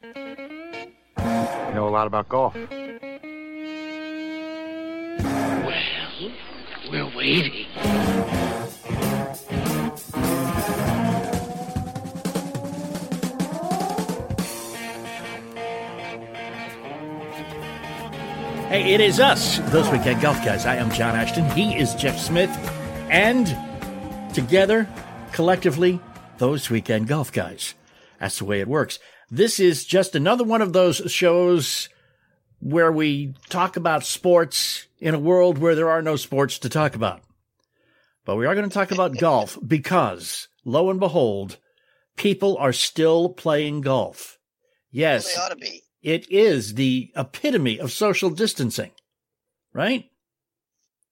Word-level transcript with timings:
You 0.00 0.14
know 1.74 1.88
a 1.88 1.90
lot 1.90 2.06
about 2.06 2.28
golf. 2.28 2.54
Well, 2.54 2.70
we're 6.88 7.16
waiting. 7.16 7.66
Hey, 18.68 18.94
it 18.94 19.00
is 19.00 19.18
us, 19.18 19.58
those 19.70 19.90
weekend 19.90 20.22
golf 20.22 20.36
guys. 20.44 20.64
I 20.64 20.76
am 20.76 20.92
John 20.92 21.16
Ashton. 21.16 21.50
He 21.50 21.76
is 21.76 21.96
Jeff 21.96 22.20
Smith. 22.20 22.50
And 23.10 23.48
together, 24.32 24.88
collectively, 25.32 25.98
those 26.36 26.70
weekend 26.70 27.08
golf 27.08 27.32
guys. 27.32 27.74
That's 28.20 28.38
the 28.38 28.44
way 28.44 28.60
it 28.60 28.68
works. 28.68 29.00
This 29.30 29.60
is 29.60 29.84
just 29.84 30.14
another 30.14 30.44
one 30.44 30.62
of 30.62 30.72
those 30.72 30.96
shows 31.10 31.88
where 32.60 32.90
we 32.90 33.34
talk 33.48 33.76
about 33.76 34.04
sports 34.04 34.86
in 34.98 35.14
a 35.14 35.18
world 35.18 35.58
where 35.58 35.74
there 35.74 35.90
are 35.90 36.02
no 36.02 36.16
sports 36.16 36.58
to 36.60 36.68
talk 36.68 36.94
about. 36.94 37.20
But 38.24 38.36
we 38.36 38.46
are 38.46 38.54
going 38.54 38.68
to 38.68 38.74
talk 38.74 38.90
about 38.90 39.16
golf 39.18 39.58
because, 39.66 40.48
lo 40.64 40.90
and 40.90 41.00
behold, 41.00 41.58
people 42.16 42.56
are 42.58 42.72
still 42.72 43.30
playing 43.30 43.82
golf. 43.82 44.38
Yes. 44.90 45.34
They 45.34 45.40
ought 45.40 45.48
to 45.50 45.56
be. 45.56 45.82
It 46.02 46.30
is 46.30 46.74
the 46.74 47.10
epitome 47.16 47.78
of 47.80 47.92
social 47.92 48.30
distancing, 48.30 48.92
right? 49.72 50.04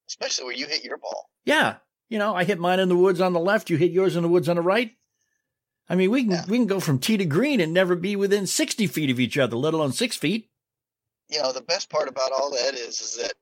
Especially 0.08 0.44
where 0.44 0.54
you 0.54 0.66
hit 0.66 0.84
your 0.84 0.98
ball. 0.98 1.28
Yeah. 1.44 1.76
You 2.08 2.18
know, 2.18 2.34
I 2.34 2.44
hit 2.44 2.58
mine 2.58 2.80
in 2.80 2.88
the 2.88 2.96
woods 2.96 3.20
on 3.20 3.32
the 3.32 3.40
left, 3.40 3.68
you 3.68 3.76
hit 3.76 3.90
yours 3.90 4.16
in 4.16 4.22
the 4.22 4.28
woods 4.28 4.48
on 4.48 4.56
the 4.56 4.62
right. 4.62 4.92
I 5.88 5.94
mean, 5.94 6.10
we 6.10 6.22
can 6.22 6.32
Yeah. 6.32 6.44
we 6.48 6.56
can 6.58 6.66
go 6.66 6.80
from 6.80 6.98
tee 6.98 7.16
to 7.16 7.24
green 7.24 7.60
and 7.60 7.72
never 7.72 7.94
be 7.94 8.16
within 8.16 8.46
60 8.46 8.86
feet 8.86 9.10
of 9.10 9.20
each 9.20 9.38
other, 9.38 9.56
let 9.56 9.74
alone 9.74 9.92
6 9.92 10.16
feet. 10.16 10.50
You 11.28 11.42
know, 11.42 11.52
the 11.52 11.60
best 11.62 11.90
part 11.90 12.08
about 12.08 12.32
all 12.32 12.50
that 12.52 12.74
is 12.74 13.00
is 13.00 13.16
that 13.16 13.32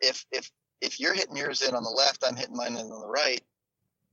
if 0.00 0.26
if 0.32 0.50
if 0.80 1.00
you're 1.00 1.14
hitting 1.14 1.36
yours 1.36 1.62
in 1.62 1.74
on 1.74 1.82
the 1.82 1.90
left, 1.90 2.24
I'm 2.26 2.36
hitting 2.36 2.56
mine 2.56 2.72
in 2.72 2.86
on 2.90 3.00
the 3.00 3.06
right. 3.06 3.42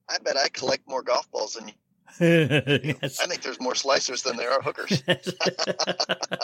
I 0.09 0.17
bet 0.19 0.37
I 0.37 0.49
collect 0.49 0.87
more 0.87 1.01
golf 1.01 1.29
balls 1.31 1.53
than 1.53 1.67
you. 1.69 1.73
yes. 2.19 3.19
I 3.19 3.25
think 3.25 3.41
there's 3.41 3.59
more 3.59 3.73
slicers 3.73 4.23
than 4.23 4.37
there 4.37 4.51
are 4.51 4.61
hookers. 4.61 5.01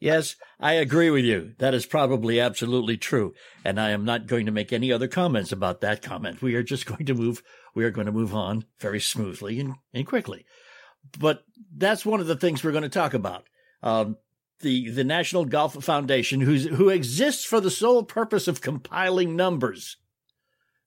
yes, 0.00 0.36
I 0.60 0.72
agree 0.74 1.10
with 1.10 1.24
you. 1.24 1.54
That 1.58 1.74
is 1.74 1.86
probably 1.86 2.40
absolutely 2.40 2.96
true. 2.96 3.34
And 3.64 3.80
I 3.80 3.90
am 3.90 4.04
not 4.04 4.26
going 4.26 4.46
to 4.46 4.52
make 4.52 4.72
any 4.72 4.92
other 4.92 5.08
comments 5.08 5.52
about 5.52 5.80
that 5.80 6.02
comment. 6.02 6.42
We 6.42 6.54
are 6.56 6.62
just 6.62 6.86
going 6.86 7.06
to 7.06 7.14
move, 7.14 7.42
we 7.78 7.84
are 7.84 7.92
going 7.92 8.06
to 8.06 8.12
move 8.12 8.34
on 8.34 8.64
very 8.80 8.98
smoothly 8.98 9.60
and, 9.60 9.76
and 9.94 10.04
quickly. 10.04 10.44
But 11.16 11.44
that's 11.76 12.04
one 12.04 12.18
of 12.18 12.26
the 12.26 12.34
things 12.34 12.64
we're 12.64 12.72
going 12.72 12.82
to 12.82 12.88
talk 12.88 13.14
about. 13.14 13.44
Um, 13.84 14.16
the, 14.58 14.90
the 14.90 15.04
National 15.04 15.44
Golf 15.44 15.74
Foundation, 15.84 16.40
who's, 16.40 16.64
who 16.66 16.88
exists 16.88 17.44
for 17.44 17.60
the 17.60 17.70
sole 17.70 18.02
purpose 18.02 18.48
of 18.48 18.60
compiling 18.60 19.36
numbers. 19.36 19.96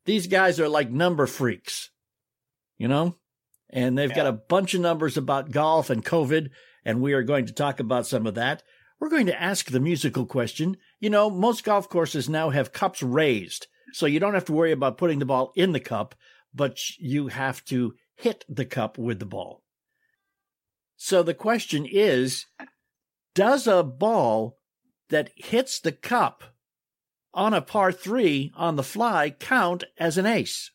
These 0.03 0.27
guys 0.27 0.59
are 0.59 0.67
like 0.67 0.91
number 0.91 1.27
freaks, 1.27 1.91
you 2.77 2.89
know? 2.89 3.15
And 3.69 3.97
they've 3.97 4.13
got 4.13 4.27
a 4.27 4.33
bunch 4.33 4.73
of 4.73 4.81
numbers 4.81 5.15
about 5.15 5.51
golf 5.51 5.89
and 5.89 6.03
COVID, 6.03 6.49
and 6.83 7.01
we 7.01 7.13
are 7.13 7.23
going 7.23 7.45
to 7.45 7.53
talk 7.53 7.79
about 7.79 8.05
some 8.05 8.27
of 8.27 8.35
that. 8.35 8.63
We're 8.99 9.07
going 9.07 9.27
to 9.27 9.41
ask 9.41 9.71
the 9.71 9.79
musical 9.79 10.25
question. 10.25 10.75
You 10.99 11.09
know, 11.09 11.29
most 11.29 11.63
golf 11.63 11.87
courses 11.87 12.27
now 12.27 12.49
have 12.49 12.73
cups 12.73 13.01
raised, 13.01 13.67
so 13.93 14.07
you 14.07 14.19
don't 14.19 14.33
have 14.33 14.43
to 14.45 14.53
worry 14.53 14.73
about 14.73 14.97
putting 14.97 15.19
the 15.19 15.25
ball 15.25 15.53
in 15.55 15.71
the 15.71 15.79
cup, 15.79 16.15
but 16.53 16.77
you 16.97 17.27
have 17.27 17.63
to 17.65 17.93
hit 18.15 18.45
the 18.47 18.65
cup 18.65 18.97
with 18.97 19.19
the 19.19 19.25
ball. 19.25 19.63
So 20.95 21.23
the 21.23 21.33
question 21.33 21.85
is 21.85 22.45
Does 23.33 23.67
a 23.67 23.83
ball 23.83 24.57
that 25.09 25.31
hits 25.35 25.79
the 25.79 25.91
cup 25.91 26.43
on 27.33 27.53
a 27.53 27.61
par 27.61 27.91
three 27.91 28.51
on 28.55 28.75
the 28.75 28.83
fly 28.83 29.29
count 29.29 29.83
as 29.97 30.17
an 30.17 30.25
ace? 30.25 30.71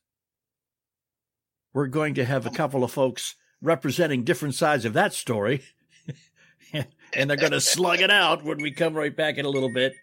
We're 1.73 1.87
going 1.87 2.15
to 2.15 2.25
have 2.25 2.47
a 2.47 2.51
couple 2.51 2.83
of 2.85 2.91
folks 2.91 3.35
representing 3.61 4.25
different 4.25 4.55
sides 4.55 4.85
of 4.85 4.95
that 4.95 5.13
story. 5.13 5.63
and 7.13 7.31
they're 7.31 7.37
going 7.37 7.53
to 7.53 7.61
slug 7.61 8.01
it 8.01 8.11
out 8.11 8.45
when 8.45 8.59
we 8.59 8.71
come 8.71 8.95
right 8.95 9.15
back 9.15 9.37
in 9.37 9.45
a 9.45 9.51
little 9.51 9.73
bit. 9.73 9.95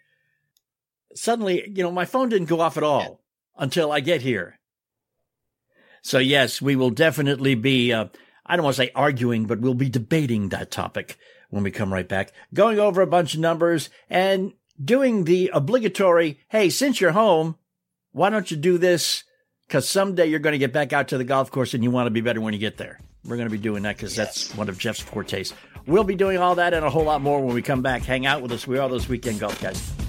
Suddenly, 1.14 1.70
you 1.74 1.82
know, 1.82 1.90
my 1.90 2.04
phone 2.04 2.28
didn't 2.28 2.48
go 2.48 2.60
off 2.60 2.76
at 2.76 2.82
all 2.82 3.20
until 3.56 3.92
I 3.92 4.00
get 4.00 4.22
here. 4.22 4.58
So, 6.04 6.18
yes, 6.18 6.60
we 6.60 6.76
will 6.76 6.90
definitely 6.90 7.54
be, 7.54 7.90
uh, 7.90 8.06
I 8.44 8.56
don't 8.56 8.64
want 8.64 8.76
to 8.76 8.82
say 8.82 8.90
arguing, 8.94 9.46
but 9.46 9.60
we'll 9.60 9.72
be 9.72 9.88
debating 9.88 10.50
that 10.50 10.70
topic 10.70 11.16
when 11.48 11.64
we 11.64 11.70
come 11.70 11.90
right 11.90 12.06
back, 12.06 12.32
going 12.52 12.78
over 12.78 13.00
a 13.00 13.06
bunch 13.06 13.32
of 13.32 13.40
numbers 13.40 13.88
and 14.10 14.52
doing 14.82 15.24
the 15.24 15.50
obligatory, 15.54 16.38
hey, 16.48 16.68
since 16.68 17.00
you're 17.00 17.12
home, 17.12 17.56
why 18.12 18.28
don't 18.28 18.50
you 18.50 18.56
do 18.58 18.76
this? 18.76 19.24
Because 19.66 19.88
someday 19.88 20.26
you're 20.26 20.40
going 20.40 20.52
to 20.52 20.58
get 20.58 20.74
back 20.74 20.92
out 20.92 21.08
to 21.08 21.16
the 21.16 21.24
golf 21.24 21.50
course 21.50 21.72
and 21.72 21.82
you 21.82 21.90
want 21.90 22.06
to 22.06 22.10
be 22.10 22.20
better 22.20 22.40
when 22.40 22.52
you 22.52 22.60
get 22.60 22.76
there. 22.76 23.00
We're 23.24 23.36
going 23.36 23.48
to 23.48 23.56
be 23.56 23.56
doing 23.56 23.84
that 23.84 23.96
because 23.96 24.14
that's 24.14 24.54
one 24.54 24.68
of 24.68 24.78
Jeff's 24.78 25.00
fortes. 25.00 25.54
We'll 25.86 26.04
be 26.04 26.16
doing 26.16 26.36
all 26.36 26.56
that 26.56 26.74
and 26.74 26.84
a 26.84 26.90
whole 26.90 27.04
lot 27.04 27.22
more 27.22 27.40
when 27.40 27.54
we 27.54 27.62
come 27.62 27.80
back. 27.80 28.02
Hang 28.02 28.26
out 28.26 28.42
with 28.42 28.52
us. 28.52 28.66
We 28.66 28.78
are 28.78 28.90
those 28.90 29.08
weekend 29.08 29.40
golf 29.40 29.58
guys. 29.58 30.03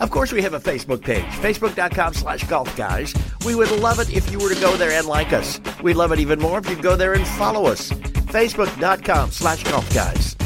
Of 0.00 0.10
course, 0.10 0.32
we 0.32 0.40
have 0.42 0.54
a 0.54 0.60
Facebook 0.60 1.02
page, 1.02 1.24
facebook.com 1.24 2.14
slash 2.14 2.44
golf 2.44 2.74
guys. 2.76 3.14
We 3.44 3.54
would 3.54 3.70
love 3.70 4.00
it 4.00 4.14
if 4.14 4.30
you 4.32 4.38
were 4.38 4.52
to 4.52 4.60
go 4.60 4.76
there 4.76 4.92
and 4.92 5.06
like 5.06 5.32
us. 5.34 5.60
We'd 5.82 5.94
love 5.94 6.12
it 6.12 6.18
even 6.18 6.38
more 6.38 6.58
if 6.58 6.68
you'd 6.70 6.82
go 6.82 6.96
there 6.96 7.12
and 7.12 7.26
follow 7.26 7.66
us, 7.66 7.90
facebook.com 7.90 9.30
slash 9.30 9.62
golf 9.64 9.94
guys. 9.94 10.36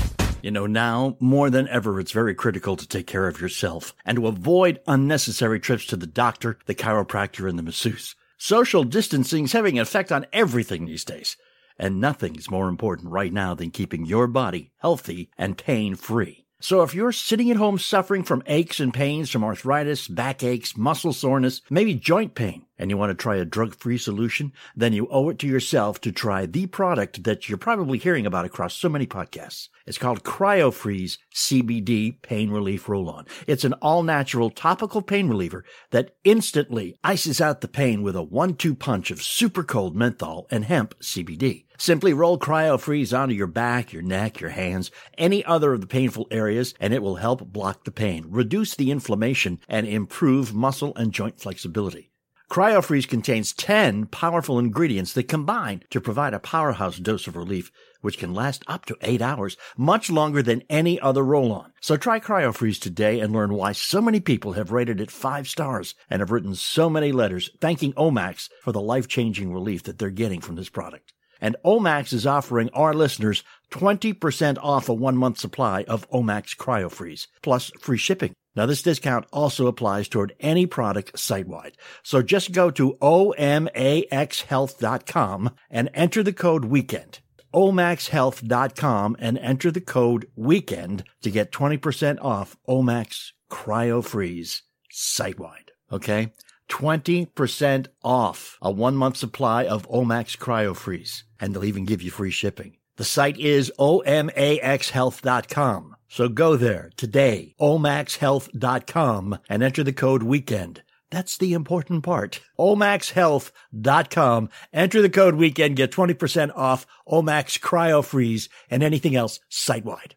You 0.43 0.51
know, 0.51 0.67
now 0.67 1.17
more 1.21 1.51
than 1.51 1.69
ever, 1.69 2.01
it's 2.01 2.13
very 2.13 2.35
critical 2.35 2.77
to 2.77 2.87
take 2.87 3.07
care 3.07 3.29
of 3.29 3.41
yourself 3.41 3.95
and 4.05 4.17
to 4.17 4.27
avoid 4.27 4.81
unnecessary 4.87 5.61
trips 5.61 5.87
to 5.87 5.97
the 5.97 6.07
doctor, 6.07 6.59
the 6.67 6.75
chiropractor, 6.75 7.49
and 7.49 7.59
the 7.59 7.63
masseuse. 7.63 8.15
Social 8.37 8.85
distancing 8.85 9.45
is 9.45 9.53
having 9.53 9.79
an 9.79 9.83
effect 9.83 10.13
on 10.13 10.27
everything 10.33 10.85
these 10.85 11.05
days. 11.05 11.37
And 11.79 12.01
nothing's 12.01 12.51
more 12.51 12.69
important 12.69 13.11
right 13.11 13.33
now 13.33 13.55
than 13.55 13.71
keeping 13.71 14.05
your 14.05 14.27
body 14.27 14.73
healthy 14.79 15.31
and 15.39 15.57
pain 15.57 15.95
free. 15.95 16.44
So 16.61 16.83
if 16.83 16.95
you're 16.95 17.13
sitting 17.13 17.51
at 17.51 17.57
home 17.57 17.79
suffering 17.79 18.23
from 18.23 18.43
aches 18.47 18.81
and 18.81 18.95
pains 18.95 19.31
from 19.31 19.45
arthritis, 19.45 20.09
backaches, 20.09 20.77
muscle 20.77 21.13
soreness, 21.13 21.61
maybe 21.69 21.95
joint 21.95 22.35
pain, 22.35 22.65
and 22.79 22.91
you 22.91 22.97
want 22.97 23.11
to 23.11 23.15
try 23.15 23.37
a 23.37 23.45
drug-free 23.45 23.99
solution, 23.99 24.53
then 24.75 24.93
you 24.93 25.07
owe 25.11 25.29
it 25.29 25.39
to 25.39 25.47
yourself 25.47 26.01
to 26.01 26.13
try 26.13 26.47
the 26.47 26.67
product 26.67 27.25
that 27.25 27.49
you're 27.49 27.59
probably 27.59 27.99
hearing 27.99 28.27
about 28.27 28.45
across 28.45 28.75
so 28.75 28.89
many 28.89 29.07
podcasts. 29.07 29.69
It's 29.87 29.99
called 29.99 30.25
CryoFreeze 30.25 31.19
CBD 31.35 32.21
Pain 32.23 32.51
Relief 32.51 32.89
Roll-On. 32.89 33.27
It's 33.47 33.65
an 33.65 33.75
all-natural 33.75 34.51
topical 34.51 35.03
pain 35.03 35.29
reliever 35.29 35.65
that 35.91 36.17
instantly 36.25 36.97
ices 37.05 37.41
out 37.41 37.61
the 37.61 37.69
pain 37.69 38.03
with 38.03 38.17
a 38.17 38.23
one-two 38.23 38.75
punch 38.75 39.11
of 39.11 39.23
super 39.23 39.63
cold 39.63 39.95
menthol 39.95 40.47
and 40.51 40.65
hemp 40.65 40.99
CBD. 41.01 41.67
Simply 41.77 42.13
roll 42.13 42.39
CryoFreeze 42.39 43.17
onto 43.19 43.35
your 43.35 43.49
back, 43.49 43.93
your 43.93 44.03
neck, 44.03 44.41
your 44.41 44.51
hands, 44.51 44.91
any 45.19 45.45
other 45.45 45.75
of 45.75 45.81
the 45.81 45.87
painful 45.87 46.29
areas, 46.31 46.73
and 46.81 46.95
it 46.95 47.03
will 47.03 47.17
help 47.17 47.53
block 47.53 47.85
the 47.85 47.91
pain, 47.91 48.27
reduce 48.29 48.75
the 48.75 48.91
inflammation, 48.91 49.61
and 49.69 49.87
improve 49.87 50.55
muscle 50.55 50.95
and 50.97 51.13
joint 51.13 51.41
flexibility. 51.41 52.11
CryoFreeze 52.55 53.09
contains 53.09 53.53
10 53.53 54.07
powerful 54.07 54.61
ingredients 54.61 55.13
that 55.15 55.25
combine 55.25 55.83
to 55.91 56.01
provide 56.01 56.35
a 56.35 56.39
powerhouse 56.39 56.99
dose 56.99 57.27
of 57.27 57.35
relief, 57.35 57.73
which 58.01 58.17
can 58.17 58.33
last 58.33 58.63
up 58.69 58.85
to 58.85 58.97
8 59.03 59.21
hours, 59.21 59.57
much 59.77 60.09
longer 60.09 60.41
than 60.41 60.63
any 60.71 61.01
other 61.01 61.25
roll-on. 61.25 61.73
So 61.81 61.97
try 61.97 62.21
CryoFreeze 62.21 62.81
today 62.81 63.19
and 63.19 63.33
learn 63.33 63.55
why 63.55 63.73
so 63.73 64.01
many 64.01 64.21
people 64.21 64.53
have 64.53 64.71
rated 64.71 65.01
it 65.01 65.11
5 65.11 65.49
stars 65.49 65.97
and 66.09 66.21
have 66.21 66.31
written 66.31 66.55
so 66.55 66.89
many 66.89 67.11
letters 67.11 67.51
thanking 67.61 67.93
Omax 67.95 68.49
for 68.63 68.71
the 68.71 68.81
life-changing 68.81 69.53
relief 69.53 69.83
that 69.83 69.99
they're 69.99 70.11
getting 70.11 70.41
from 70.41 70.55
this 70.55 70.69
product. 70.69 71.13
And 71.41 71.57
Omax 71.65 72.13
is 72.13 72.25
offering 72.25 72.71
our 72.71 72.95
listeners 72.95 73.43
20% 73.73 74.59
off 74.63 74.89
a 74.89 74.95
one 74.95 75.17
month 75.17 75.41
supply 75.41 75.83
of 75.89 76.09
Omax 76.11 76.57
CryoFreeze, 76.57 77.27
plus 77.43 77.73
free 77.81 77.99
shipping. 77.99 78.33
Now, 78.57 78.67
this 78.67 78.83
discount 78.83 79.27
also 79.33 79.67
applies 79.67 80.07
toward 80.09 80.37
any 80.39 80.67
product 80.67 81.19
site 81.19 81.49
wide. 81.49 81.77
So 82.03 82.21
just 82.23 82.53
go 82.53 82.71
to 82.71 82.97
omaxhealth.com 83.01 85.51
and 85.71 85.91
enter 85.93 86.23
the 86.23 86.33
code 86.33 86.67
weekend. 86.67 87.19
omaxhealth.com 87.53 89.17
and 89.19 89.39
enter 89.39 89.71
the 89.71 89.81
code 89.81 90.29
weekend 90.37 91.05
to 91.23 91.31
get 91.31 91.53
20% 91.53 92.19
off 92.21 92.57
Omax 92.69 93.31
CryoFreeze 93.51 94.61
site 94.91 95.39
wide. 95.39 95.71
Okay? 95.93 96.33
20% 96.71 97.89
off 98.03 98.59
a 98.63 98.71
one 98.71 98.97
month 98.97 99.17
supply 99.17 99.67
of 99.67 99.89
Omax 99.89 100.39
CryoFreeze. 100.39 101.25
And 101.39 101.55
they'll 101.55 101.65
even 101.65 101.85
give 101.85 102.03
you 102.03 102.11
free 102.11 102.31
shipping. 102.31 102.79
The 102.97 103.05
site 103.05 103.39
is 103.39 103.71
omaxhealth.com. 103.79 105.97
So 106.15 106.29
go 106.29 106.55
there 106.55 106.93
today, 106.97 107.57
omaxhealth.com, 107.61 109.39
and 109.49 109.63
enter 109.65 109.83
the 109.83 109.93
code 109.93 110.23
weekend 110.23 110.85
That's 111.11 111.37
the 111.37 111.55
important 111.55 112.05
part. 112.05 112.41
OmaxHealth.com. 112.57 114.49
Enter 114.73 115.03
the 115.03 115.11
code 115.11 115.35
weekend, 115.35 115.75
get 115.75 115.91
20% 115.91 116.53
off 116.55 116.87
Omax 117.09 117.59
Cryo 117.59 118.05
Freeze 118.05 118.49
and 118.71 118.85
anything 118.85 119.17
else 119.17 119.41
site 119.49 119.85
wide. 119.85 120.15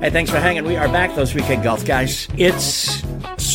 Hey, 0.00 0.10
thanks 0.10 0.30
for 0.30 0.38
hanging. 0.38 0.64
We 0.64 0.76
are 0.76 0.86
back, 0.86 1.16
those 1.16 1.34
weekend 1.34 1.64
golf 1.64 1.84
guys. 1.84 2.28
It's 2.36 3.02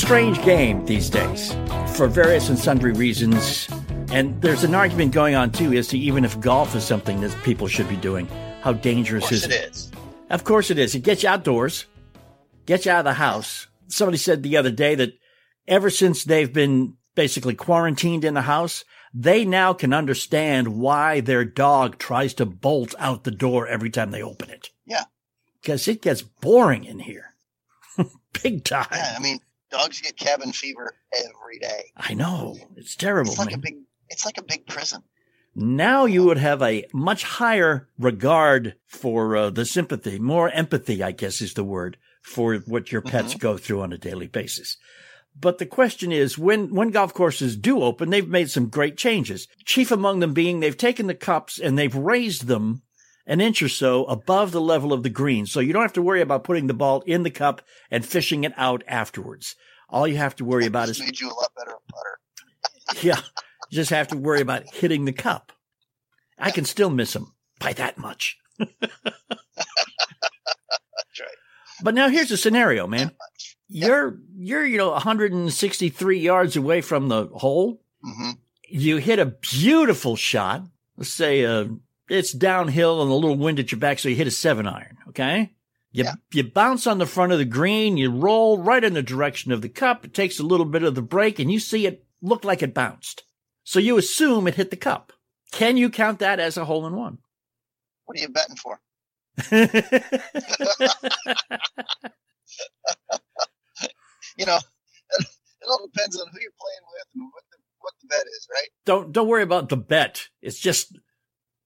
strange 0.04 0.44
game 0.44 0.86
these 0.86 1.10
days 1.10 1.54
for 1.96 2.10
various 2.10 2.50
and 2.50 2.60
sundry 2.60 2.92
reasons. 2.92 3.70
And 4.12 4.40
there's 4.42 4.66
an 4.66 4.76
argument 4.76 5.14
going 5.14 5.34
on 5.34 5.50
too 5.50 5.72
as 5.72 5.88
to 5.88 5.98
even 5.98 6.26
if 6.26 6.38
golf 6.42 6.76
is 6.76 6.84
something 6.84 7.22
that 7.22 7.34
people 7.44 7.70
should 7.70 7.88
be 7.88 7.96
doing, 7.96 8.28
how 8.60 8.74
dangerous 8.74 9.32
is 9.32 9.46
it 9.46 9.54
is. 9.54 9.94
Of 10.30 10.44
course 10.44 10.70
it 10.70 10.78
is. 10.78 10.94
It 10.94 11.04
gets 11.04 11.24
you 11.24 11.30
outdoors, 11.30 11.86
gets 12.66 12.86
you 12.86 12.92
out 12.92 13.00
of 13.00 13.06
the 13.06 13.14
house. 13.14 13.68
Somebody 13.88 14.18
said 14.18 14.44
the 14.44 14.58
other 14.58 14.72
day 14.72 14.94
that 14.96 15.14
ever 15.70 15.90
since 15.90 16.26
they've 16.26 16.52
been 16.52 16.98
basically 17.16 17.56
quarantined 17.56 18.26
in 18.26 18.34
the 18.34 18.42
house, 18.42 18.84
they 19.14 19.46
now 19.46 19.72
can 19.72 19.94
understand 19.94 20.80
why 20.80 21.22
their 21.22 21.46
dog 21.46 21.98
tries 21.98 22.34
to 22.34 22.46
bolt 22.46 22.94
out 23.00 23.24
the 23.24 23.32
door 23.32 23.70
every 23.70 23.90
time 23.90 24.12
they 24.12 24.22
open 24.22 24.50
it. 24.50 24.70
Yeah. 24.86 25.06
Because 25.62 25.88
it 25.88 26.02
gets 26.02 26.22
boring 26.22 26.84
in 26.84 27.00
here. 27.00 27.36
Big 28.44 28.66
time. 28.66 28.88
Yeah, 28.92 29.16
I 29.18 29.22
mean, 29.22 29.40
dogs 29.74 30.00
get 30.02 30.16
cabin 30.16 30.52
fever 30.52 30.96
every 31.14 31.60
day. 31.60 31.92
I 31.98 32.14
know. 32.14 32.58
It's 32.76 32.96
terrible. 32.96 33.32
It's 33.32 33.40
like 33.40 33.50
man. 33.50 33.60
a 33.60 33.62
big. 33.62 33.76
It's 34.10 34.26
like 34.26 34.38
a 34.38 34.44
big 34.44 34.68
prison. 34.68 35.02
now 35.56 36.06
you 36.06 36.24
would 36.24 36.38
have 36.38 36.62
a 36.62 36.86
much 36.94 37.24
higher 37.24 37.90
regard 37.98 38.76
for 38.86 39.36
uh, 39.36 39.50
the 39.50 39.66
sympathy, 39.66 40.20
more 40.20 40.50
empathy, 40.50 41.02
I 41.02 41.12
guess 41.12 41.42
is 41.42 41.56
the 41.56 41.64
word 41.64 41.98
for 42.22 42.56
what 42.68 42.92
your 42.92 43.02
pets 43.02 43.36
go 43.36 43.58
through 43.58 43.82
on 43.82 43.92
a 43.92 43.98
daily 43.98 44.28
basis. 44.28 44.78
But 45.40 45.58
the 45.58 45.66
question 45.66 46.12
is, 46.12 46.38
when, 46.38 46.74
when 46.74 46.90
golf 46.92 47.14
courses 47.14 47.58
do 47.58 47.82
open, 47.82 48.12
they've 48.12 48.28
made 48.28 48.52
some 48.52 48.70
great 48.70 48.98
changes. 48.98 49.48
Chief 49.66 49.92
among 49.92 50.20
them 50.20 50.34
being 50.34 50.60
they've 50.60 50.78
taken 50.78 51.08
the 51.08 51.16
cups 51.16 51.60
and 51.60 51.78
they've 51.78 51.96
raised 51.96 52.46
them 52.46 52.84
an 53.26 53.42
inch 53.42 53.62
or 53.62 53.70
so 53.70 54.06
above 54.06 54.52
the 54.52 54.62
level 54.62 54.92
of 54.94 55.04
the 55.04 55.10
green. 55.10 55.46
So 55.46 55.60
you 55.60 55.74
don't 55.74 55.82
have 55.82 55.94
to 55.94 56.02
worry 56.02 56.22
about 56.22 56.44
putting 56.44 56.68
the 56.68 56.74
ball 56.74 57.02
in 57.06 57.24
the 57.24 57.32
cup 57.32 57.62
and 57.90 58.06
fishing 58.06 58.44
it 58.44 58.54
out 58.58 58.84
afterwards. 58.88 59.56
All 59.90 60.08
you 60.08 60.18
have 60.18 60.36
to 60.38 60.46
worry 60.46 60.66
about 60.66 60.90
It's 60.90 61.00
is 61.00 61.06
made 61.06 61.20
you 61.20 61.30
a 61.30 61.34
lot 61.34 61.52
better 61.56 61.76
putter. 61.90 63.02
yeah. 63.08 63.22
You 63.70 63.76
just 63.76 63.92
have 63.92 64.08
to 64.10 64.18
worry 64.18 64.42
about 64.42 64.68
hitting 64.74 65.06
the 65.06 65.14
cup. 65.14 65.52
I 66.38 66.52
can 66.52 66.66
still 66.66 66.90
miss 66.90 67.16
him 67.16 67.34
by 67.60 67.74
that 67.74 67.98
much. 67.98 68.38
That's 68.60 68.72
right. 71.20 71.38
But 71.82 71.94
now 71.96 72.10
here's 72.10 72.32
a 72.32 72.38
scenario, 72.38 72.88
man. 72.88 73.12
You're 73.68 74.20
you're 74.36 74.66
you 74.66 74.78
know 74.78 74.92
163 74.92 76.20
yards 76.20 76.56
away 76.56 76.82
from 76.82 77.08
the 77.08 77.28
hole. 77.28 77.82
hmm 78.04 78.32
You 78.70 78.98
hit 78.98 79.20
a 79.20 79.26
beautiful 79.26 80.16
shot. 80.16 80.64
Let's 80.98 81.12
say 81.12 81.46
uh, 81.46 81.66
it's 82.10 82.34
downhill 82.34 83.02
and 83.02 83.12
a 83.12 83.14
little 83.14 83.38
wind 83.38 83.60
at 83.60 83.72
your 83.72 83.80
back, 83.80 84.00
so 84.00 84.10
you 84.10 84.16
hit 84.16 84.28
a 84.28 84.32
seven 84.32 84.68
iron. 84.68 84.98
Okay. 85.10 85.54
You, 85.92 86.06
Yeah. 86.06 86.14
you 86.32 86.44
bounce 86.44 86.88
on 86.88 86.98
the 86.98 87.06
front 87.06 87.32
of 87.32 87.38
the 87.38 87.46
green, 87.46 87.98
you 87.98 88.10
roll 88.12 88.58
right 88.58 88.84
in 88.84 88.94
the 88.94 89.04
direction 89.04 89.52
of 89.52 89.62
the 89.62 89.70
cup. 89.70 90.06
It 90.06 90.14
takes 90.14 90.40
a 90.40 90.44
little 90.44 90.66
bit 90.66 90.84
of 90.84 90.96
the 90.96 91.02
break 91.02 91.40
and 91.40 91.52
you 91.52 91.60
see 91.60 91.86
it 91.86 92.06
look 92.22 92.44
like 92.44 92.64
it 92.64 92.74
bounced. 92.74 93.24
So 93.64 93.80
you 93.80 93.98
assume 93.98 94.48
it 94.48 94.56
hit 94.56 94.72
the 94.72 94.78
cup. 94.78 95.14
Can 95.52 95.78
you 95.78 95.90
count 95.90 96.20
that 96.20 96.40
as 96.40 96.58
a 96.58 96.66
hole 96.66 96.86
in 96.88 96.96
one? 96.96 97.20
What 98.06 98.18
are 98.18 98.22
you 98.22 98.30
betting 98.30 98.58
for? 98.58 98.80
You 104.38 104.46
know, 104.48 104.58
it 105.20 105.28
all 105.70 105.88
depends 105.94 106.20
on 106.20 106.28
who 106.32 106.40
you're 106.42 106.52
playing 106.60 106.86
with 106.94 107.06
and 107.16 107.24
what 107.32 107.44
the 107.52 107.58
what 107.80 107.94
the 108.02 108.08
bet 108.08 108.26
is, 108.26 108.48
right? 108.52 108.70
don't 108.86 109.12
don't 109.12 109.28
worry 109.28 109.44
about 109.44 109.70
the 109.70 109.78
bet. 109.78 110.28
It's 110.42 110.60
just 110.60 110.98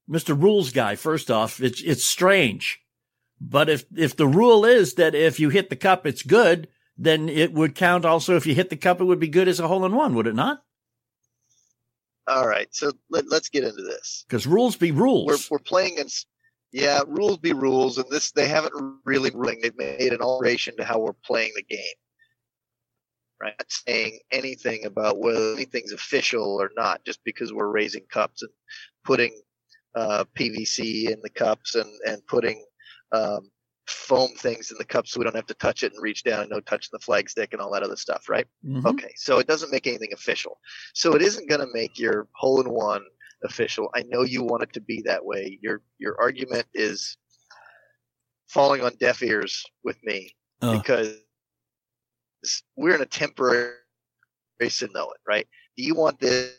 Mr. 0.08 0.40
Rules 0.40 0.72
guy. 0.72 0.96
First 0.96 1.30
off, 1.30 1.60
it's 1.60 1.82
it's 1.82 2.04
strange, 2.04 2.80
but 3.40 3.68
if 3.68 3.84
if 3.96 4.16
the 4.16 4.26
rule 4.26 4.64
is 4.64 4.94
that 4.94 5.14
if 5.14 5.38
you 5.38 5.50
hit 5.50 5.70
the 5.70 5.76
cup, 5.76 6.06
it's 6.06 6.22
good, 6.22 6.68
then 6.96 7.28
it 7.28 7.52
would 7.52 7.74
count. 7.74 8.04
Also, 8.04 8.36
if 8.36 8.46
you 8.46 8.54
hit 8.54 8.70
the 8.70 8.76
cup, 8.76 9.00
it 9.00 9.04
would 9.04 9.20
be 9.20 9.28
good 9.28 9.48
as 9.48 9.60
a 9.60 9.68
hole 9.68 9.84
in 9.84 9.94
one, 9.94 10.14
would 10.14 10.26
it 10.26 10.34
not? 10.34 10.62
All 12.26 12.46
right, 12.46 12.68
so 12.72 12.92
let, 13.08 13.30
let's 13.30 13.48
get 13.48 13.64
into 13.64 13.82
this. 13.82 14.24
Because 14.28 14.46
rules 14.46 14.76
be 14.76 14.90
rules. 14.90 15.26
We're 15.26 15.56
we're 15.56 15.62
playing 15.62 15.94
against 15.94 16.26
yeah, 16.72 17.00
rules 17.06 17.38
be 17.38 17.52
rules, 17.52 17.96
and 17.96 18.10
this 18.10 18.32
they 18.32 18.46
haven't 18.46 18.74
really 19.04 19.30
ruling. 19.34 19.60
They've 19.62 19.76
made 19.76 20.12
an 20.12 20.20
alteration 20.20 20.76
to 20.76 20.84
how 20.84 20.98
we're 20.98 21.14
playing 21.24 21.52
the 21.56 21.62
game. 21.62 21.80
Right, 23.40 23.54
not 23.58 23.70
saying 23.70 24.18
anything 24.32 24.84
about 24.84 25.18
whether 25.18 25.52
anything's 25.52 25.92
official 25.92 26.60
or 26.60 26.72
not, 26.76 27.04
just 27.04 27.20
because 27.24 27.52
we're 27.52 27.70
raising 27.70 28.02
cups 28.10 28.42
and 28.42 28.50
putting 29.04 29.40
uh, 29.94 30.24
PVC 30.38 31.10
in 31.10 31.18
the 31.22 31.30
cups 31.30 31.74
and 31.74 31.90
and 32.06 32.24
putting 32.26 32.64
um, 33.12 33.50
foam 33.86 34.30
things 34.36 34.70
in 34.70 34.76
the 34.78 34.84
cups 34.84 35.12
so 35.12 35.18
we 35.18 35.24
don't 35.24 35.34
have 35.34 35.46
to 35.46 35.54
touch 35.54 35.82
it 35.82 35.92
and 35.92 36.02
reach 36.02 36.22
down 36.22 36.40
and 36.42 36.50
no 36.50 36.60
touching 36.60 36.90
the 36.92 36.98
flag 36.98 37.28
stick 37.30 37.52
and 37.52 37.62
all 37.62 37.72
that 37.72 37.82
other 37.82 37.96
stuff, 37.96 38.28
right? 38.28 38.46
Mhm. 38.64 38.84
Okay, 38.84 39.12
so 39.16 39.38
it 39.38 39.46
doesn't 39.46 39.72
make 39.72 39.86
anything 39.86 40.12
official. 40.12 40.58
So 40.94 41.14
it 41.14 41.22
isn't 41.22 41.48
going 41.48 41.62
to 41.62 41.72
make 41.72 41.98
your 41.98 42.28
hole 42.34 42.60
in 42.60 42.68
one 42.70 43.02
official. 43.44 43.88
I 43.94 44.02
know 44.02 44.22
you 44.22 44.42
want 44.42 44.62
it 44.64 44.72
to 44.74 44.80
be 44.80 45.00
that 45.02 45.24
way. 45.24 45.58
Your 45.62 45.82
your 45.98 46.20
argument 46.20 46.66
is 46.74 47.16
falling 48.48 48.82
on 48.82 48.94
deaf 49.00 49.22
ears 49.22 49.64
with 49.84 50.02
me 50.04 50.34
because 50.72 51.16
we're 52.76 52.94
in 52.94 53.02
a 53.02 53.06
temporary 53.06 53.74
race 54.60 54.78
to 54.80 54.88
know 54.94 55.10
it, 55.10 55.20
right? 55.26 55.46
Do 55.76 55.82
you 55.82 55.94
want 55.94 56.18
this? 56.20 56.54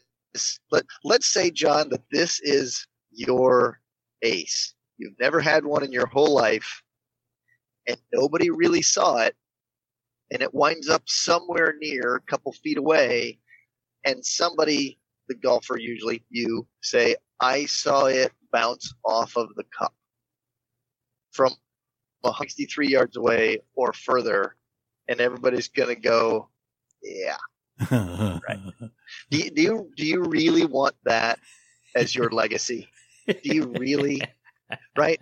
Let 0.71 0.85
Let's 1.03 1.27
say, 1.27 1.49
John, 1.51 1.89
that 1.89 2.03
this 2.11 2.39
is 2.41 2.85
your 3.19 3.79
ace. 4.21 4.73
You've 4.97 5.19
never 5.19 5.39
had 5.39 5.65
one 5.65 5.83
in 5.83 5.91
your 5.91 6.07
whole 6.07 6.33
life, 6.33 6.81
and 7.87 7.97
nobody 8.13 8.49
really 8.49 8.81
saw 8.81 9.17
it, 9.17 9.35
and 10.31 10.41
it 10.41 10.53
winds 10.53 10.89
up 10.89 11.03
somewhere 11.05 11.75
near, 11.79 12.15
a 12.15 12.31
couple 12.31 12.51
feet 12.51 12.77
away, 12.77 13.39
and 14.05 14.25
somebody, 14.25 14.99
the 15.27 15.35
golfer 15.35 15.77
usually, 15.77 16.23
you 16.29 16.67
say, 16.81 17.15
I 17.39 17.65
saw 17.65 18.05
it 18.05 18.31
bounce 18.51 18.93
off 19.05 19.37
of 19.37 19.49
the 19.55 19.63
cup 19.77 19.93
from 21.31 21.53
63 22.37 22.87
yards 22.87 23.15
away 23.15 23.59
or 23.75 23.93
further, 23.93 24.55
and 25.07 25.21
everybody's 25.21 25.69
going 25.69 25.89
to 25.95 26.01
go, 26.01 26.49
yeah. 27.01 27.37
right. 27.91 28.59
Do 29.31 29.49
do 29.49 29.61
you 29.61 29.91
do 29.95 30.05
you 30.05 30.23
really 30.23 30.65
want 30.65 30.95
that 31.05 31.39
as 31.95 32.13
your 32.13 32.29
legacy? 32.29 32.89
Do 33.43 33.55
you 33.55 33.67
really? 33.77 34.21
Right, 34.97 35.21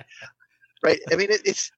right. 0.84 1.00
I 1.12 1.16
mean, 1.16 1.32
it, 1.32 1.42
it's 1.46 1.72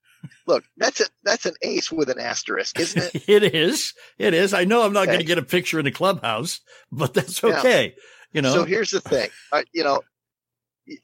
look. 0.46 0.64
That's 0.76 1.00
a 1.00 1.04
that's 1.24 1.46
an 1.46 1.54
ace 1.62 1.90
with 1.90 2.08
an 2.10 2.18
asterisk, 2.18 2.78
isn't 2.80 3.14
it? 3.14 3.24
it 3.28 3.54
is. 3.54 3.94
It 4.18 4.34
is. 4.34 4.52
I 4.54 4.64
know 4.64 4.82
I'm 4.82 4.92
not 4.92 5.06
going 5.06 5.18
to 5.20 5.24
get 5.24 5.38
a 5.38 5.42
picture 5.42 5.78
in 5.78 5.84
the 5.84 5.90
clubhouse, 5.90 6.60
but 6.90 7.14
that's 7.14 7.42
Yeah. 7.42 7.58
okay. 7.58 7.94
You 8.32 8.42
know. 8.42 8.52
So 8.52 8.64
here's 8.64 8.90
the 8.90 9.00
thing. 9.00 9.30
Uh, 9.52 9.62
you 9.72 9.84
know, 9.84 10.02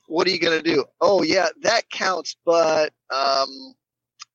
what 0.07 0.27
are 0.27 0.31
you 0.31 0.41
going 0.41 0.63
to 0.63 0.75
do? 0.75 0.85
Oh 1.01 1.23
yeah, 1.23 1.49
that 1.63 1.89
counts, 1.91 2.37
but 2.45 2.93
um, 3.15 3.49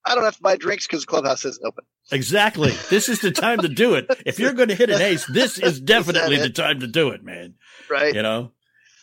I 0.05 0.15
don't 0.15 0.23
have 0.23 0.37
to 0.37 0.41
buy 0.41 0.55
drinks 0.55 0.87
because 0.87 1.01
the 1.01 1.07
clubhouse 1.07 1.45
isn't 1.45 1.65
open. 1.65 1.85
Exactly. 2.11 2.71
This 2.89 3.07
is 3.07 3.19
the 3.21 3.31
time 3.31 3.59
to 3.59 3.69
do 3.69 3.93
it. 3.93 4.07
If 4.25 4.39
you're 4.39 4.53
going 4.53 4.69
to 4.69 4.75
hit 4.75 4.89
an 4.89 5.01
ace, 5.01 5.25
this 5.27 5.57
is 5.57 5.79
definitely 5.81 6.37
the 6.37 6.49
time 6.49 6.79
to 6.79 6.87
do 6.87 7.09
it, 7.09 7.23
man. 7.23 7.55
Right? 7.89 8.13
You 8.13 8.21
know. 8.21 8.51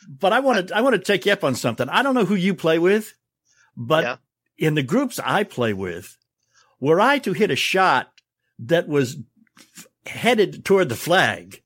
But 0.09 0.33
I 0.33 0.41
want 0.41 0.69
to 0.69 0.77
I 0.77 0.81
want 0.81 0.95
to 0.95 0.99
take 1.03 1.27
you 1.27 1.33
up 1.33 1.45
on 1.45 1.55
something. 1.55 1.89
I 1.89 2.03
don't 2.03 2.15
know 2.15 2.25
who 2.25 2.35
you 2.35 2.55
play 2.55 2.79
with, 2.79 3.15
but 3.77 4.05
Yeah. 4.05 4.17
in 4.57 4.75
the 4.75 4.83
groups 4.83 5.21
I 5.23 5.45
play 5.45 5.75
with, 5.75 6.17
were 6.81 7.01
I 7.01 7.19
to 7.19 7.35
hit 7.35 7.51
a 7.51 7.57
shot 7.57 8.11
that 8.59 8.89
was 8.89 9.19
headed 10.07 10.65
toward 10.65 10.89
the 10.89 10.97
flag, 10.97 11.63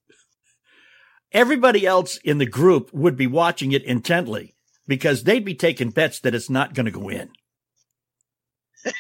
everybody 1.31 1.87
else 1.87 2.17
in 2.19 2.39
the 2.39 2.47
group 2.47 2.93
would 2.93 3.17
be 3.17 3.29
watching 3.29 3.71
it 3.73 3.85
intently 3.85 4.55
because 4.89 5.23
they'd 5.23 5.45
be 5.45 5.55
taking 5.55 5.91
bets 5.91 6.19
that 6.21 6.35
it's 6.35 6.51
not 6.51 6.75
going 6.75 6.87
to 6.87 6.93
go 6.93 7.09
in. 7.09 7.31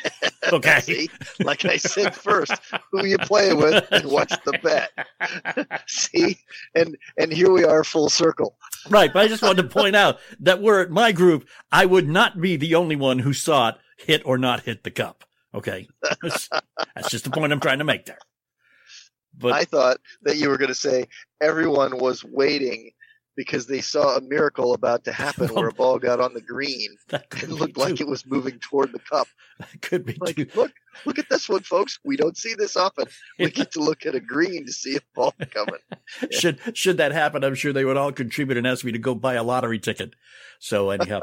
Okay. 0.53 0.81
See, 0.81 1.11
like 1.45 1.65
I 1.65 1.77
said 1.77 2.15
first, 2.15 2.53
who 2.91 3.07
you 3.07 3.17
play 3.17 3.55
with 3.55 3.87
and 3.93 4.05
what's 4.11 4.37
the 4.39 4.59
bet. 4.63 4.91
See, 5.89 6.37
and 6.75 6.97
and 7.17 7.33
here 7.33 7.51
we 7.53 7.65
are, 7.65 7.85
full 7.85 8.09
circle. 8.11 8.57
Right, 8.89 9.13
but 9.13 9.23
I 9.23 9.29
just 9.29 9.43
wanted 9.43 9.63
to 9.63 9.69
point 9.69 9.95
out 9.95 10.19
that 10.41 10.61
we're 10.61 10.83
at 10.83 10.91
my 10.91 11.13
group. 11.13 11.47
I 11.71 11.87
would 11.87 12.09
not 12.09 12.41
be 12.41 12.57
the 12.57 12.75
only 12.75 12.97
one 12.97 13.21
who 13.21 13.33
saw 13.33 13.71
it 13.71 13.77
hit 13.97 14.23
or 14.25 14.39
not 14.39 14.63
hit 14.63 14.83
the 14.83 14.91
cup. 14.91 15.25
Okay, 15.55 15.89
that's, 16.23 16.49
that's 16.95 17.11
just 17.11 17.25
the 17.25 17.31
point 17.31 17.53
I'm 17.53 17.61
trying 17.61 17.79
to 17.79 17.85
make 17.85 18.07
there. 18.07 18.19
But 19.39 19.53
I 19.53 19.65
thought 19.65 19.99
that 20.23 20.37
you 20.37 20.49
were 20.49 20.59
going 20.59 20.69
to 20.69 20.75
say 20.75 21.09
everyone 21.41 21.99
was 21.99 22.25
waiting 22.25 22.91
because 23.37 23.67
they 23.67 23.81
saw 23.81 24.17
a 24.17 24.21
miracle 24.21 24.75
about 24.75 25.05
to 25.05 25.13
happen 25.13 25.49
where 25.55 25.69
a 25.69 25.73
ball 25.73 25.99
got 25.99 26.21
on 26.21 26.35
the 26.35 26.41
green 26.41 26.89
and 27.13 27.53
looked 27.53 27.77
like 27.77 28.01
it 28.01 28.07
was 28.07 28.27
moving 28.27 28.59
toward 28.59 28.93
the 28.93 28.99
cup. 28.99 29.27
That 29.59 29.81
could 29.81 30.05
be 30.05 30.17
Like, 30.21 30.37
too. 30.37 30.47
look, 30.55 30.73
look 31.07 31.19
at 31.19 31.29
this 31.31 31.49
one, 31.49 31.63
folks. 31.63 31.99
We 32.05 32.17
don't 32.17 32.37
see 32.37 32.55
this 32.55 32.77
often. 32.77 33.07
We 33.39 33.51
get 33.51 33.73
to 33.73 33.81
look 33.81 34.05
at 34.07 34.15
a 34.15 34.21
green 34.21 34.67
to 34.67 34.73
see 34.73 34.97
a 34.97 35.01
ball 35.15 35.35
coming. 35.51 35.81
should 36.31 36.61
should 36.75 36.97
that 36.99 37.13
happen, 37.13 37.45
I'm 37.45 37.55
sure 37.55 37.73
they 37.73 37.85
would 37.85 37.97
all 37.97 38.13
contribute 38.13 38.57
and 38.59 38.67
ask 38.67 38.85
me 38.85 38.93
to 38.93 38.99
go 38.99 39.15
buy 39.15 39.35
a 39.35 39.43
lottery 39.43 39.79
ticket. 39.79 40.15
So 40.59 40.91
anyhow, 40.91 41.21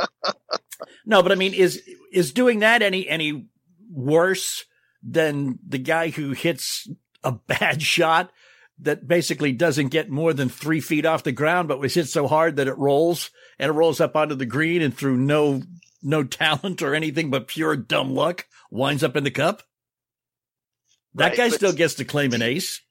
no, 1.06 1.22
but 1.22 1.32
I 1.32 1.36
mean, 1.36 1.54
is 1.54 1.82
is 2.12 2.32
doing 2.34 2.60
that 2.60 2.82
any 2.82 3.08
any 3.08 3.48
worse 3.92 4.66
than 5.04 5.60
the 5.68 5.78
guy 5.78 6.10
who 6.10 6.32
hits 6.32 6.90
a 7.24 7.32
bad 7.32 7.82
shot 7.82 8.32
that 8.82 9.08
basically 9.08 9.52
doesn't 9.52 9.90
get 9.90 10.10
more 10.10 10.34
than 10.34 10.50
three 10.50 10.80
feet 10.80 11.06
off 11.06 11.24
the 11.24 11.32
ground, 11.32 11.68
but 11.68 11.80
was 11.80 11.94
hit 11.94 12.08
so 12.08 12.28
hard 12.28 12.56
that 12.56 12.68
it 12.68 12.78
rolls 12.78 13.30
and 13.58 13.70
it 13.70 13.74
rolls 13.74 14.00
up 14.00 14.16
onto 14.16 14.36
the 14.36 14.46
green 14.46 14.82
and 14.82 14.96
through 14.96 15.18
no 15.18 15.62
no 16.02 16.24
talent 16.26 16.82
or 16.82 16.96
anything 16.96 17.30
but 17.30 17.48
pure 17.48 17.76
dumb 17.76 18.14
luck 18.14 18.46
winds 18.72 19.04
up 19.04 19.16
in 19.16 19.24
the 19.24 19.32
cup? 19.32 19.64
That 21.16 21.30
Right, 21.30 21.38
guy 21.38 21.50
still 21.50 21.74
gets 21.74 21.96
to 21.96 22.06
claim 22.06 22.34
an 22.34 22.42
ace. 22.42 22.82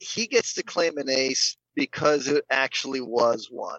He 0.00 0.26
gets 0.26 0.54
to 0.54 0.62
claim 0.62 0.98
an 0.98 1.08
ace 1.08 1.56
because 1.74 2.28
it 2.28 2.44
actually 2.50 3.00
was 3.00 3.48
one. 3.50 3.78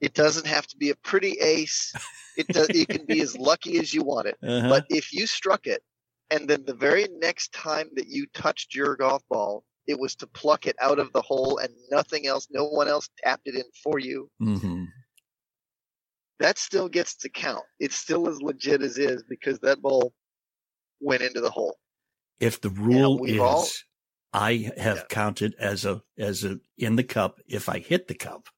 It 0.00 0.14
doesn't 0.14 0.46
have 0.46 0.66
to 0.68 0.76
be 0.76 0.90
a 0.90 0.96
pretty 0.96 1.38
ace. 1.40 1.92
It 2.36 2.48
does, 2.48 2.68
it 2.70 2.88
can 2.88 3.04
be 3.06 3.20
as 3.20 3.36
lucky 3.36 3.78
as 3.78 3.92
you 3.92 4.02
want 4.02 4.26
it. 4.26 4.36
Uh-huh. 4.42 4.68
But 4.68 4.86
if 4.88 5.12
you 5.12 5.26
struck 5.26 5.66
it, 5.66 5.82
and 6.30 6.48
then 6.48 6.64
the 6.66 6.74
very 6.74 7.06
next 7.20 7.52
time 7.52 7.88
that 7.94 8.08
you 8.08 8.26
touched 8.32 8.74
your 8.74 8.96
golf 8.96 9.22
ball, 9.28 9.64
it 9.86 9.98
was 9.98 10.14
to 10.16 10.26
pluck 10.26 10.66
it 10.66 10.76
out 10.80 10.98
of 10.98 11.12
the 11.12 11.22
hole 11.22 11.58
and 11.58 11.72
nothing 11.90 12.26
else, 12.26 12.46
no 12.50 12.64
one 12.64 12.88
else 12.88 13.08
tapped 13.22 13.46
it 13.46 13.54
in 13.54 13.64
for 13.82 13.98
you, 13.98 14.30
hmm 14.38 14.84
that 16.38 16.58
still 16.58 16.88
gets 16.88 17.14
to 17.14 17.28
count. 17.28 17.62
It's 17.78 17.94
still 17.94 18.28
as 18.28 18.42
legit 18.42 18.82
as 18.82 18.98
is 18.98 19.22
because 19.28 19.60
that 19.60 19.80
ball 19.80 20.12
went 21.00 21.22
into 21.22 21.40
the 21.40 21.50
hole. 21.50 21.76
If 22.40 22.60
the 22.60 22.70
rule 22.70 23.24
is, 23.24 23.38
all- 23.40 23.68
I 24.32 24.72
have 24.76 24.96
Yeah. 24.96 25.04
counted 25.08 25.54
as 25.60 25.84
a 25.84 26.02
as 26.18 26.42
a 26.42 26.58
in 26.76 26.96
the 26.96 27.04
cup 27.04 27.38
if 27.46 27.68
I 27.68 27.78
hit 27.78 28.08
the 28.08 28.14
cup 28.14 28.48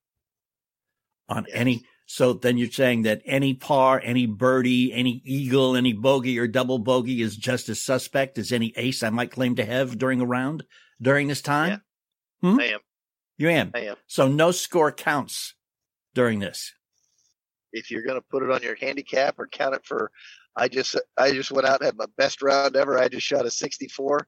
on 1.29 1.45
Yes. 1.49 1.57
any. 1.59 1.85
So 2.07 2.33
then 2.35 2.57
you're 2.57 2.71
saying 2.71 3.03
that 3.03 3.21
any 3.27 3.55
par, 3.55 4.01
any 4.03 4.25
birdie, 4.27 4.93
any 4.93 5.21
eagle, 5.25 5.75
any 5.77 5.93
bogey 5.93 6.39
or 6.39 6.47
double 6.47 6.79
bogey 6.79 7.21
is 7.23 7.37
just 7.37 7.69
as 7.69 7.85
suspect 7.85 8.39
as 8.39 8.53
any 8.53 8.73
ace 8.77 9.03
I 9.03 9.11
might 9.11 9.31
claim 9.33 9.57
to 9.57 9.65
have 9.65 9.99
during 9.99 10.21
a 10.21 10.27
round 10.27 10.65
during 11.01 11.29
this 11.29 11.43
time. 11.43 11.83
Hmm? 12.41 12.61
I 12.61 12.65
am. 12.65 12.81
You 13.39 13.51
am. 13.51 13.71
I 13.75 13.81
am. 13.81 13.97
So 14.07 14.29
no 14.29 14.51
score 14.51 14.93
counts 14.93 15.55
during 16.15 16.39
this. 16.39 16.73
If 17.73 17.91
you're 17.91 18.05
going 18.05 18.21
to 18.21 18.27
put 18.31 18.43
it 18.43 18.51
on 18.51 18.63
your 18.63 18.77
handicap 18.77 19.39
or 19.39 19.49
count 19.49 19.75
it 19.75 19.85
for, 19.85 20.11
I 20.57 20.69
just 20.69 20.97
I 21.17 21.33
just 21.33 21.51
went 21.51 21.67
out 21.67 21.81
and 21.81 21.87
had 21.87 21.97
my 21.97 22.07
best 22.17 22.43
round 22.43 22.77
ever. 22.77 22.99
I 22.99 23.09
just 23.09 23.27
shot 23.27 23.47
a 23.47 23.51
64. 23.51 24.27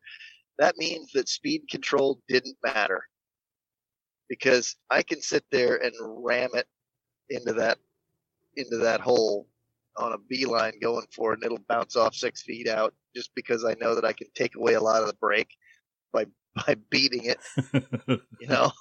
That 0.58 0.76
means 0.76 1.12
that 1.12 1.28
speed 1.28 1.62
control 1.70 2.20
didn't 2.28 2.56
matter 2.64 3.02
because 4.28 4.74
I 4.90 5.02
can 5.02 5.20
sit 5.20 5.44
there 5.52 5.76
and 5.76 5.92
ram 6.00 6.50
it 6.54 6.66
into 7.30 7.52
that 7.54 7.78
into 8.56 8.78
that 8.78 9.00
hole 9.00 9.46
on 9.98 10.12
a 10.12 10.18
beeline 10.28 10.74
going 10.80 11.06
for 11.14 11.32
it, 11.32 11.36
and 11.36 11.44
it'll 11.44 11.64
bounce 11.68 11.96
off 11.96 12.14
six 12.14 12.42
feet 12.42 12.68
out 12.68 12.94
just 13.14 13.30
because 13.34 13.64
I 13.64 13.74
know 13.80 13.94
that 13.94 14.04
I 14.04 14.12
can 14.12 14.26
take 14.34 14.56
away 14.56 14.74
a 14.74 14.80
lot 14.80 15.02
of 15.02 15.08
the 15.08 15.16
break 15.20 15.48
by 16.12 16.26
by 16.66 16.76
beating 16.90 17.24
it. 17.24 17.38
You 18.40 18.46
know, 18.48 18.72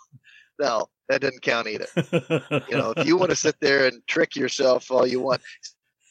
no, 0.59 0.87
that 1.09 1.21
doesn't 1.21 1.41
count 1.41 1.67
either. 1.67 1.87
You 2.69 2.77
know, 2.77 2.93
if 2.95 3.05
you 3.05 3.17
want 3.17 3.31
to 3.31 3.35
sit 3.35 3.55
there 3.59 3.85
and 3.87 4.01
trick 4.07 4.35
yourself 4.35 4.89
all 4.91 5.05
you 5.07 5.19
want. 5.19 5.41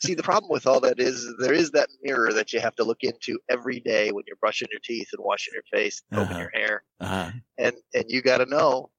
See, 0.01 0.13
the 0.15 0.23
problem 0.23 0.51
with 0.53 0.67
all 0.67 0.81
that 0.81 1.01
is 1.01 1.27
there 1.39 1.55
is 1.55 1.71
that 1.71 1.89
mirror 2.03 2.31
that 2.35 2.53
you 2.53 2.61
have 2.61 2.75
to 2.77 2.85
look 2.85 2.99
into 3.03 3.39
every 3.49 3.81
day 3.81 4.11
when 4.13 4.25
you're 4.27 4.37
brushing 4.37 4.69
your 4.71 4.81
teeth 4.85 5.09
and 5.15 5.25
washing 5.25 5.55
your 5.55 5.63
face, 5.73 6.03
and 6.11 6.19
combing 6.19 6.33
Uh-huh. 6.37 6.41
your 6.43 6.51
hair, 6.67 6.85
uh, 7.01 7.31
and 7.57 7.75
and 7.95 8.05
you 8.09 8.21
got 8.21 8.39
to 8.39 8.47
know, 8.47 8.91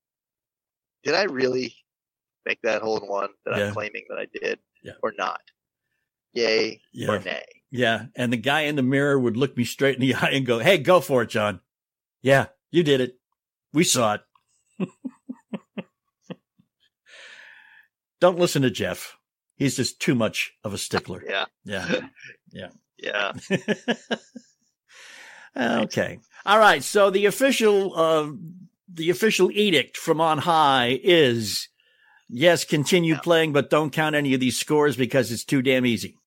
did 1.04 1.14
I 1.14 1.24
really 1.24 1.76
make 2.46 2.60
that 2.64 2.82
hole 2.82 2.98
in 2.98 3.08
one 3.08 3.30
that 3.46 3.56
Yeah. 3.58 3.68
I'm 3.68 3.74
claiming 3.74 4.06
that 4.10 4.18
I 4.18 4.26
did, 4.34 4.58
Yeah. 4.82 4.94
or 5.04 5.14
not? 5.16 5.42
Yay 6.34 6.82
yeah. 6.92 7.10
or 7.12 7.20
nay? 7.20 7.46
Yeah. 7.70 8.06
And 8.16 8.34
the 8.34 8.38
guy 8.38 8.62
in 8.62 8.76
the 8.76 8.82
mirror 8.84 9.20
would 9.20 9.38
look 9.38 9.56
me 9.56 9.64
straight 9.64 9.96
in 9.96 10.02
the 10.02 10.16
eye 10.16 10.32
and 10.32 10.46
go, 10.46 10.58
Hey, 10.60 10.80
go 10.80 11.02
for 11.02 11.22
it, 11.22 11.30
John. 11.30 11.60
Yeah, 12.26 12.48
you 12.72 12.82
did 12.82 13.02
it. 13.02 13.20
We 13.72 13.84
saw 13.84 14.16
it. 14.16 14.22
Don't 18.20 18.40
listen 18.40 18.64
to 18.64 18.72
Jeff. 18.72 19.16
He's 19.58 19.76
just 19.76 20.00
too 20.02 20.16
much 20.16 20.54
of 20.64 20.74
a 20.74 20.78
stickler. 20.80 21.24
Yeah, 21.30 21.46
Yeah. 21.64 22.00
yeah. 22.52 22.70
Yeah. 22.98 23.34
okay. 25.84 26.18
All 26.48 26.58
right. 26.58 26.84
So 26.84 27.12
the 27.12 27.28
official, 27.28 27.96
uh, 27.96 28.32
the 28.92 29.12
official 29.12 29.52
edict 29.52 29.96
from 29.96 30.20
on 30.20 30.40
high 30.40 31.00
is 31.04 31.70
yes, 32.28 32.66
continue 32.66 33.14
Yeah. 33.14 33.20
playing, 33.20 33.54
but 33.54 33.70
don't 33.70 33.92
count 33.94 34.16
any 34.16 34.34
of 34.34 34.40
these 34.40 34.58
scores 34.58 34.98
because 34.98 35.32
it's 35.32 35.46
too 35.46 35.62
damn 35.62 35.86
easy. 35.86 36.18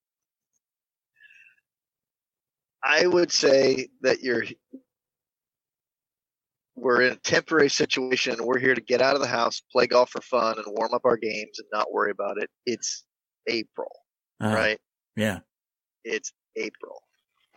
I 2.81 3.05
would 3.05 3.33
say 3.33 3.89
that 3.99 4.23
you're 4.23 4.45
we're 6.81 7.01
in 7.01 7.13
a 7.13 7.17
temporary 7.17 7.69
situation 7.69 8.35
we're 8.43 8.59
here 8.59 8.75
to 8.75 8.81
get 8.81 9.01
out 9.01 9.15
of 9.15 9.21
the 9.21 9.27
house, 9.27 9.61
play 9.71 9.87
golf 9.87 10.09
for 10.09 10.21
fun 10.21 10.55
and 10.57 10.65
warm 10.67 10.93
up 10.93 11.01
our 11.05 11.17
games 11.17 11.59
and 11.59 11.67
not 11.73 11.91
worry 11.91 12.11
about 12.11 12.37
it. 12.41 12.49
It's 12.65 13.03
April, 13.47 13.91
Uh, 14.41 14.47
right? 14.53 14.79
Yeah. 15.15 15.39
It's 16.03 16.31
April. 16.55 17.03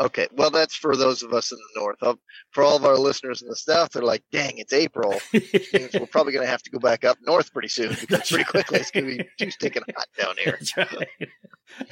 Okay, 0.00 0.26
well 0.32 0.50
that's 0.50 0.74
for 0.74 0.96
those 0.96 1.22
of 1.22 1.32
us 1.32 1.52
in 1.52 1.58
the 1.58 1.80
north. 1.80 1.98
For 2.50 2.64
all 2.64 2.76
of 2.76 2.84
our 2.84 2.96
listeners 2.96 3.42
in 3.42 3.48
the 3.48 3.54
south, 3.54 3.90
they're 3.92 4.02
like, 4.02 4.24
"Dang, 4.32 4.58
it's 4.58 4.72
April." 4.72 5.12
Means 5.32 5.90
we're 5.94 6.06
probably 6.06 6.32
going 6.32 6.44
to 6.44 6.50
have 6.50 6.62
to 6.62 6.70
go 6.70 6.78
back 6.80 7.04
up 7.04 7.18
north 7.24 7.52
pretty 7.52 7.68
soon 7.68 7.90
because 8.00 8.28
pretty 8.28 8.42
quickly 8.44 8.80
it's 8.80 8.90
going 8.90 9.06
to 9.06 9.18
be 9.18 9.24
too 9.38 9.50
stinking 9.50 9.82
hot 9.94 10.06
down 10.18 10.34
here. 10.42 10.58
Right. 10.76 11.08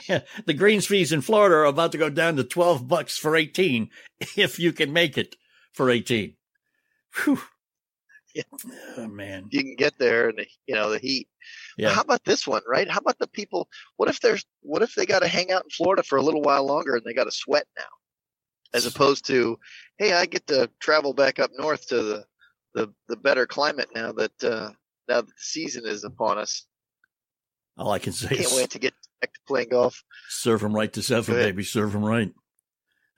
Yeah, 0.08 0.20
the 0.46 0.54
greens 0.54 0.86
fees 0.86 1.12
in 1.12 1.20
Florida 1.20 1.56
are 1.56 1.64
about 1.66 1.92
to 1.92 1.98
go 1.98 2.10
down 2.10 2.36
to 2.36 2.44
twelve 2.44 2.88
bucks 2.88 3.16
for 3.16 3.36
eighteen, 3.36 3.90
if 4.36 4.58
you 4.58 4.72
can 4.72 4.92
make 4.92 5.16
it 5.16 5.36
for 5.72 5.88
eighteen. 5.88 6.36
Whew. 7.24 7.40
Yeah. 8.32 8.44
Oh 8.96 9.08
man. 9.08 9.48
You 9.50 9.60
can 9.60 9.74
get 9.74 9.98
there 9.98 10.28
and 10.28 10.46
you 10.68 10.76
know 10.76 10.88
the 10.90 11.00
heat. 11.00 11.26
Yeah. 11.76 11.90
How 11.90 12.02
about 12.02 12.22
this 12.24 12.46
one, 12.46 12.62
right? 12.64 12.88
How 12.88 12.98
about 12.98 13.18
the 13.18 13.26
people? 13.26 13.68
What 13.96 14.08
if 14.08 14.20
there's? 14.20 14.44
What 14.62 14.82
if 14.82 14.94
they 14.94 15.04
got 15.04 15.22
to 15.22 15.26
hang 15.26 15.50
out 15.50 15.64
in 15.64 15.70
Florida 15.70 16.04
for 16.04 16.16
a 16.16 16.22
little 16.22 16.42
while 16.42 16.64
longer 16.64 16.94
and 16.94 17.04
they 17.04 17.12
got 17.12 17.24
to 17.24 17.32
sweat 17.32 17.66
now, 17.76 17.88
as 18.72 18.86
opposed 18.86 19.26
to, 19.26 19.58
hey, 19.98 20.12
I 20.12 20.26
get 20.26 20.46
to 20.46 20.70
travel 20.78 21.12
back 21.12 21.40
up 21.40 21.50
north 21.58 21.88
to 21.88 22.02
the 22.04 22.24
the, 22.74 22.94
the 23.08 23.16
better 23.16 23.46
climate 23.46 23.88
now 23.96 24.12
that 24.12 24.44
uh, 24.44 24.70
now 25.08 25.22
that 25.22 25.26
the 25.26 25.32
season 25.36 25.84
is 25.84 26.04
upon 26.04 26.38
us. 26.38 26.66
All 27.76 27.90
I 27.90 27.98
can 27.98 28.12
say 28.12 28.28
Can't 28.28 28.40
is 28.42 28.54
wait 28.54 28.70
to 28.70 28.78
get 28.78 28.94
back 29.20 29.32
to 29.32 29.40
playing 29.48 29.70
golf. 29.70 30.04
serve 30.28 30.60
them 30.60 30.74
right 30.74 30.92
to 30.92 31.02
seven, 31.02 31.34
baby. 31.34 31.64
Serve 31.64 31.92
them 31.92 32.04
right. 32.04 32.32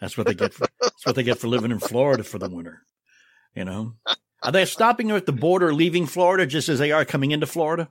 That's 0.01 0.17
what 0.17 0.27
they 0.27 0.35
get. 0.35 0.55
For, 0.55 0.67
that's 0.81 1.05
what 1.05 1.17
they 1.17 1.23
get 1.23 1.39
for 1.39 1.49
living 1.49 1.71
in 1.71 1.79
Florida 1.81 2.25
for 2.25 2.39
the 2.39 2.49
winter. 2.49 2.83
You 3.55 3.65
know, 3.65 3.95
are 4.43 4.53
they 4.53 4.65
stopping 4.65 5.09
them 5.09 5.17
at 5.17 5.27
the 5.27 5.33
border, 5.33 5.75
leaving 5.75 6.07
Florida, 6.07 6.47
just 6.47 6.69
as 6.69 6.79
they 6.79 6.93
are 6.93 7.05
coming 7.05 7.31
into 7.33 7.47
Florida? 7.47 7.89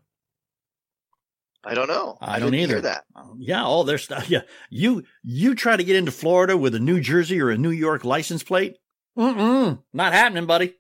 I 1.63 1.75
don't 1.75 1.87
know. 1.87 2.17
I 2.19 2.39
don't 2.39 2.51
didn't 2.51 2.71
either. 2.71 2.81
That. 2.81 3.03
Um, 3.15 3.37
Yeah, 3.39 3.63
all 3.63 3.83
their 3.83 3.99
stuff. 3.99 4.29
Yeah, 4.29 4.41
you 4.71 5.03
you 5.23 5.53
try 5.53 5.77
to 5.77 5.83
get 5.83 5.95
into 5.95 6.11
Florida 6.11 6.57
with 6.57 6.73
a 6.73 6.79
New 6.79 6.99
Jersey 6.99 7.39
or 7.39 7.51
a 7.51 7.57
New 7.57 7.69
York 7.69 8.03
license 8.03 8.41
plate? 8.41 8.77
Mm-mm, 9.17 9.83
not 9.93 10.13
happening, 10.13 10.47
buddy. 10.47 10.75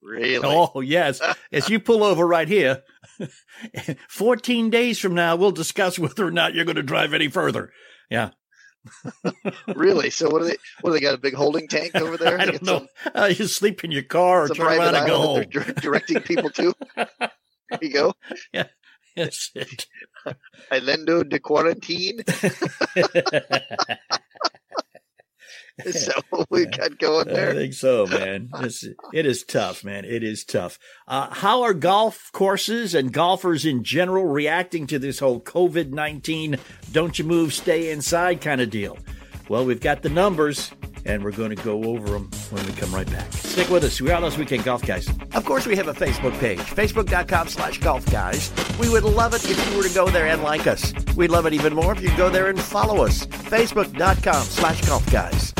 Really? 0.00 0.40
Oh 0.42 0.80
yes, 0.80 1.20
as 1.52 1.68
you 1.68 1.78
pull 1.78 2.02
over 2.02 2.26
right 2.26 2.48
here, 2.48 2.82
fourteen 4.08 4.70
days 4.70 4.98
from 4.98 5.14
now, 5.14 5.36
we'll 5.36 5.52
discuss 5.52 5.98
whether 5.98 6.26
or 6.26 6.30
not 6.30 6.54
you're 6.54 6.64
going 6.64 6.76
to 6.76 6.82
drive 6.82 7.12
any 7.12 7.28
further. 7.28 7.70
Yeah, 8.10 8.30
Really? 9.76 10.10
So 10.10 10.28
what 10.30 10.40
do 10.42 10.48
they? 10.48 10.56
What 10.80 10.90
do 10.90 10.94
they 10.94 11.00
got? 11.00 11.14
A 11.14 11.18
big 11.18 11.34
holding 11.34 11.68
tank 11.68 11.94
over 11.94 12.16
there? 12.16 12.38
I 12.40 12.46
don't 12.46 12.62
know. 12.62 12.86
Uh, 13.14 13.26
you 13.36 13.46
sleep 13.46 13.84
in 13.84 13.90
your 13.90 14.02
car 14.02 14.44
or 14.44 14.48
Some, 14.48 14.56
some 14.56 14.66
turn 14.66 14.78
around 14.78 14.94
and 14.96 15.06
go 15.06 15.18
home. 15.20 15.34
they're 15.36 15.44
dir- 15.64 15.72
directing 15.74 16.20
people 16.22 16.50
to. 16.50 16.74
There 16.96 17.78
you 17.80 17.92
go. 17.92 18.14
That's 19.16 19.50
it. 19.54 19.86
Islando 20.70 21.28
de 21.28 21.38
quarantine. 21.38 22.22
Is 25.84 26.06
that 26.06 26.22
what 26.30 26.46
we 26.50 26.66
got 26.66 26.98
going 26.98 27.28
there? 27.28 27.50
I 27.50 27.54
think 27.54 27.72
so, 27.74 28.06
man. 28.06 28.50
It's, 28.60 28.84
it 29.14 29.24
is 29.26 29.42
tough, 29.42 29.82
man. 29.84 30.04
It 30.04 30.22
is 30.22 30.44
tough. 30.44 30.78
Uh, 31.08 31.32
how 31.32 31.62
are 31.62 31.72
golf 31.74 32.30
courses 32.32 32.94
and 32.94 33.12
golfers 33.12 33.64
in 33.64 33.82
general 33.82 34.26
reacting 34.26 34.86
to 34.88 34.98
this 34.98 35.18
whole 35.18 35.40
COVID 35.40 35.90
19, 35.90 36.58
don't 36.92 37.18
you 37.18 37.24
move, 37.24 37.54
stay 37.54 37.90
inside 37.90 38.40
kind 38.42 38.60
of 38.60 38.68
deal? 38.70 38.98
Well, 39.48 39.64
we've 39.64 39.80
got 39.80 40.02
the 40.02 40.08
numbers. 40.10 40.70
and 41.04 41.24
we're 41.24 41.32
going 41.32 41.50
to 41.54 41.60
go 41.64 41.82
over 41.84 42.06
them 42.10 42.30
when 42.50 42.64
we 42.64 42.72
come 42.74 42.94
right 42.94 43.10
back. 43.10 43.32
Stick 43.32 43.68
with 43.70 43.82
us. 43.82 44.00
We 44.00 44.10
are 44.12 44.20
those 44.20 44.38
weekend 44.38 44.62
golf 44.62 44.82
guys. 44.86 45.08
Of 45.34 45.44
course, 45.44 45.66
we 45.66 45.74
have 45.74 45.88
a 45.88 45.92
Facebook 45.94 46.38
page, 46.38 46.60
facebook.com 46.60 47.48
slash 47.48 47.78
golf 47.78 48.06
guys. 48.06 48.52
We 48.78 48.88
would 48.88 49.02
love 49.02 49.34
it 49.34 49.44
if 49.50 49.70
you 49.70 49.76
were 49.76 49.82
to 49.82 49.92
go 49.94 50.08
there 50.10 50.28
and 50.28 50.42
like 50.44 50.68
us. 50.68 50.92
We'd 51.16 51.30
love 51.32 51.46
it 51.46 51.54
even 51.54 51.74
more 51.74 51.92
if 51.92 52.00
you'd 52.00 52.16
go 52.16 52.30
there 52.30 52.48
and 52.50 52.60
follow 52.60 53.04
us, 53.04 53.26
facebook.com 53.26 54.44
slash 54.44 54.80
golf 54.86 55.10
guys. 55.10 55.52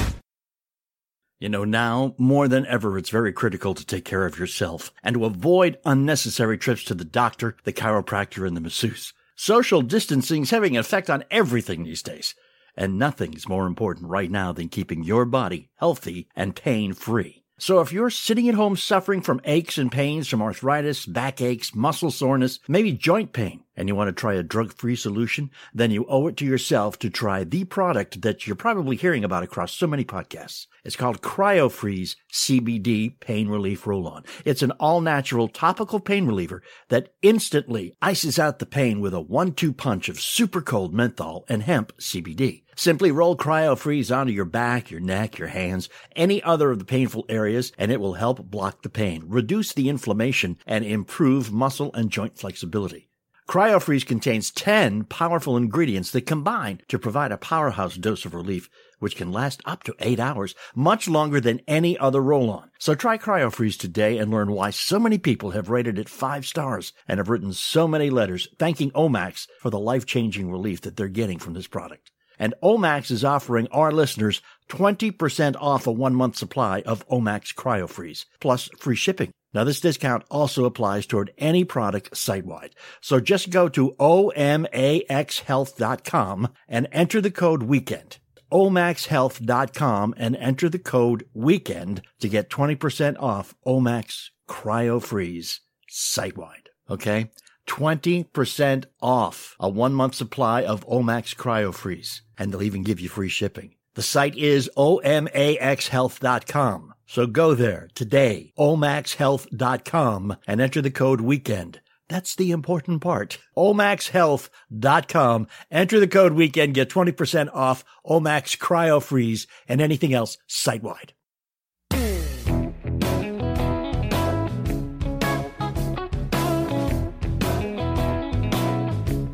You 1.42 1.48
know, 1.48 1.64
now 1.64 2.14
more 2.18 2.46
than 2.46 2.66
ever, 2.66 2.96
it's 2.96 3.10
very 3.10 3.32
critical 3.32 3.74
to 3.74 3.84
take 3.84 4.04
care 4.04 4.26
of 4.26 4.38
yourself 4.38 4.92
and 5.02 5.14
to 5.14 5.24
avoid 5.24 5.76
unnecessary 5.84 6.56
trips 6.56 6.84
to 6.84 6.94
the 6.94 7.04
doctor, 7.04 7.56
the 7.64 7.72
chiropractor, 7.72 8.46
and 8.46 8.56
the 8.56 8.60
masseuse. 8.60 9.12
Social 9.34 9.82
distancing 9.82 10.42
is 10.42 10.50
having 10.50 10.76
an 10.76 10.80
effect 10.80 11.10
on 11.10 11.24
everything 11.32 11.82
these 11.82 12.00
days. 12.00 12.36
And 12.76 12.96
nothing's 12.96 13.48
more 13.48 13.66
important 13.66 14.08
right 14.08 14.30
now 14.30 14.52
than 14.52 14.68
keeping 14.68 15.02
your 15.02 15.24
body 15.24 15.68
healthy 15.78 16.28
and 16.36 16.54
pain 16.54 16.92
free. 16.92 17.41
So 17.62 17.80
if 17.80 17.92
you're 17.92 18.10
sitting 18.10 18.48
at 18.48 18.56
home 18.56 18.74
suffering 18.74 19.20
from 19.20 19.40
aches 19.44 19.78
and 19.78 19.92
pains 19.92 20.26
from 20.26 20.42
arthritis, 20.42 21.06
backaches, 21.06 21.76
muscle 21.76 22.10
soreness, 22.10 22.58
maybe 22.66 22.90
joint 22.90 23.32
pain, 23.32 23.62
and 23.76 23.86
you 23.86 23.94
want 23.94 24.08
to 24.08 24.12
try 24.12 24.34
a 24.34 24.42
drug-free 24.42 24.96
solution, 24.96 25.48
then 25.72 25.92
you 25.92 26.04
owe 26.08 26.26
it 26.26 26.36
to 26.38 26.44
yourself 26.44 26.98
to 26.98 27.08
try 27.08 27.44
the 27.44 27.62
product 27.62 28.22
that 28.22 28.48
you're 28.48 28.56
probably 28.56 28.96
hearing 28.96 29.22
about 29.22 29.44
across 29.44 29.72
so 29.72 29.86
many 29.86 30.04
podcasts. 30.04 30.66
It's 30.82 30.96
called 30.96 31.22
CryoFreeze 31.22 32.16
CBD 32.32 33.20
Pain 33.20 33.46
Relief 33.46 33.86
Roll-On. 33.86 34.24
It's 34.44 34.62
an 34.62 34.72
all-natural 34.72 35.46
topical 35.46 36.00
pain 36.00 36.26
reliever 36.26 36.64
that 36.88 37.14
instantly 37.22 37.94
ices 38.02 38.40
out 38.40 38.58
the 38.58 38.66
pain 38.66 39.00
with 39.00 39.14
a 39.14 39.20
one-two 39.20 39.72
punch 39.72 40.08
of 40.08 40.20
super 40.20 40.62
cold 40.62 40.92
menthol 40.92 41.44
and 41.48 41.62
hemp 41.62 41.96
CBD. 41.98 42.61
Simply 42.74 43.10
roll 43.10 43.36
CryoFreeze 43.36 44.14
onto 44.16 44.32
your 44.32 44.44
back, 44.44 44.90
your 44.90 45.00
neck, 45.00 45.38
your 45.38 45.48
hands, 45.48 45.88
any 46.16 46.42
other 46.42 46.70
of 46.70 46.78
the 46.78 46.84
painful 46.84 47.26
areas, 47.28 47.72
and 47.76 47.92
it 47.92 48.00
will 48.00 48.14
help 48.14 48.50
block 48.50 48.82
the 48.82 48.88
pain, 48.88 49.24
reduce 49.26 49.72
the 49.72 49.88
inflammation, 49.88 50.56
and 50.66 50.84
improve 50.84 51.52
muscle 51.52 51.90
and 51.94 52.10
joint 52.10 52.38
flexibility. 52.38 53.08
CryoFreeze 53.48 54.06
contains 54.06 54.52
10 54.52 55.04
powerful 55.04 55.56
ingredients 55.56 56.12
that 56.12 56.22
combine 56.22 56.80
to 56.88 56.98
provide 56.98 57.32
a 57.32 57.36
powerhouse 57.36 57.96
dose 57.96 58.24
of 58.24 58.34
relief, 58.34 58.70
which 59.00 59.16
can 59.16 59.32
last 59.32 59.60
up 59.66 59.82
to 59.82 59.96
8 59.98 60.20
hours, 60.20 60.54
much 60.74 61.08
longer 61.08 61.40
than 61.40 61.60
any 61.66 61.98
other 61.98 62.22
roll-on. 62.22 62.70
So 62.78 62.94
try 62.94 63.18
CryoFreeze 63.18 63.76
today 63.76 64.16
and 64.16 64.30
learn 64.30 64.52
why 64.52 64.70
so 64.70 64.98
many 65.00 65.18
people 65.18 65.50
have 65.50 65.68
rated 65.68 65.98
it 65.98 66.08
5 66.08 66.46
stars 66.46 66.92
and 67.08 67.18
have 67.18 67.28
written 67.28 67.52
so 67.52 67.88
many 67.88 68.10
letters 68.10 68.48
thanking 68.58 68.92
Omax 68.92 69.48
for 69.60 69.70
the 69.70 69.80
life-changing 69.80 70.50
relief 70.50 70.80
that 70.82 70.96
they're 70.96 71.08
getting 71.08 71.40
from 71.40 71.52
this 71.52 71.66
product. 71.66 72.11
And 72.38 72.54
Omax 72.62 73.10
is 73.10 73.24
offering 73.24 73.68
our 73.68 73.92
listeners 73.92 74.40
20% 74.68 75.56
off 75.60 75.86
a 75.86 75.92
one 75.92 76.14
month 76.14 76.36
supply 76.36 76.82
of 76.82 77.08
Omax 77.08 77.54
CryoFreeze, 77.54 78.26
plus 78.40 78.68
free 78.78 78.96
shipping. 78.96 79.32
Now, 79.54 79.64
this 79.64 79.80
discount 79.80 80.24
also 80.30 80.64
applies 80.64 81.04
toward 81.06 81.34
any 81.36 81.62
product 81.64 82.16
site 82.16 82.46
wide. 82.46 82.74
So 83.00 83.20
just 83.20 83.50
go 83.50 83.68
to 83.68 83.94
omaxhealth.com 84.00 86.48
and 86.68 86.88
enter 86.90 87.20
the 87.20 87.30
code 87.30 87.64
weekend. 87.64 88.16
omaxhealth.com 88.50 90.14
and 90.16 90.36
enter 90.36 90.70
the 90.70 90.78
code 90.78 91.26
weekend 91.34 92.00
to 92.20 92.28
get 92.28 92.50
20% 92.50 93.16
off 93.20 93.54
Omax 93.66 94.30
CryoFreeze 94.48 95.58
site 95.88 96.36
wide. 96.36 96.68
Okay? 96.88 97.30
20% 97.72 98.84
off 99.00 99.56
a 99.58 99.68
one 99.68 99.94
month 99.94 100.14
supply 100.14 100.62
of 100.62 100.86
Omax 100.86 101.34
CryoFreeze. 101.34 102.20
And 102.36 102.52
they'll 102.52 102.62
even 102.62 102.82
give 102.82 103.00
you 103.00 103.08
free 103.08 103.30
shipping. 103.30 103.76
The 103.94 104.02
site 104.02 104.36
is 104.36 104.68
omaxhealth.com. 104.76 106.94
So 107.06 107.26
go 107.26 107.54
there 107.54 107.88
today, 107.94 108.52
omaxhealth.com, 108.58 110.36
and 110.46 110.60
enter 110.60 110.82
the 110.82 110.90
code 110.90 111.22
weekend. 111.22 111.80
That's 112.08 112.34
the 112.34 112.50
important 112.50 113.00
part. 113.00 113.38
omaxhealth.com. 113.56 115.46
Enter 115.70 116.00
the 116.00 116.08
code 116.08 116.32
weekend, 116.34 116.74
get 116.74 116.90
20% 116.90 117.48
off 117.54 117.84
Omax 118.06 118.58
CryoFreeze 118.58 119.46
and 119.66 119.80
anything 119.80 120.12
else 120.12 120.36
site 120.46 120.82
wide. 120.82 121.14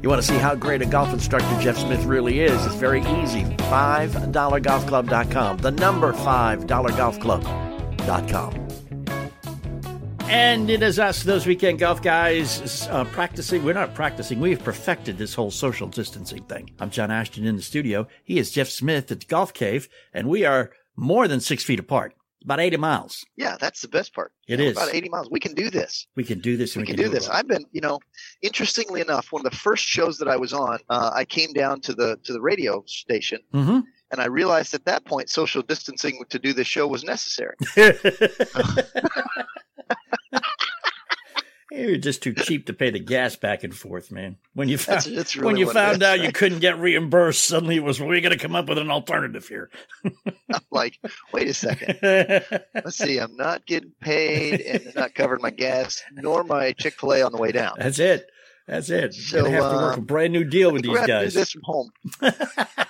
You 0.08 0.12
want 0.12 0.22
to 0.22 0.32
see 0.32 0.38
how 0.38 0.54
great 0.54 0.80
a 0.80 0.86
golf 0.86 1.12
instructor 1.12 1.60
Jeff 1.60 1.76
Smith 1.76 2.02
really 2.06 2.40
is? 2.40 2.64
It's 2.64 2.76
very 2.76 3.02
easy. 3.20 3.44
$5golfclub.com. 3.44 5.58
The 5.58 5.70
number 5.70 6.14
$5golfclub.com. 6.14 8.68
And 10.22 10.70
it 10.70 10.82
is 10.82 10.98
us, 10.98 11.24
those 11.24 11.46
weekend 11.46 11.80
golf 11.80 12.00
guys, 12.00 12.88
uh, 12.88 13.04
practicing. 13.04 13.62
We're 13.62 13.74
not 13.74 13.92
practicing. 13.92 14.40
We've 14.40 14.64
perfected 14.64 15.18
this 15.18 15.34
whole 15.34 15.50
social 15.50 15.88
distancing 15.88 16.44
thing. 16.44 16.70
I'm 16.80 16.88
John 16.88 17.10
Ashton 17.10 17.44
in 17.44 17.56
the 17.56 17.62
studio. 17.62 18.08
He 18.24 18.38
is 18.38 18.50
Jeff 18.50 18.70
Smith 18.70 19.12
at 19.12 19.20
the 19.20 19.26
Golf 19.26 19.52
Cave, 19.52 19.90
and 20.14 20.30
we 20.30 20.46
are 20.46 20.70
more 20.96 21.28
than 21.28 21.40
six 21.40 21.62
feet 21.62 21.80
apart. 21.80 22.14
About 22.44 22.60
80 22.60 22.76
miles. 22.76 23.24
Yeah, 23.36 23.56
that's 23.60 23.82
the 23.82 23.88
best 23.88 24.14
part. 24.14 24.32
It 24.46 24.52
You 24.52 24.56
know, 24.64 24.70
is. 24.70 24.76
About 24.76 24.94
80 24.94 25.08
miles. 25.08 25.28
We 25.30 25.40
can 25.40 25.54
do 25.54 25.70
this. 25.70 26.06
We 26.14 26.22
can 26.24 26.38
do 26.40 26.56
this. 26.56 26.76
And 26.76 26.82
we 26.82 26.86
can, 26.86 26.96
do, 26.96 27.06
it 27.06 27.08
this. 27.10 27.28
well. 27.28 27.36
I've 27.36 27.48
been, 27.48 27.64
you 27.72 27.80
know, 27.80 27.98
interestingly 28.42 29.00
enough, 29.00 29.32
one 29.32 29.44
of 29.44 29.50
the 29.50 29.56
first 29.58 29.84
shows 29.84 30.18
that 30.18 30.28
I 30.28 30.36
was 30.36 30.52
on, 30.52 30.78
uh, 30.88 31.10
I 31.14 31.24
came 31.24 31.52
down 31.52 31.80
to 31.82 31.92
the 31.94 32.16
to 32.24 32.32
the 32.32 32.40
radio 32.40 32.84
station, 32.86 33.40
Mhm. 33.52 33.82
and 34.12 34.20
I 34.20 34.26
realized 34.26 34.72
at 34.74 34.84
that 34.84 35.04
point 35.04 35.28
social 35.30 35.62
distancing 35.62 36.22
to 36.30 36.38
do 36.38 36.52
this 36.52 36.66
show 36.68 36.86
was 36.86 37.02
necessary. 37.04 37.56
You're 41.70 41.98
just 41.98 42.22
too 42.22 42.32
cheap 42.32 42.66
to 42.66 42.72
pay 42.72 42.90
the 42.90 42.98
gas 42.98 43.36
back 43.36 43.62
and 43.62 43.74
forth, 43.74 44.10
man. 44.10 44.36
When 44.54 44.70
you 44.70 44.78
found, 44.78 45.02
That's, 45.02 45.14
that's 45.14 45.36
when 45.36 45.58
you 45.58 45.70
found 45.70 46.02
is, 46.02 46.08
out 46.08 46.20
you 46.20 46.32
couldn't 46.32 46.60
get 46.60 46.78
reimbursed, 46.78 47.44
suddenly 47.44 47.76
it 47.76 47.84
was, 47.84 48.00
we're 48.00 48.22
going 48.22 48.32
to 48.32 48.38
come 48.38 48.56
up 48.56 48.68
with 48.68 48.78
an 48.78 48.90
alternative 48.90 49.46
here. 49.46 49.70
I'm 50.04 50.62
like, 50.70 50.98
wait 51.32 51.48
a 51.48 51.54
second. 51.54 51.98
Let's 52.02 52.96
see. 52.96 53.18
I'm 53.18 53.36
not 53.36 53.66
getting 53.66 53.92
paid, 54.00 54.62
and 54.62 54.82
it's 54.82 54.94
not 54.94 55.14
covering 55.14 55.42
my 55.42 55.50
gas 55.50 56.02
nor 56.12 56.42
my 56.42 56.72
Chick 56.72 56.94
Fil 56.98 57.12
A 57.12 57.22
on 57.22 57.32
the 57.32 57.38
way 57.38 57.52
down. 57.52 57.74
That's 57.78 57.98
it. 57.98 58.30
That's 58.66 58.90
it. 58.90 59.14
So, 59.14 59.44
to 59.44 59.50
have 59.50 59.70
to 59.70 59.76
work 59.76 59.96
uh, 59.96 60.00
a 60.00 60.04
brand 60.04 60.32
new 60.32 60.44
deal 60.44 60.72
with 60.72 60.82
these 60.82 60.94
gonna 60.94 61.06
guys. 61.06 61.32
do 61.32 61.40
this 61.40 61.52
from 61.52 61.62
home. 61.64 61.90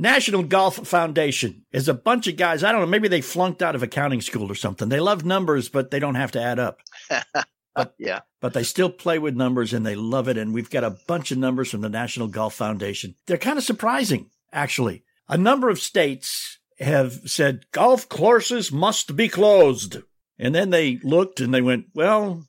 National 0.00 0.42
Golf 0.42 0.76
Foundation 0.88 1.66
is 1.72 1.86
a 1.86 1.94
bunch 1.94 2.26
of 2.26 2.36
guys. 2.36 2.64
I 2.64 2.72
don't 2.72 2.80
know. 2.80 2.86
Maybe 2.86 3.08
they 3.08 3.20
flunked 3.20 3.62
out 3.62 3.74
of 3.74 3.82
accounting 3.82 4.22
school 4.22 4.50
or 4.50 4.54
something. 4.54 4.88
They 4.88 4.98
love 4.98 5.26
numbers, 5.26 5.68
but 5.68 5.90
they 5.90 5.98
don't 5.98 6.14
have 6.14 6.32
to 6.32 6.42
add 6.42 6.58
up. 6.58 6.80
yeah. 7.98 8.20
but 8.40 8.54
they 8.54 8.62
still 8.62 8.88
play 8.88 9.18
with 9.18 9.36
numbers 9.36 9.74
and 9.74 9.84
they 9.84 9.94
love 9.94 10.26
it. 10.26 10.38
And 10.38 10.54
we've 10.54 10.70
got 10.70 10.84
a 10.84 10.96
bunch 11.06 11.30
of 11.30 11.38
numbers 11.38 11.70
from 11.70 11.82
the 11.82 11.90
National 11.90 12.28
Golf 12.28 12.54
Foundation. 12.54 13.14
They're 13.26 13.36
kind 13.36 13.58
of 13.58 13.64
surprising, 13.64 14.30
actually. 14.54 15.04
A 15.28 15.36
number 15.36 15.68
of 15.68 15.78
states 15.78 16.58
have 16.78 17.20
said 17.26 17.70
golf 17.70 18.08
courses 18.08 18.72
must 18.72 19.16
be 19.16 19.28
closed. 19.28 19.98
And 20.38 20.54
then 20.54 20.70
they 20.70 20.98
looked 21.02 21.40
and 21.40 21.52
they 21.52 21.60
went, 21.60 21.88
well, 21.94 22.46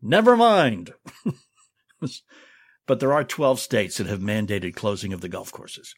never 0.00 0.36
mind. 0.36 0.94
but 2.86 3.00
there 3.00 3.12
are 3.12 3.24
12 3.24 3.58
states 3.58 3.96
that 3.96 4.06
have 4.06 4.20
mandated 4.20 4.76
closing 4.76 5.12
of 5.12 5.20
the 5.20 5.28
golf 5.28 5.50
courses. 5.50 5.96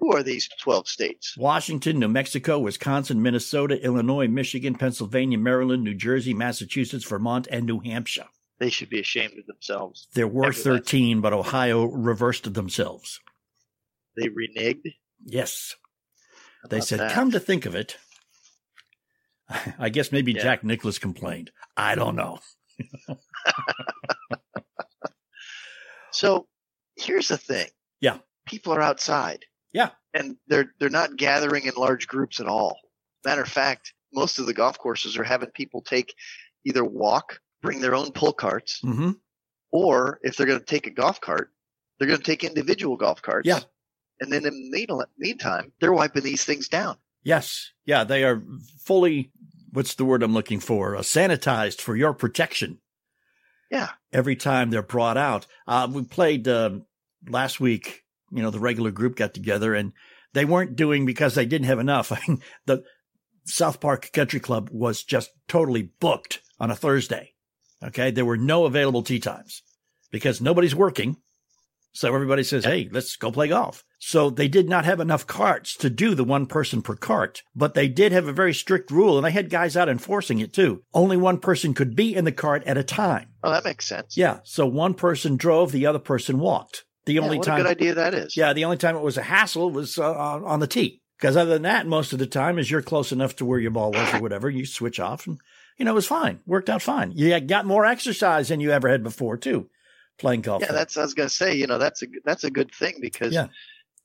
Who 0.00 0.16
are 0.16 0.22
these 0.22 0.48
12 0.60 0.88
states? 0.88 1.36
Washington, 1.36 1.98
New 1.98 2.08
Mexico, 2.08 2.58
Wisconsin, 2.58 3.22
Minnesota, 3.22 3.82
Illinois, 3.82 4.28
Michigan, 4.28 4.74
Pennsylvania, 4.74 5.38
Maryland, 5.38 5.84
New 5.84 5.94
Jersey, 5.94 6.34
Massachusetts, 6.34 7.04
Vermont, 7.04 7.46
and 7.50 7.66
New 7.66 7.80
Hampshire. 7.80 8.26
They 8.58 8.70
should 8.70 8.90
be 8.90 9.00
ashamed 9.00 9.38
of 9.38 9.46
themselves. 9.46 10.08
There 10.14 10.26
were 10.28 10.52
13, 10.52 11.20
but 11.20 11.32
Ohio 11.32 11.84
reversed 11.84 12.52
themselves. 12.52 13.20
They 14.16 14.28
reneged. 14.28 14.94
Yes. 15.24 15.76
They 16.68 16.80
said, 16.80 17.00
that? 17.00 17.12
come 17.12 17.30
to 17.30 17.40
think 17.40 17.64
of 17.66 17.74
it. 17.74 17.96
I 19.78 19.88
guess 19.88 20.12
maybe 20.12 20.32
Yeah. 20.32 20.42
Jack 20.42 20.64
Nicklaus 20.64 20.98
complained. 20.98 21.50
I 21.76 21.94
don't 21.94 22.16
know. 22.16 22.38
So 26.12 26.48
here's 26.96 27.28
the 27.28 27.38
thing. 27.38 27.68
Yeah. 28.00 28.18
People 28.46 28.72
are 28.74 28.82
outside. 28.82 29.44
Yeah. 29.72 29.90
And 30.14 30.36
they're 30.48 30.72
they're 30.78 30.90
not 30.90 31.16
gathering 31.16 31.64
in 31.64 31.72
large 31.76 32.08
groups 32.08 32.40
at 32.40 32.46
all. 32.46 32.78
Matter 33.24 33.42
of 33.42 33.48
fact, 33.48 33.94
most 34.12 34.38
of 34.38 34.46
the 34.46 34.54
golf 34.54 34.78
courses 34.78 35.16
are 35.16 35.24
having 35.24 35.50
people 35.50 35.82
take 35.82 36.14
either 36.64 36.84
walk, 36.84 37.40
bring 37.62 37.80
their 37.80 37.94
own 37.94 38.12
pull 38.12 38.32
carts, 38.32 38.80
hmm 38.82 39.12
or 39.72 40.18
if 40.22 40.36
they're 40.36 40.48
going 40.48 40.58
to 40.58 40.64
take 40.64 40.88
a 40.88 40.90
golf 40.90 41.20
cart, 41.20 41.52
they're 41.98 42.08
going 42.08 42.18
to 42.18 42.24
take 42.24 42.42
individual 42.42 42.96
golf 42.96 43.22
carts. 43.22 43.46
Yeah. 43.46 43.60
And 44.20 44.32
then 44.32 44.44
in 44.44 44.70
the 44.72 45.06
meantime, 45.16 45.72
they're 45.80 45.92
wiping 45.92 46.24
these 46.24 46.44
things 46.44 46.68
down. 46.68 46.96
Yes. 47.22 47.70
Yeah, 47.84 48.02
they 48.02 48.24
are 48.24 48.42
fully, 48.84 49.30
what's 49.72 49.94
the 49.94 50.04
word 50.04 50.24
I'm 50.24 50.34
looking 50.34 50.58
for? 50.58 50.96
Uh, 50.96 51.02
sanitized 51.02 51.80
for 51.80 51.94
your 51.94 52.12
protection. 52.14 52.80
Yeah. 53.70 53.90
every 54.12 54.34
time 54.34 54.70
they're 54.70 54.82
brought 54.82 55.16
out. 55.16 55.46
Uh, 55.68 55.86
we 55.88 56.02
played 56.02 56.48
um 56.48 56.84
last 57.28 57.60
week. 57.60 58.02
You 58.30 58.42
know, 58.42 58.50
the 58.50 58.60
regular 58.60 58.90
group 58.90 59.16
got 59.16 59.34
together 59.34 59.74
and 59.74 59.92
they 60.32 60.44
weren't 60.44 60.76
doing 60.76 61.06
because 61.06 61.34
they 61.34 61.46
didn't 61.46 61.66
have 61.66 61.78
enough. 61.78 62.12
I 62.12 62.20
mean, 62.26 62.40
the 62.66 62.84
South 63.44 63.80
Park 63.80 64.10
Country 64.12 64.40
Club 64.40 64.68
was 64.70 65.02
just 65.02 65.30
totally 65.48 65.90
booked 66.00 66.40
on 66.58 66.70
a 66.70 66.76
Thursday. 66.76 67.32
Okay. 67.82 68.10
There 68.10 68.24
were 68.24 68.36
no 68.36 68.64
available 68.64 69.02
tee 69.02 69.20
times 69.20 69.62
because 70.10 70.40
nobody's 70.40 70.74
working. 70.74 71.16
So 71.92 72.14
everybody 72.14 72.44
says, 72.44 72.64
Hey, 72.64 72.88
let's 72.92 73.16
go 73.16 73.32
play 73.32 73.48
golf. 73.48 73.84
So 73.98 74.30
they 74.30 74.48
did 74.48 74.68
not 74.68 74.84
have 74.84 75.00
enough 75.00 75.26
carts 75.26 75.76
to 75.76 75.90
do 75.90 76.14
the 76.14 76.24
one 76.24 76.46
person 76.46 76.82
per 76.82 76.94
cart, 76.94 77.42
but 77.54 77.74
they 77.74 77.88
did 77.88 78.12
have 78.12 78.26
a 78.26 78.32
very 78.32 78.54
strict 78.54 78.90
rule 78.90 79.18
and 79.18 79.26
they 79.26 79.32
had 79.32 79.50
guys 79.50 79.76
out 79.76 79.88
enforcing 79.88 80.38
it 80.38 80.52
too. 80.52 80.82
Only 80.94 81.16
one 81.16 81.38
person 81.38 81.74
could 81.74 81.96
be 81.96 82.14
in 82.14 82.24
the 82.24 82.32
cart 82.32 82.62
at 82.64 82.78
a 82.78 82.84
time. 82.84 83.30
Oh, 83.42 83.50
that 83.50 83.64
makes 83.64 83.86
sense. 83.86 84.16
Yeah. 84.16 84.38
So 84.44 84.66
one 84.66 84.94
person 84.94 85.36
drove, 85.36 85.72
the 85.72 85.86
other 85.86 85.98
person 85.98 86.38
walked. 86.38 86.84
The 87.06 87.14
Yeah, 87.14 87.20
only 87.22 87.38
what 87.38 87.46
time 87.46 87.60
a 87.60 87.62
good 87.62 87.70
idea 87.70 87.94
that 87.94 88.14
is. 88.14 88.36
yeah, 88.36 88.52
the 88.52 88.64
only 88.64 88.76
time 88.76 88.96
it 88.96 89.02
was 89.02 89.16
a 89.16 89.22
hassle 89.22 89.70
was 89.70 89.98
uh, 89.98 90.12
on 90.12 90.44
on 90.44 90.60
the 90.60 90.66
tee. 90.66 91.00
Because 91.18 91.36
other 91.36 91.50
than 91.50 91.62
that, 91.62 91.86
most 91.86 92.14
of 92.14 92.18
the 92.18 92.26
time, 92.26 92.58
as 92.58 92.70
you're 92.70 92.80
close 92.80 93.12
enough 93.12 93.36
to 93.36 93.44
where 93.44 93.58
your 93.58 93.70
ball 93.72 93.92
was 93.92 94.14
or 94.14 94.22
whatever, 94.22 94.48
you 94.48 94.64
switch 94.64 94.98
off 94.98 95.26
and, 95.26 95.38
you 95.76 95.84
know, 95.84 95.90
it 95.90 95.94
was 95.94 96.06
fine. 96.06 96.40
Worked 96.46 96.70
out 96.70 96.80
fine. 96.80 97.12
You 97.14 97.38
got 97.40 97.66
more 97.66 97.84
exercise 97.84 98.48
than 98.48 98.60
you 98.60 98.70
ever 98.70 98.88
had 98.88 99.02
before, 99.02 99.36
too, 99.36 99.68
playing 100.18 100.40
golf. 100.40 100.62
Yeah, 100.62 100.72
that's 100.72 100.96
I 100.96 101.02
was 101.02 101.12
gonna 101.12 101.28
say. 101.28 101.54
You 101.54 101.66
know, 101.66 101.76
that's 101.76 102.02
a 102.02 102.06
that's 102.24 102.44
a 102.44 102.50
good 102.50 102.70
thing 102.74 102.94
because 103.02 103.34
Yeah. 103.34 103.48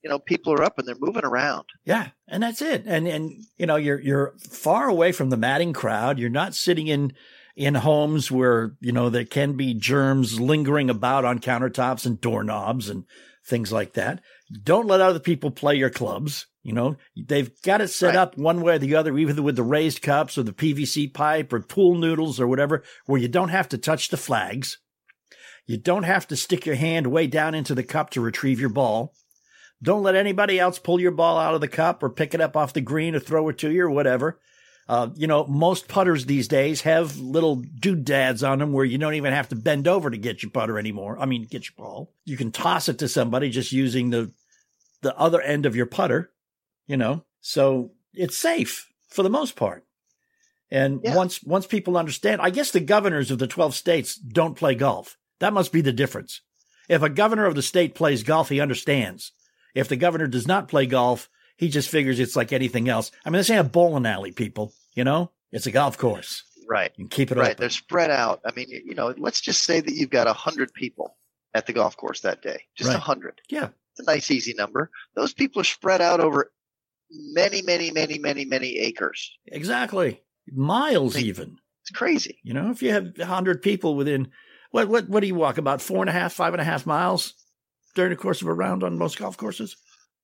you 0.04 0.10
know 0.10 0.20
people 0.20 0.52
are 0.54 0.64
up 0.64 0.78
and 0.78 0.86
they're 0.86 0.96
moving 1.00 1.24
around. 1.24 1.64
Yeah, 1.86 2.10
and 2.28 2.44
that's 2.44 2.62
it. 2.62 2.84
And 2.86 3.08
and 3.08 3.32
you 3.58 3.66
know, 3.66 3.78
you're 3.78 4.00
you're 4.02 4.34
far 4.40 4.90
away 4.90 5.14
from 5.14 5.30
the 5.30 5.38
matting 5.38 5.72
crowd. 5.72 6.20
You're 6.20 6.30
not 6.30 6.54
sitting 6.54 6.88
in 6.88 7.14
in 7.56 7.76
homes 7.76 8.30
where, 8.32 8.76
you 8.82 8.92
know, 8.92 9.10
there 9.10 9.26
can 9.26 9.54
be 9.54 9.74
germs 9.74 10.40
lingering 10.40 10.90
about 10.90 11.26
on 11.26 11.40
countertops 11.40 12.06
and 12.06 12.20
doorknobs 12.20 12.90
and 12.90 13.06
things 13.46 13.72
like 13.72 13.94
that. 13.94 14.22
Don't 14.64 14.88
let 14.88 15.02
other 15.02 15.20
people 15.20 15.52
play 15.52 15.76
your 15.76 15.90
clubs. 15.90 16.48
You 16.64 16.74
know, 16.74 16.98
they've 17.16 17.52
got 17.62 17.82
it 17.82 17.90
set 17.90 18.08
Right. 18.10 18.16
up 18.18 18.38
one 18.38 18.62
way 18.62 18.76
or 18.76 18.80
the 18.80 18.96
other, 18.96 19.16
either 19.18 19.42
with 19.42 19.56
the 19.56 19.64
raised 19.64 20.02
cups 20.02 20.38
or 20.38 20.44
the 20.44 20.52
PVC 20.52 21.08
pipe 21.14 21.54
or 21.54 21.60
pool 21.62 21.96
noodles 21.96 22.40
or 22.40 22.48
whatever, 22.48 22.84
where 23.06 23.22
you 23.22 23.28
don't 23.28 23.50
have 23.50 23.70
to 23.70 23.78
touch 23.78 24.10
the 24.10 24.18
flags. 24.18 24.80
You 25.68 25.78
don't 25.78 26.04
have 26.04 26.28
to 26.28 26.36
stick 26.36 26.66
your 26.66 26.76
hand 26.76 27.08
way 27.08 27.28
down 27.28 27.56
into 27.56 27.76
the 27.76 27.84
cup 27.84 28.10
to 28.12 28.22
retrieve 28.22 28.60
your 28.60 28.70
ball. 28.70 29.14
Don't 29.82 30.04
let 30.04 30.16
anybody 30.16 30.60
else 30.60 30.80
pull 30.80 31.00
your 31.00 31.12
ball 31.12 31.38
out 31.38 31.54
of 31.54 31.62
the 31.62 31.68
cup 31.68 32.02
or 32.02 32.10
pick 32.10 32.34
it 32.34 32.42
up 32.42 32.56
off 32.58 32.74
the 32.74 32.82
green 32.82 33.14
or 33.16 33.20
throw 33.20 33.48
it 33.50 33.58
to 33.60 33.72
you 33.72 33.84
or 33.84 33.90
whatever. 33.92 34.40
Uh, 34.88 35.10
you 35.16 35.26
know, 35.26 35.46
most 35.48 35.88
putters 35.88 36.26
these 36.26 36.48
days 36.48 36.82
have 36.82 37.18
little 37.18 37.56
doodads 37.56 38.44
on 38.44 38.60
them 38.60 38.72
where 38.72 38.86
you 38.86 39.00
don't 39.00 39.16
even 39.16 39.34
have 39.34 39.50
to 39.50 39.56
bend 39.56 39.88
over 39.88 40.12
to 40.12 40.18
get 40.18 40.44
your 40.44 40.52
putter 40.52 40.78
anymore. 40.78 41.18
I 41.20 41.26
mean, 41.26 41.46
get 41.46 41.66
your 41.66 41.74
ball. 41.76 42.14
You 42.24 42.38
can 42.38 42.52
toss 42.52 42.88
it 42.88 43.00
to 43.00 43.08
somebody 43.08 43.50
just 43.50 43.72
using 43.72 44.12
the 44.12 44.32
the 45.02 45.18
other 45.18 45.42
end 45.42 45.66
of 45.66 45.76
your 45.76 45.86
putter, 45.88 46.32
you 46.88 46.98
know. 46.98 47.24
So 47.42 47.92
it's 48.14 48.38
safe 48.38 48.88
for 49.10 49.24
the 49.24 49.30
most 49.30 49.56
part. 49.56 49.84
And 50.70 51.02
Yeah. 51.04 51.16
once 51.16 51.44
once 51.44 51.66
people 51.66 51.98
understand, 51.98 52.42
I 52.42 52.50
guess 52.52 52.70
the 52.72 52.80
governors 52.80 53.32
of 53.32 53.40
the 53.40 53.48
12 53.48 53.74
states 53.76 54.16
don't 54.16 54.56
play 54.56 54.76
golf. 54.76 55.18
That 55.40 55.54
must 55.54 55.72
be 55.72 55.82
the 55.82 55.94
difference. 55.94 56.42
If 56.88 57.02
a 57.02 57.10
governor 57.10 57.46
of 57.46 57.56
the 57.56 57.62
state 57.64 57.96
plays 57.96 58.22
golf, 58.24 58.50
he 58.50 58.60
understands. 58.60 59.32
If 59.74 59.88
the 59.88 59.96
governor 59.96 60.28
does 60.28 60.48
not 60.48 60.68
play 60.68 60.86
golf, 60.86 61.28
he 61.58 61.70
just 61.70 61.90
figures 61.90 62.20
it's 62.20 62.36
like 62.36 62.52
anything 62.54 62.90
else. 62.90 63.12
I 63.26 63.30
mean, 63.30 63.38
this 63.38 63.50
ain't 63.50 63.66
a 63.66 63.70
bowling 63.70 64.06
alley, 64.06 64.32
people. 64.32 64.74
You 64.94 65.04
know, 65.04 65.32
it's 65.52 65.66
a 65.68 65.72
golf 65.72 65.98
course. 65.98 66.44
Right. 66.68 66.92
And 66.98 67.10
keep 67.12 67.32
it 67.32 67.38
Right. 67.38 67.52
open. 67.52 67.58
They're 67.60 67.70
spread 67.70 68.10
out. 68.12 68.42
I 68.46 68.52
mean, 68.56 68.68
you 68.70 68.96
know, 68.96 69.14
let's 69.18 69.42
just 69.42 69.64
say 69.64 69.80
that 69.82 69.94
you've 69.94 70.10
got 70.10 70.28
a 70.28 70.34
hundred 70.34 70.74
people 70.74 71.18
at 71.54 71.66
the 71.68 71.74
golf 71.74 71.96
course 71.98 72.22
that 72.22 72.42
day. 72.42 72.64
Just 72.76 72.90
a 72.90 72.94
Right. 72.94 73.02
hundred. 73.02 73.42
Yeah. 73.50 73.70
It's 73.92 74.00
a 74.08 74.12
nice, 74.12 74.32
easy 74.32 74.54
number. 74.54 74.90
Those 75.16 75.34
people 75.34 75.62
are 75.62 75.66
spread 75.66 76.02
out 76.02 76.20
over 76.20 76.52
many, 77.12 77.62
many, 77.62 77.92
many, 77.92 78.18
many, 78.18 78.46
many 78.46 78.78
acres. 78.80 79.32
Exactly. 79.48 80.22
Miles 80.52 81.18
even. 81.18 81.58
It's 81.82 81.92
crazy. 81.92 82.40
You 82.44 82.54
know, 82.54 82.72
if 82.72 82.82
you 82.82 82.92
have 82.92 83.14
a 83.20 83.26
hundred 83.26 83.62
people 83.62 83.96
within 83.96 84.32
what 84.72 84.88
what 84.90 85.08
what 85.08 85.20
do 85.22 85.28
you 85.28 85.36
walk 85.36 85.58
about 85.58 85.82
four 85.82 86.02
and 86.02 86.10
a 86.10 86.14
half, 86.14 86.34
five 86.34 86.54
and 86.54 86.62
a 86.62 86.66
half 86.66 86.86
miles 86.86 87.34
during 87.94 88.10
the 88.10 88.16
course 88.18 88.42
of 88.42 88.48
a 88.48 88.54
round 88.54 88.84
on 88.84 88.98
most 88.98 89.18
golf 89.20 89.38
courses? 89.38 89.78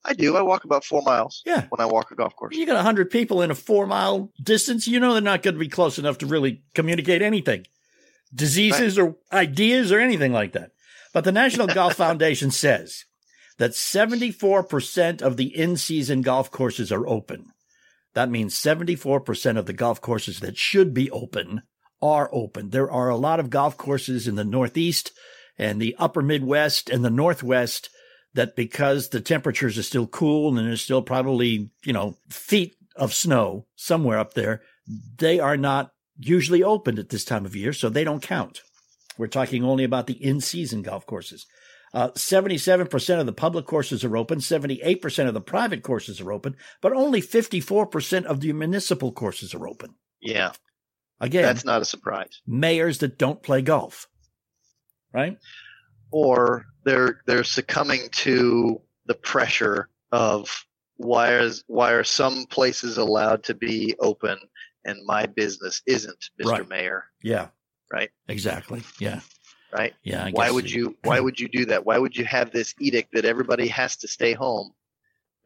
I 0.04 0.14
do. 0.14 0.36
I 0.36 0.42
walk 0.42 0.64
about 0.64 0.84
four 0.84 1.02
miles 1.04 1.44
Yeah. 1.46 1.66
when 1.70 1.80
I 1.80 1.86
walk 1.86 2.12
a 2.12 2.16
golf 2.16 2.36
course. 2.36 2.56
You 2.56 2.66
got 2.66 2.78
a 2.78 2.82
hundred 2.84 3.12
people 3.12 3.42
in 3.42 3.52
a 3.52 3.56
four 3.56 3.86
mile 3.86 4.32
distance, 4.42 4.88
you 4.88 5.00
know 5.00 5.14
they're 5.14 5.22
not 5.22 5.44
going 5.44 5.54
to 5.56 5.60
be 5.60 5.68
close 5.70 6.00
enough 6.00 6.18
to 6.20 6.26
really 6.26 6.64
communicate 6.74 7.22
anything. 7.22 7.66
Diseases 8.34 8.98
or 8.98 9.18
ideas 9.32 9.92
or 9.92 10.00
anything 10.00 10.32
like 10.34 10.54
that. 10.54 10.72
But 11.14 11.24
the 11.24 11.32
National 11.32 11.68
Golf 11.74 11.96
Foundation 11.96 12.50
says 12.52 13.06
that 13.58 13.72
74% 13.72 15.22
of 15.22 15.38
the 15.38 15.56
in 15.56 15.78
season 15.78 16.22
golf 16.22 16.50
courses 16.52 16.92
are 16.92 17.08
open. 17.08 17.48
That 18.14 18.30
means 18.30 18.56
74% 18.56 19.58
of 19.58 19.66
the 19.66 19.74
golf 19.74 20.02
courses 20.02 20.40
that 20.40 20.58
should 20.58 20.94
be 20.94 21.12
open 21.12 21.62
are 22.02 22.30
open. 22.34 22.70
There 22.72 22.90
are 22.92 23.10
a 23.10 23.16
lot 23.16 23.40
of 23.40 23.50
golf 23.50 23.78
courses 23.78 24.28
in 24.28 24.36
the 24.36 24.44
Northeast 24.44 25.12
and 25.58 25.80
the 25.82 25.96
upper 26.00 26.22
Midwest 26.22 26.90
and 26.90 27.06
the 27.06 27.10
Northwest 27.10 27.90
that 28.34 28.56
because 28.56 29.10
the 29.10 29.22
temperatures 29.22 29.78
are 29.78 29.84
still 29.84 30.08
cool 30.08 30.50
and 30.50 30.68
there's 30.68 30.82
still 30.82 31.02
probably, 31.02 31.70
you 31.84 31.94
know, 31.94 32.18
feet 32.30 32.76
of 32.96 33.14
snow 33.14 33.66
somewhere 33.76 34.18
up 34.18 34.34
there, 34.34 34.62
they 35.18 35.40
are 35.40 35.58
not 35.58 35.92
usually 36.18 36.64
opened 36.64 37.00
at 37.00 37.10
this 37.10 37.26
time 37.26 37.46
of 37.46 37.56
year, 37.56 37.74
so 37.74 37.90
they 37.90 38.04
don't 38.04 38.22
count. 38.24 38.62
We're 39.18 39.28
talking 39.28 39.64
only 39.64 39.84
about 39.84 40.08
the 40.08 40.14
in 40.24 40.40
season 40.42 40.82
golf 40.82 41.06
courses. 41.06 41.46
Uh, 41.94 42.10
77% 42.12 43.20
of 43.20 43.26
the 43.26 43.34
public 43.34 43.66
courses 43.66 44.06
are 44.06 44.16
open, 44.16 44.40
78% 44.40 45.28
of 45.28 45.34
the 45.34 45.42
private 45.42 45.84
courses 45.84 46.22
are 46.22 46.32
open, 46.32 46.56
but 46.82 46.94
only 46.94 47.22
54% 47.22 48.24
of 48.24 48.40
the 48.40 48.54
municipal 48.54 49.12
courses 49.12 49.54
are 49.54 49.68
open. 49.68 49.96
Yeah. 50.22 50.54
Again, 51.20 51.44
That's 51.44 51.66
not 51.66 51.82
a 51.82 51.86
surprise. 51.86 52.42
mayors 52.48 53.00
that 53.00 53.18
don't 53.18 53.44
play 53.44 53.62
golf, 53.62 54.08
right? 55.14 55.38
Or 56.12 56.66
they're 56.84 57.22
they're 57.26 57.44
succumbing 57.44 58.10
to 58.12 58.82
the 59.06 59.16
pressure 59.16 59.90
of 60.12 60.66
why 60.98 61.38
is 61.38 61.64
why 61.68 61.92
are 61.92 62.04
some 62.04 62.46
places 62.46 62.98
allowed 62.98 63.44
to 63.46 63.54
be 63.54 63.96
open 64.00 64.38
and 64.86 65.06
my 65.06 65.26
business 65.26 65.82
isn't, 65.86 66.30
Mr. 66.42 66.52
Right. 66.52 66.70
Mayor? 66.70 67.06
Yeah. 67.22 67.48
Right. 67.92 68.10
Exactly. 68.28 68.84
Yeah. 69.00 69.20
Right? 69.74 69.94
Yeah. 70.04 70.26
I 70.26 70.32
why 70.32 70.52
would 70.52 70.70
you 70.72 70.98
why 71.04 71.20
would 71.20 71.40
you 71.40 71.48
do 71.48 71.66
that? 71.66 71.86
Why 71.86 71.98
would 71.98 72.16
you 72.16 72.26
have 72.26 72.52
this 72.52 72.74
edict 72.80 73.14
that 73.14 73.26
everybody 73.26 73.68
has 73.68 73.98
to 73.98 74.08
stay 74.08 74.34
home, 74.34 74.74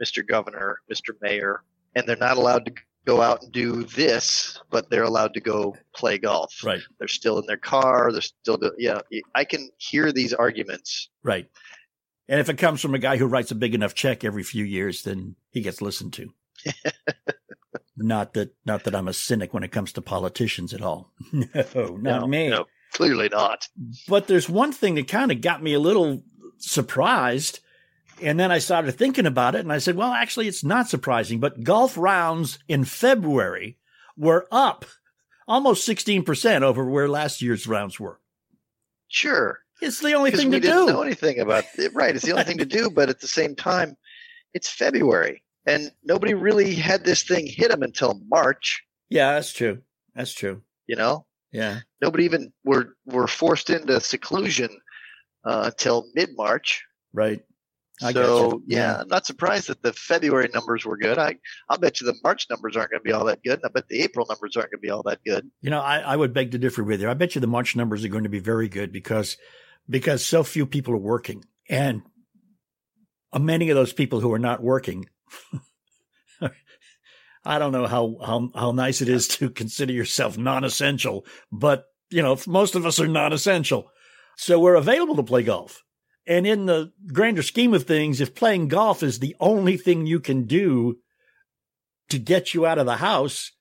Mr. 0.04 0.26
Governor, 0.26 0.80
Mr. 0.92 1.16
Mayor, 1.22 1.64
and 1.96 2.08
they're 2.08 2.16
not 2.18 2.38
allowed 2.38 2.66
to 2.66 2.74
go 3.06 3.22
out 3.22 3.44
and 3.44 3.52
do 3.52 3.84
this, 3.84 4.60
but 4.72 4.90
they're 4.90 5.04
allowed 5.04 5.34
to 5.36 5.40
go 5.42 5.76
play 5.96 6.18
golf. 6.18 6.54
Right. 6.64 6.82
They're 7.00 7.08
still 7.08 7.38
in 7.40 7.46
their 7.46 7.58
car. 7.58 8.12
They're 8.12 8.22
still, 8.22 8.58
do- 8.58 8.74
yeah. 8.78 9.00
I 9.36 9.44
can 9.46 9.70
hear 9.78 10.12
these 10.12 10.34
arguments. 10.34 11.10
Right. 11.24 11.48
And 12.28 12.40
if 12.40 12.50
it 12.50 12.58
comes 12.58 12.82
from 12.82 12.96
a 12.96 13.00
guy 13.00 13.18
who 13.18 13.28
writes 13.28 13.52
a 13.52 13.56
big 13.56 13.76
enough 13.76 13.94
check 13.94 14.24
every 14.24 14.42
few 14.44 14.64
years, 14.66 15.04
then 15.04 15.36
he 15.52 15.62
gets 15.62 15.82
listened 15.82 16.14
to. 16.14 16.34
not 17.98 18.34
that 18.34 18.54
not 18.66 18.84
that 18.84 18.96
I'm 18.96 19.08
a 19.08 19.14
cynic 19.14 19.54
when 19.54 19.64
it 19.64 19.72
comes 19.72 19.94
to 19.94 20.02
politicians 20.02 20.74
at 20.74 20.82
all. 20.82 21.12
No, 21.32 21.96
not 21.98 22.22
No, 22.22 22.28
me. 22.28 22.50
no, 22.50 22.66
clearly 22.94 23.30
not. 23.30 23.68
But 24.08 24.28
there's 24.28 24.50
one 24.50 24.72
thing 24.72 24.96
that 24.96 25.08
kind 25.08 25.32
of 25.32 25.42
got 25.42 25.62
me 25.62 25.74
a 25.74 25.80
little 25.80 26.24
surprised. 26.58 27.60
And 28.22 28.40
then 28.40 28.52
I 28.52 28.60
started 28.60 28.94
thinking 28.94 29.26
about 29.26 29.56
it 29.56 29.60
and 29.62 29.74
I 29.74 29.80
said, 29.80 29.96
well, 29.96 30.12
actually, 30.14 30.48
it's 30.48 30.64
not 30.64 30.88
surprising, 30.90 31.40
but 31.40 31.64
golf 31.64 31.98
rounds 31.98 32.60
in 32.68 32.86
February 32.86 33.78
were 34.18 34.48
up 34.52 34.86
almost 35.48 35.88
16% 35.88 36.62
over 36.62 36.86
where 36.90 37.10
last 37.10 37.42
year's 37.42 37.68
rounds 37.68 38.00
were. 38.00 38.20
Sure. 39.08 39.60
It's 39.82 40.00
the 40.00 40.14
only 40.14 40.32
thing 40.32 40.50
we 40.50 40.60
to 40.60 40.68
didn't 40.68 40.88
do. 40.88 40.94
know 40.94 41.02
anything 41.02 41.40
about 41.40 41.66
it. 41.78 41.94
Right. 41.94 42.16
It's 42.16 42.26
the 42.26 42.32
only 42.32 42.46
thing 42.46 42.58
to 42.60 42.66
do. 42.66 42.90
But 42.90 43.10
at 43.10 43.20
the 43.20 43.28
same 43.28 43.56
time, 43.56 43.98
it's 44.54 44.70
February 44.70 45.44
and 45.66 45.92
nobody 46.04 46.34
really 46.34 46.74
had 46.76 47.04
this 47.04 47.24
thing 47.24 47.46
hit 47.48 47.70
them 47.72 47.84
until 47.84 48.22
March, 48.30 48.84
Yeah, 49.10 49.34
that's 49.34 49.52
true. 49.52 49.80
That's 50.16 50.34
true. 50.34 50.62
you 50.88 50.96
know? 50.96 51.26
Yeah. 51.52 51.80
Nobody 52.02 52.26
even 52.26 52.54
were, 52.64 52.96
were 53.06 53.28
forced 53.28 53.70
into 53.70 54.00
seclusion 54.00 54.70
uh, 55.44 55.64
until 55.72 56.06
mid 56.16 56.30
March. 56.38 56.84
Right. 57.14 57.44
I 58.02 58.12
so 58.12 58.62
yeah. 58.68 59.02
I'm 59.02 59.08
not 59.08 59.26
surprised 59.26 59.70
that 59.70 59.82
the 59.82 59.94
February 59.94 60.50
numbers 60.54 60.86
were 60.86 60.98
good. 60.98 61.18
I 61.18 61.38
I'll 61.70 61.78
bet 61.78 62.02
you 62.02 62.08
the 62.08 62.16
March 62.24 62.48
numbers 62.50 62.76
aren't 62.76 62.92
going 62.92 63.00
to 63.00 63.04
be 63.04 63.14
all 63.14 63.26
that 63.26 63.42
good, 63.44 63.54
and 63.54 63.66
I 63.66 63.70
bet 63.70 63.88
the 63.88 64.02
April 64.02 64.26
numbers 64.28 64.58
aren't 64.58 64.72
going 64.72 64.82
to 64.82 64.86
be 64.86 64.90
all 64.90 65.04
that 65.04 65.20
good. 65.26 65.50
You 65.62 65.70
know, 65.70 65.80
I, 65.80 66.00
I 66.00 66.16
would 66.16 66.34
beg 66.34 66.52
to 66.52 66.58
differ 66.58 66.84
with 66.84 67.02
you. 67.02 67.10
I 67.10 67.14
bet 67.14 67.36
you 67.36 67.42
the 67.42 67.48
March 67.48 67.76
numbers 67.76 68.04
are 68.04 68.10
going 68.10 68.24
to 68.24 68.30
be 68.30 68.40
very 68.40 68.68
good 68.68 68.92
because 68.92 69.38
because 69.90 70.26
so 70.26 70.44
few 70.44 70.66
people 70.66 70.94
are 70.94 70.98
working, 70.98 71.46
and 71.70 72.02
many 73.34 73.70
of 73.70 73.76
those 73.76 73.94
people 73.94 74.20
who 74.20 74.34
are 74.34 74.40
not 74.40 74.62
working, 74.62 75.08
I 77.46 77.60
don't 77.60 77.72
know 77.72 77.88
how 77.88 78.18
how 78.22 78.50
how 78.54 78.72
nice 78.72 79.02
it 79.02 79.08
is 79.08 79.30
to 79.30 79.50
consider 79.50 79.94
yourself 79.94 80.38
non-essential, 80.38 81.26
but 81.50 81.86
you 82.10 82.22
know, 82.22 82.38
most 82.46 82.76
of 82.76 82.86
us 82.86 83.00
are 83.00 83.08
non-essential, 83.08 83.90
so 84.36 84.60
we're 84.60 84.76
available 84.76 85.16
to 85.16 85.24
play 85.24 85.44
golf, 85.44 85.85
And 86.28 86.48
in 86.48 86.66
the 86.66 86.92
grander 87.14 87.44
scheme 87.44 87.74
of 87.74 87.84
things, 87.84 88.20
if 88.20 88.34
playing 88.34 88.68
golf 88.68 89.04
is 89.04 89.20
the 89.20 89.36
only 89.40 89.78
thing 89.78 90.06
you 90.06 90.20
can 90.20 90.46
do 90.46 90.98
to 92.10 92.18
get 92.18 92.54
you 92.54 92.66
out 92.66 92.78
of 92.78 92.86
the 92.86 92.98
house, 92.98 93.52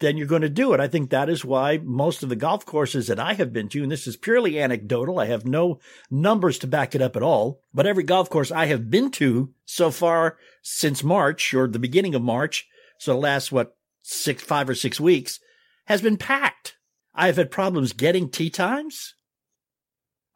then 0.00 0.16
you're 0.16 0.26
going 0.26 0.42
to 0.42 0.48
do 0.48 0.74
it. 0.74 0.80
I 0.80 0.88
think 0.88 1.10
that 1.10 1.30
is 1.30 1.44
why 1.44 1.78
most 1.82 2.22
of 2.22 2.28
the 2.28 2.36
golf 2.36 2.66
courses 2.66 3.06
that 3.06 3.20
I 3.20 3.34
have 3.34 3.52
been 3.52 3.68
to, 3.70 3.82
and 3.82 3.92
this 3.92 4.06
is 4.06 4.16
purely 4.16 4.60
anecdotal, 4.60 5.18
I 5.18 5.26
have 5.26 5.46
no 5.46 5.78
numbers 6.10 6.58
to 6.58 6.66
back 6.66 6.94
it 6.94 7.00
up 7.00 7.16
at 7.16 7.22
all, 7.22 7.60
but 7.72 7.86
every 7.86 8.02
golf 8.02 8.28
course 8.28 8.50
I 8.50 8.66
have 8.66 8.90
been 8.90 9.10
to 9.12 9.54
so 9.64 9.90
far 9.90 10.36
since 10.62 11.04
March 11.04 11.54
or 11.54 11.68
the 11.68 11.78
beginning 11.78 12.14
of 12.14 12.22
March, 12.22 12.66
so 12.98 13.12
the 13.12 13.18
last, 13.18 13.52
what, 13.52 13.76
six, 14.02 14.42
five 14.42 14.68
or 14.68 14.74
six 14.74 15.00
weeks, 15.00 15.40
has 15.86 16.02
been 16.02 16.16
packed. 16.16 16.76
I 17.14 17.26
have 17.26 17.36
had 17.36 17.50
problems 17.50 17.92
getting 17.92 18.28
tee 18.28 18.50
times. 18.50 19.14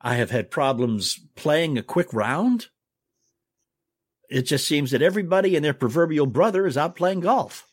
I 0.00 0.14
have 0.14 0.30
had 0.30 0.50
problems 0.50 1.18
playing 1.34 1.76
a 1.76 1.82
quick 1.82 2.12
round. 2.12 2.68
It 4.30 4.42
just 4.42 4.66
seems 4.66 4.90
that 4.90 5.02
everybody 5.02 5.56
and 5.56 5.64
their 5.64 5.74
proverbial 5.74 6.26
brother 6.26 6.66
is 6.66 6.76
out 6.76 6.96
playing 6.96 7.20
golf. 7.20 7.66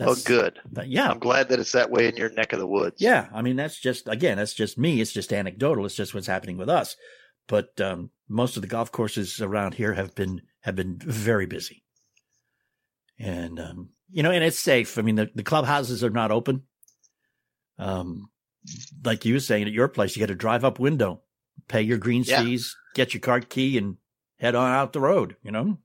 oh, 0.00 0.16
good. 0.24 0.60
That, 0.72 0.88
yeah. 0.88 1.10
I'm 1.10 1.18
glad 1.18 1.48
that 1.48 1.58
it's 1.58 1.72
that 1.72 1.90
way 1.90 2.08
in 2.08 2.16
your 2.16 2.30
neck 2.30 2.52
of 2.52 2.58
the 2.58 2.66
woods. 2.66 3.00
Yeah. 3.00 3.28
I 3.32 3.42
mean, 3.42 3.56
that's 3.56 3.80
just, 3.80 4.08
again, 4.08 4.36
that's 4.36 4.54
just 4.54 4.78
me. 4.78 5.00
It's 5.00 5.12
just 5.12 5.32
anecdotal. 5.32 5.86
It's 5.86 5.94
just 5.94 6.14
what's 6.14 6.26
happening 6.26 6.56
with 6.56 6.68
us. 6.68 6.96
But, 7.48 7.80
um, 7.80 8.10
most 8.28 8.56
of 8.56 8.62
the 8.62 8.68
golf 8.68 8.92
courses 8.92 9.40
around 9.40 9.74
here 9.74 9.94
have 9.94 10.14
been, 10.14 10.42
have 10.60 10.76
been 10.76 10.98
very 10.98 11.46
busy. 11.46 11.82
And, 13.18 13.58
um, 13.58 13.88
you 14.10 14.22
know, 14.22 14.30
and 14.30 14.44
it's 14.44 14.58
safe. 14.58 14.98
I 14.98 15.02
mean, 15.02 15.16
the, 15.16 15.30
the 15.34 15.42
clubhouses 15.42 16.04
are 16.04 16.10
not 16.10 16.30
open. 16.30 16.62
Um, 17.78 18.28
like 19.04 19.24
you 19.24 19.34
were 19.34 19.40
saying 19.40 19.66
at 19.66 19.72
your 19.72 19.88
place, 19.88 20.14
you 20.14 20.20
got 20.20 20.30
a 20.30 20.36
drive 20.36 20.64
up 20.64 20.78
window, 20.78 21.22
pay 21.68 21.82
your 21.82 21.98
green 21.98 22.22
Yeah. 22.24 22.42
fees, 22.42 22.76
get 22.94 23.14
your 23.14 23.20
cart 23.20 23.48
key 23.48 23.78
and 23.78 23.96
head 24.38 24.54
on 24.54 24.70
out 24.70 24.92
the 24.92 25.00
road, 25.00 25.36
you 25.42 25.50
know? 25.50 25.78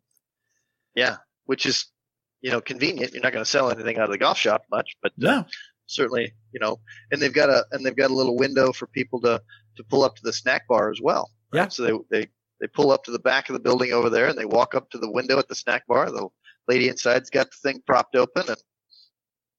Yeah. 0.95 1.17
Which 1.45 1.65
is, 1.65 1.85
you 2.41 2.51
know, 2.51 2.61
convenient. 2.61 3.13
You're 3.13 3.21
not 3.23 3.33
going 3.33 3.43
to 3.45 3.49
sell 3.49 3.69
anything 3.71 3.97
out 3.97 4.05
of 4.05 4.11
the 4.11 4.17
golf 4.17 4.37
shop 4.37 4.63
much, 4.71 4.95
but 5.01 5.11
uh, 5.13 5.25
Yeah. 5.25 5.43
certainly, 5.85 6.33
you 6.51 6.59
know, 6.59 6.79
and 7.11 7.21
they've 7.21 7.33
got 7.33 7.49
a 7.49 7.65
and 7.71 7.85
they've 7.85 7.95
got 7.95 8.11
a 8.11 8.13
little 8.15 8.35
window 8.37 8.71
for 8.73 8.87
people 8.87 9.21
to 9.21 9.41
to 9.77 9.83
pull 9.83 10.03
up 10.03 10.15
to 10.15 10.23
the 10.23 10.33
snack 10.33 10.67
bar 10.67 10.89
as 10.91 10.99
well. 11.01 11.31
right? 11.53 11.61
Yeah. 11.61 11.67
So 11.69 11.83
they 12.09 12.19
they 12.19 12.27
they 12.59 12.67
pull 12.67 12.91
up 12.91 13.03
to 13.05 13.11
the 13.11 13.19
back 13.19 13.49
of 13.49 13.53
the 13.53 13.59
building 13.59 13.93
over 13.93 14.09
there 14.09 14.27
and 14.27 14.37
they 14.37 14.45
walk 14.45 14.73
up 14.75 14.89
to 14.89 14.97
the 14.97 15.11
window 15.11 15.37
at 15.37 15.47
the 15.47 15.55
snack 15.55 15.85
bar. 15.87 16.09
The 16.11 16.27
lady 16.67 16.89
inside's 16.89 17.29
got 17.29 17.51
the 17.51 17.57
thing 17.61 17.81
propped 17.85 18.15
open 18.15 18.47
and 18.49 18.57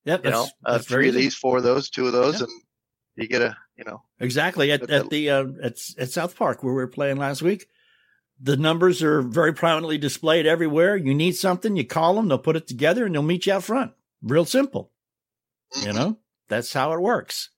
Yep. 0.05 0.25
you 0.25 0.31
that's, 0.31 0.47
know 0.47 0.49
uh, 0.65 0.79
three 0.79 1.09
of 1.09 1.15
these, 1.15 1.35
four 1.35 1.59
of 1.59 1.63
those, 1.65 1.91
two 1.91 2.07
of 2.07 2.13
those, 2.13 2.41
Yeah. 2.41 2.47
and 2.47 2.53
you 3.17 3.29
get 3.29 3.43
a 3.43 3.57
you 3.79 3.85
know 3.85 4.03
Exactly 4.21 4.73
at, 4.73 4.91
at 4.91 5.09
the- 5.11 5.31
uh, 5.31 5.47
at 5.63 5.79
at 5.99 6.11
South 6.11 6.37
Park 6.37 6.63
where 6.63 6.73
we 6.75 6.81
were 6.83 6.89
playing 6.89 7.17
last 7.17 7.41
week. 7.41 7.67
The 8.41 8.57
numbers 8.57 9.03
are 9.03 9.23
very 9.23 9.53
prominently 9.53 9.99
displayed 9.99 10.47
everywhere. 10.47 10.97
You 10.97 11.15
need 11.15 11.33
something, 11.37 11.77
you 11.77 11.85
call 11.85 12.15
them, 12.15 12.29
they'll 12.29 12.39
put 12.39 12.55
it 12.57 12.69
together, 12.69 13.05
and 13.07 13.15
they'll 13.15 13.23
meet 13.23 13.47
you 13.47 13.53
out 13.55 13.65
front. 13.65 13.93
Real 14.23 14.45
simple, 14.45 14.91
you 15.83 15.93
know. 15.93 16.19
That's 16.49 16.73
how 16.73 16.93
it 16.93 17.01
works. 17.01 17.51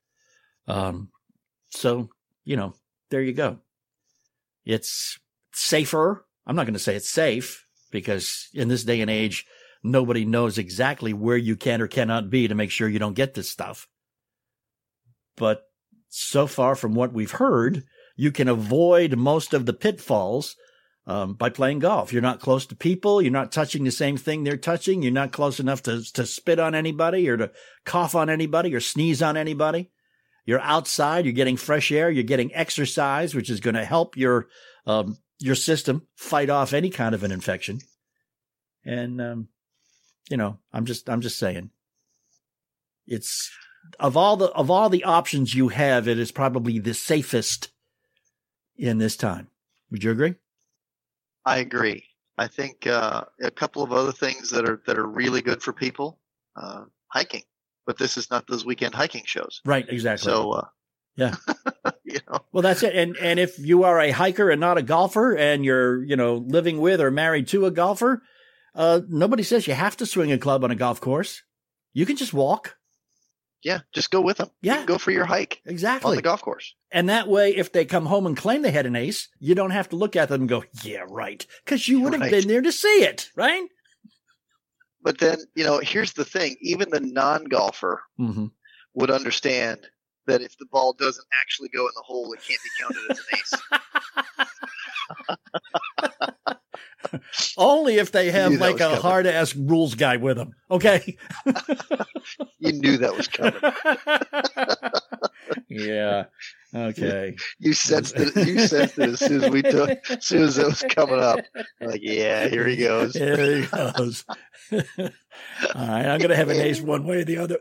Um, 0.66 1.10
so 1.70 2.08
you 2.44 2.56
know, 2.56 2.74
there 3.10 3.22
you 3.22 3.32
go. 3.32 3.58
It's 4.64 5.18
safer. 5.52 6.24
I'm 6.46 6.56
not 6.56 6.64
going 6.64 6.74
to 6.74 6.80
say 6.80 6.96
it's 6.96 7.10
safe 7.10 7.66
because 7.90 8.48
in 8.54 8.68
this 8.68 8.84
day 8.84 9.00
and 9.00 9.10
age, 9.10 9.46
nobody 9.82 10.24
knows 10.24 10.58
exactly 10.58 11.12
where 11.12 11.36
you 11.36 11.56
can 11.56 11.80
or 11.80 11.86
cannot 11.88 12.30
be 12.30 12.48
to 12.48 12.54
make 12.54 12.70
sure 12.70 12.88
you 12.88 12.98
don't 12.98 13.14
get 13.14 13.34
this 13.34 13.50
stuff. 13.50 13.88
But 15.36 15.62
so 16.10 16.46
far 16.46 16.74
from 16.74 16.94
what 16.94 17.12
we've 17.12 17.30
heard, 17.30 17.84
you 18.16 18.30
can 18.30 18.48
avoid 18.48 19.16
most 19.16 19.54
of 19.54 19.64
the 19.64 19.72
pitfalls 19.72 20.56
um, 21.06 21.34
by 21.34 21.48
playing 21.48 21.78
golf. 21.78 22.12
You're 22.12 22.20
not 22.20 22.40
close 22.40 22.66
to 22.66 22.76
people. 22.76 23.22
You're 23.22 23.32
not 23.32 23.52
touching 23.52 23.84
the 23.84 23.90
same 23.90 24.16
thing 24.16 24.44
they're 24.44 24.56
touching. 24.56 25.02
You're 25.02 25.12
not 25.12 25.32
close 25.32 25.58
enough 25.58 25.82
to, 25.84 26.04
to 26.12 26.26
spit 26.26 26.58
on 26.58 26.74
anybody 26.74 27.28
or 27.28 27.36
to 27.36 27.50
cough 27.84 28.14
on 28.14 28.28
anybody 28.28 28.74
or 28.74 28.80
sneeze 28.80 29.22
on 29.22 29.36
anybody. 29.36 29.90
You're 30.44 30.60
outside. 30.60 31.24
You're 31.24 31.32
getting 31.32 31.56
fresh 31.56 31.92
air. 31.92 32.10
You're 32.10 32.24
getting 32.24 32.54
exercise, 32.54 33.34
which 33.34 33.48
is 33.48 33.60
going 33.60 33.76
to 33.76 33.84
help 33.84 34.16
your 34.16 34.48
um, 34.86 35.16
your 35.38 35.54
system 35.54 36.06
fight 36.16 36.50
off 36.50 36.72
any 36.72 36.90
kind 36.90 37.14
of 37.14 37.22
an 37.22 37.32
infection. 37.32 37.80
And 38.84 39.20
um, 39.20 39.48
you 40.28 40.36
know, 40.36 40.58
I'm 40.72 40.86
just 40.86 41.08
I'm 41.08 41.20
just 41.20 41.38
saying, 41.38 41.70
it's 43.06 43.50
of 43.98 44.16
all 44.16 44.36
the 44.36 44.46
of 44.52 44.70
all 44.70 44.88
the 44.88 45.04
options 45.04 45.54
you 45.54 45.68
have, 45.68 46.08
it 46.08 46.18
is 46.18 46.32
probably 46.32 46.78
the 46.78 46.94
safest 46.94 47.70
in 48.76 48.98
this 48.98 49.16
time. 49.16 49.48
Would 49.90 50.04
you 50.04 50.10
agree? 50.10 50.34
I 51.44 51.58
agree. 51.58 52.04
I 52.38 52.46
think 52.46 52.86
uh, 52.86 53.24
a 53.42 53.50
couple 53.50 53.82
of 53.82 53.92
other 53.92 54.12
things 54.12 54.50
that 54.50 54.68
are 54.68 54.80
that 54.86 54.98
are 54.98 55.06
really 55.06 55.42
good 55.42 55.62
for 55.62 55.72
people, 55.72 56.18
uh, 56.56 56.84
hiking. 57.08 57.42
But 57.86 57.98
this 57.98 58.16
is 58.16 58.30
not 58.30 58.46
those 58.46 58.64
weekend 58.64 58.94
hiking 58.94 59.24
shows. 59.26 59.60
Right, 59.64 59.86
exactly. 59.88 60.30
So 60.30 60.52
uh, 60.52 60.66
Yeah. 61.16 61.34
you 62.04 62.18
know, 62.30 62.40
Well, 62.52 62.62
that's 62.62 62.82
it. 62.82 62.94
And 62.94 63.16
and 63.16 63.38
if 63.38 63.58
you 63.58 63.84
are 63.84 64.00
a 64.00 64.10
hiker 64.10 64.50
and 64.50 64.60
not 64.60 64.78
a 64.78 64.82
golfer, 64.82 65.36
and 65.36 65.64
you're 65.64 66.02
you 66.04 66.16
know 66.16 66.36
living 66.36 66.80
with 66.80 67.00
or 67.00 67.10
married 67.10 67.48
to 67.48 67.66
a 67.66 67.70
golfer, 67.70 68.22
uh, 68.74 69.00
nobody 69.08 69.42
says 69.42 69.66
you 69.66 69.74
have 69.74 69.96
to 69.98 70.06
swing 70.06 70.32
a 70.32 70.38
club 70.38 70.64
on 70.64 70.70
a 70.70 70.76
golf 70.76 71.00
course. 71.00 71.42
You 71.92 72.06
can 72.06 72.16
just 72.16 72.32
walk. 72.32 72.76
Yeah, 73.62 73.80
just 73.92 74.10
go 74.10 74.20
with 74.20 74.38
them. 74.38 74.50
Yeah. 74.62 74.84
go 74.86 74.98
for 74.98 75.10
your 75.10 75.24
hike 75.26 75.60
Exactly. 75.66 76.10
on 76.10 76.16
the 76.16 76.22
golf 76.22 76.42
course. 76.42 76.74
And 76.90 77.08
that 77.08 77.28
way, 77.28 77.54
if 77.54 77.72
they 77.72 77.84
come 77.84 78.06
home 78.06 78.26
and 78.26 78.36
claim 78.36 78.62
they 78.62 78.70
had 78.72 78.86
an 78.86 78.96
ace, 78.96 79.28
you 79.38 79.54
don't 79.54 79.70
have 79.70 79.88
to 79.90 79.96
look 79.96 80.16
at 80.16 80.28
them 80.28 80.42
and 80.42 80.48
go, 80.48 80.64
"Yeah, 80.82 81.04
right," 81.08 81.46
because 81.64 81.86
you 81.88 82.00
would 82.00 82.12
have 82.14 82.22
Right. 82.22 82.30
been 82.30 82.48
there 82.48 82.62
to 82.62 82.72
see 82.72 83.04
it, 83.04 83.30
right? 83.36 83.62
But 85.02 85.18
then, 85.18 85.38
you 85.54 85.64
know, 85.64 85.78
here's 85.78 86.12
the 86.12 86.24
thing: 86.24 86.56
even 86.60 86.90
the 86.90 87.00
non-golfer 87.00 88.02
Mm-hmm. 88.18 88.46
would 88.94 89.10
understand 89.10 89.86
that 90.26 90.42
if 90.42 90.56
the 90.58 90.66
ball 90.66 90.92
doesn't 90.92 91.26
actually 91.40 91.68
go 91.70 91.86
in 91.86 91.92
the 91.96 92.02
hole, 92.02 92.32
it 92.32 92.40
can't 92.46 92.60
be 92.62 92.70
counted 92.80 93.10
as 93.10 93.18
an 93.18 93.24
ace. 93.38 93.54
Only 97.56 97.96
if 97.96 98.12
they 98.12 98.30
have 98.30 98.52
like 98.54 98.80
a 98.80 98.96
hard 98.96 99.26
ass 99.26 99.54
rules 99.54 99.94
guy 99.94 100.16
with 100.16 100.36
them. 100.36 100.54
Okay. 100.70 101.16
You 102.58 102.72
knew 102.72 102.98
that 102.98 103.16
was 103.16 103.26
coming. 103.26 103.58
yeah. 105.68 106.26
Okay. 106.74 107.34
You 107.58 107.72
sensed 107.72 108.14
it. 108.16 108.36
You 108.46 108.60
sensed 108.66 108.98
it 108.98 109.08
as 109.10 109.18
soon 109.18 109.42
as 109.42 109.50
we 109.50 109.62
took, 109.62 109.98
as 110.10 110.26
soon 110.26 110.42
as 110.42 110.58
it 110.58 110.66
was 110.66 110.84
coming 110.90 111.18
up. 111.18 111.40
Like, 111.80 112.02
yeah, 112.02 112.48
here 112.48 112.68
he 112.68 112.76
goes. 112.76 113.14
Here 113.14 113.62
he 113.62 113.66
goes. 113.66 114.24
All 114.70 114.78
right. 115.74 116.06
I'm 116.06 116.18
going 116.18 116.28
to 116.28 116.36
have 116.36 116.50
an 116.50 116.60
ace 116.60 116.82
one 116.82 117.04
way 117.04 117.22
or 117.22 117.24
the 117.24 117.38
other. 117.38 117.58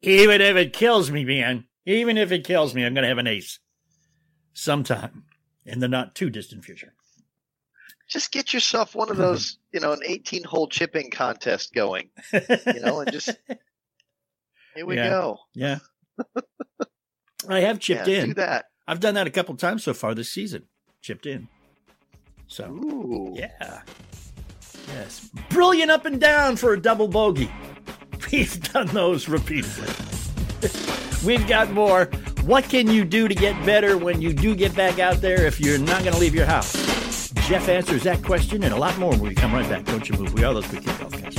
Even 0.00 0.40
if 0.40 0.56
it 0.56 0.72
kills 0.72 1.10
me, 1.10 1.24
man. 1.24 1.64
Even 1.84 2.16
if 2.16 2.30
it 2.30 2.44
kills 2.44 2.74
me, 2.74 2.84
I'm 2.84 2.94
going 2.94 3.02
to 3.02 3.08
have 3.08 3.18
an 3.18 3.26
ace 3.26 3.58
sometime 4.54 5.24
in 5.66 5.80
the 5.80 5.88
not 5.88 6.14
too 6.14 6.30
distant 6.30 6.64
future. 6.64 6.94
Just 8.12 8.30
get 8.30 8.52
yourself 8.52 8.94
one 8.94 9.10
of 9.10 9.16
those, 9.16 9.56
you 9.72 9.80
know, 9.80 9.92
an 9.92 10.00
18 10.04 10.44
hole 10.44 10.68
chipping 10.68 11.10
contest 11.10 11.72
going, 11.72 12.10
you 12.32 12.80
know, 12.80 13.00
and 13.00 13.10
just 13.10 13.30
here 14.74 14.84
we 14.86 14.96
Yeah. 14.96 15.08
go. 15.08 15.38
yeah. 15.54 15.78
I 17.48 17.60
have 17.60 17.78
chipped 17.80 18.06
yeah, 18.06 18.20
in. 18.22 18.28
Do 18.28 18.34
that. 18.34 18.66
I've 18.86 19.00
done 19.00 19.14
that 19.14 19.26
a 19.26 19.30
couple 19.30 19.54
times 19.56 19.82
so 19.84 19.94
far 19.94 20.14
this 20.14 20.30
season. 20.30 20.64
Chipped 21.00 21.24
in. 21.26 21.48
So, 22.48 22.64
Ooh. 22.66 23.32
yeah. 23.34 23.80
Yes. 24.88 25.30
Brilliant 25.48 25.90
up 25.90 26.04
and 26.04 26.20
down 26.20 26.56
for 26.56 26.74
a 26.74 26.80
double 26.80 27.08
bogey. 27.08 27.50
We've 28.30 28.72
done 28.72 28.88
those 28.88 29.26
repeatedly. 29.28 29.88
We've 31.24 31.46
got 31.48 31.70
more. 31.72 32.06
What 32.44 32.64
can 32.64 32.88
you 32.88 33.04
do 33.04 33.26
to 33.26 33.34
get 33.34 33.54
better 33.64 33.96
when 33.96 34.20
you 34.20 34.32
do 34.34 34.54
get 34.54 34.74
back 34.76 34.98
out 34.98 35.20
there 35.20 35.46
if 35.46 35.60
you're 35.60 35.78
not 35.78 36.02
going 36.02 36.12
to 36.12 36.18
leave 36.20 36.34
your 36.34 36.46
house? 36.46 36.74
Jeff 37.46 37.68
answers 37.68 38.04
that 38.04 38.22
question 38.22 38.62
and 38.62 38.72
a 38.72 38.76
lot 38.76 38.96
more 38.98 39.10
when 39.10 39.20
we 39.20 39.34
come 39.34 39.52
right 39.52 39.68
back. 39.68 39.84
Don't 39.84 40.08
you 40.08 40.16
move. 40.16 40.32
We 40.32 40.44
are 40.44 40.54
those 40.54 40.66
kick 40.68 40.84
golf 40.84 41.20
guys. 41.20 41.36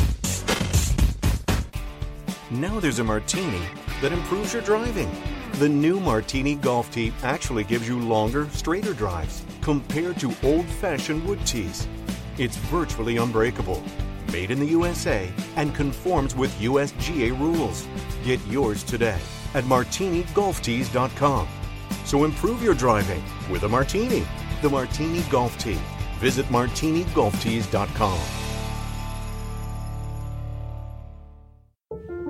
Now 2.51 2.79
there's 2.79 2.99
a 2.99 3.03
martini 3.03 3.61
that 4.01 4.11
improves 4.11 4.53
your 4.53 4.61
driving. 4.63 5.09
The 5.53 5.69
new 5.69 5.99
Martini 5.99 6.55
Golf 6.55 6.91
Tee 6.91 7.13
actually 7.23 7.63
gives 7.63 7.87
you 7.87 7.99
longer, 7.99 8.49
straighter 8.49 8.93
drives 8.93 9.43
compared 9.61 10.19
to 10.19 10.35
old 10.43 10.65
fashioned 10.65 11.25
wood 11.25 11.39
tees. 11.47 11.87
It's 12.37 12.57
virtually 12.57 13.17
unbreakable, 13.17 13.81
made 14.31 14.51
in 14.51 14.59
the 14.59 14.65
USA, 14.67 15.31
and 15.55 15.73
conforms 15.73 16.35
with 16.35 16.51
USGA 16.59 17.39
rules. 17.39 17.87
Get 18.25 18.45
yours 18.47 18.83
today 18.83 19.19
at 19.53 19.63
martinigolftees.com. 19.63 21.47
So 22.05 22.25
improve 22.25 22.61
your 22.61 22.73
driving 22.73 23.23
with 23.49 23.63
a 23.63 23.69
martini. 23.69 24.25
The 24.63 24.69
Martini 24.69 25.21
Golf 25.23 25.57
Tee. 25.57 25.77
Visit 26.19 26.45
martinigolftees.com. 26.45 28.19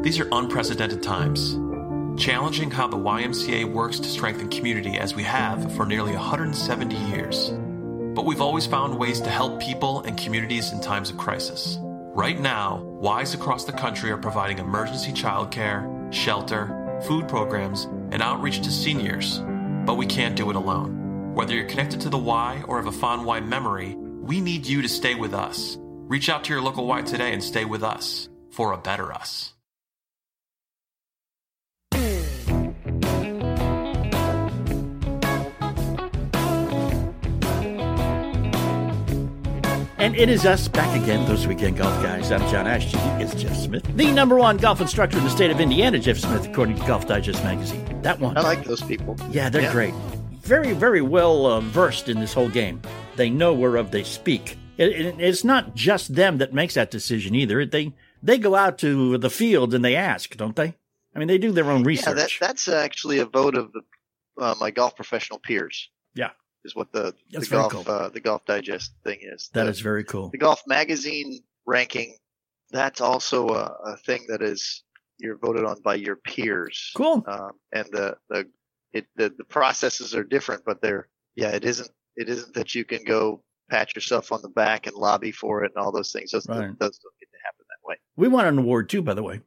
These 0.02 0.20
are 0.20 0.28
unprecedented 0.32 1.04
times. 1.04 1.60
challenging 2.18 2.72
how 2.72 2.88
the 2.88 2.98
YMCA 2.98 3.66
works 3.72 4.00
to 4.00 4.08
strengthen 4.08 4.50
community 4.50 4.98
as 4.98 5.14
we 5.14 5.22
have 5.24 5.76
for 5.76 5.86
nearly 5.86 6.14
170 6.14 6.96
years. 6.96 7.52
But 8.16 8.26
we've 8.26 8.42
always 8.42 8.66
found 8.66 8.98
ways 8.98 9.22
to 9.22 9.30
help 9.30 9.60
people 9.62 10.02
and 10.02 10.18
communities 10.18 10.72
in 10.72 10.82
times 10.82 11.12
of 11.12 11.18
crisis. 11.18 11.78
Right 11.82 12.40
now, 12.40 12.84
Ys 13.02 13.36
across 13.36 13.66
the 13.66 13.74
country 13.74 14.10
are 14.10 14.18
providing 14.18 14.58
emergency 14.58 15.12
childcare, 15.12 16.12
shelter, 16.12 17.00
food 17.08 17.28
programs, 17.28 17.86
and 18.12 18.24
outreach 18.24 18.62
to 18.62 18.72
seniors. 18.72 19.40
But 19.86 19.98
we 19.98 20.08
can't 20.08 20.36
do 20.36 20.50
it 20.50 20.56
alone. 20.56 21.03
Whether 21.34 21.56
you're 21.56 21.66
connected 21.66 22.00
to 22.02 22.10
the 22.10 22.18
Y 22.18 22.64
or 22.68 22.78
have 22.78 22.86
a 22.86 22.92
fond 22.92 23.26
Y 23.26 23.40
memory, 23.40 23.96
we 23.96 24.40
need 24.40 24.68
you 24.68 24.84
to 24.84 24.88
stay 24.88 25.16
with 25.16 25.34
us. 25.34 25.78
Reach 25.82 26.30
out 26.30 26.44
to 26.44 26.54
your 26.54 26.62
local 26.62 26.86
Y 26.86 27.02
today 27.02 27.34
and 27.34 27.44
stay 27.44 27.66
with 27.66 27.82
us 27.84 28.30
for 28.52 28.72
a 28.72 28.78
better 28.78 29.12
us. 29.12 29.54
And 39.98 40.18
it 40.18 40.28
is 40.28 40.46
us 40.46 40.68
back 40.68 41.02
again, 41.02 41.26
those 41.28 41.48
weekend 41.48 41.78
golf 41.78 42.04
guys. 42.04 42.30
I'm 42.30 42.42
John 42.52 42.68
Ashton. 42.68 43.00
He 43.18 43.24
is 43.24 43.34
Jeff 43.42 43.56
Smith, 43.56 43.84
the 43.96 44.12
number 44.12 44.36
one 44.36 44.58
golf 44.58 44.82
instructor 44.82 45.18
in 45.18 45.24
the 45.24 45.30
state 45.30 45.50
of 45.50 45.62
Indiana. 45.62 45.98
Jeff 45.98 46.18
Smith, 46.18 46.46
according 46.46 46.78
to 46.78 46.86
Golf 46.86 47.08
Digest 47.08 47.42
magazine. 47.42 48.02
That 48.02 48.20
one. 48.20 48.38
I 48.38 48.42
like 48.42 48.66
those 48.66 48.82
people. 48.82 49.16
Yeah, 49.32 49.48
they're 49.50 49.62
Yeah. 49.62 49.72
great. 49.72 49.94
Very, 50.44 50.74
very 50.74 51.02
well 51.02 51.46
uh, 51.46 51.62
versed 51.62 52.10
in 52.10 52.20
this 52.20 52.34
whole 52.34 52.50
game. 52.50 52.82
They 53.16 53.30
know 53.30 53.54
whereof 53.54 53.92
they 53.92 54.04
speak. 54.04 54.58
It, 54.78 54.90
it- 54.90 55.20
it's 55.20 55.44
not 55.44 55.76
just 55.76 56.16
them 56.16 56.38
that 56.40 56.54
makes 56.54 56.74
that 56.74 56.92
decision 56.92 57.34
either. 57.36 57.66
They 57.66 57.94
they 58.22 58.38
go 58.38 58.56
out 58.56 58.78
to 58.80 59.18
the 59.18 59.30
field 59.30 59.74
and 59.74 59.84
they 59.84 59.96
ask, 59.96 60.36
don't 60.38 60.56
they? 60.56 60.76
I 61.16 61.20
mean, 61.20 61.28
they 61.28 61.38
do 61.38 61.52
their 61.52 61.70
own 61.70 61.82
Yeah, 61.82 61.88
research. 61.88 62.40
that, 62.40 62.48
that's 62.48 62.68
actually 62.70 63.20
a 63.20 63.26
vote 63.26 63.56
of 63.56 63.72
the, 63.74 63.82
uh, 64.42 64.56
my 64.60 64.72
golf 64.72 64.96
professional 64.96 65.40
peers. 65.40 65.90
Yeah. 66.16 66.30
is 66.64 66.74
what 66.76 66.92
the 66.94 67.14
That's 67.32 67.50
the 67.50 67.56
golf 67.58 67.72
cool. 67.74 67.84
uh, 67.88 68.10
the 68.10 68.22
golf 68.22 68.46
digest 68.46 68.94
thing 69.04 69.20
is. 69.22 69.50
that 69.54 69.66
the, 69.66 69.70
is 69.70 69.80
very 69.82 70.04
cool. 70.06 70.30
the 70.30 70.38
golf 70.38 70.62
magazine 70.68 71.42
ranking. 71.66 72.16
That's 72.72 73.02
also 73.02 73.50
a, 73.50 73.76
a 73.94 73.98
thing 73.98 74.26
that 74.30 74.42
is 74.42 74.84
you're 75.20 75.38
voted 75.38 75.66
on 75.66 75.82
by 75.82 75.96
your 75.96 76.16
peers. 76.16 76.92
Cool. 76.96 77.24
Um, 77.28 77.52
and 77.74 77.86
the 77.92 78.18
the 78.30 78.48
it 78.94 79.08
the, 79.16 79.34
the 79.38 79.44
processes 79.44 80.16
are 80.16 80.24
different, 80.24 80.64
but 80.66 80.82
they're 80.82 81.08
yeah, 81.36 81.50
it 81.50 81.66
isn't 81.66 81.90
it 82.16 82.30
isn't 82.30 82.54
that 82.54 82.76
you 82.76 82.86
can 82.86 83.04
go 83.04 83.44
pat 83.70 83.96
yourself 83.96 84.32
on 84.32 84.42
the 84.42 84.50
back 84.50 84.88
and 84.88 84.96
lobby 84.96 85.32
for 85.32 85.64
it 85.64 85.72
and 85.76 85.84
all 85.84 85.92
those 85.92 86.12
things. 86.12 86.32
Those, 86.32 86.48
Right. 86.48 86.60
those 86.60 87.00
don't 87.00 87.20
get 87.20 87.30
to 87.32 87.38
happen 87.44 87.66
that 87.70 87.88
way. 87.88 87.96
We 88.16 88.28
won 88.28 88.46
an 88.46 88.58
award 88.60 88.90
too, 88.90 89.02
by 89.02 89.14
the 89.14 89.24
way. 89.24 89.42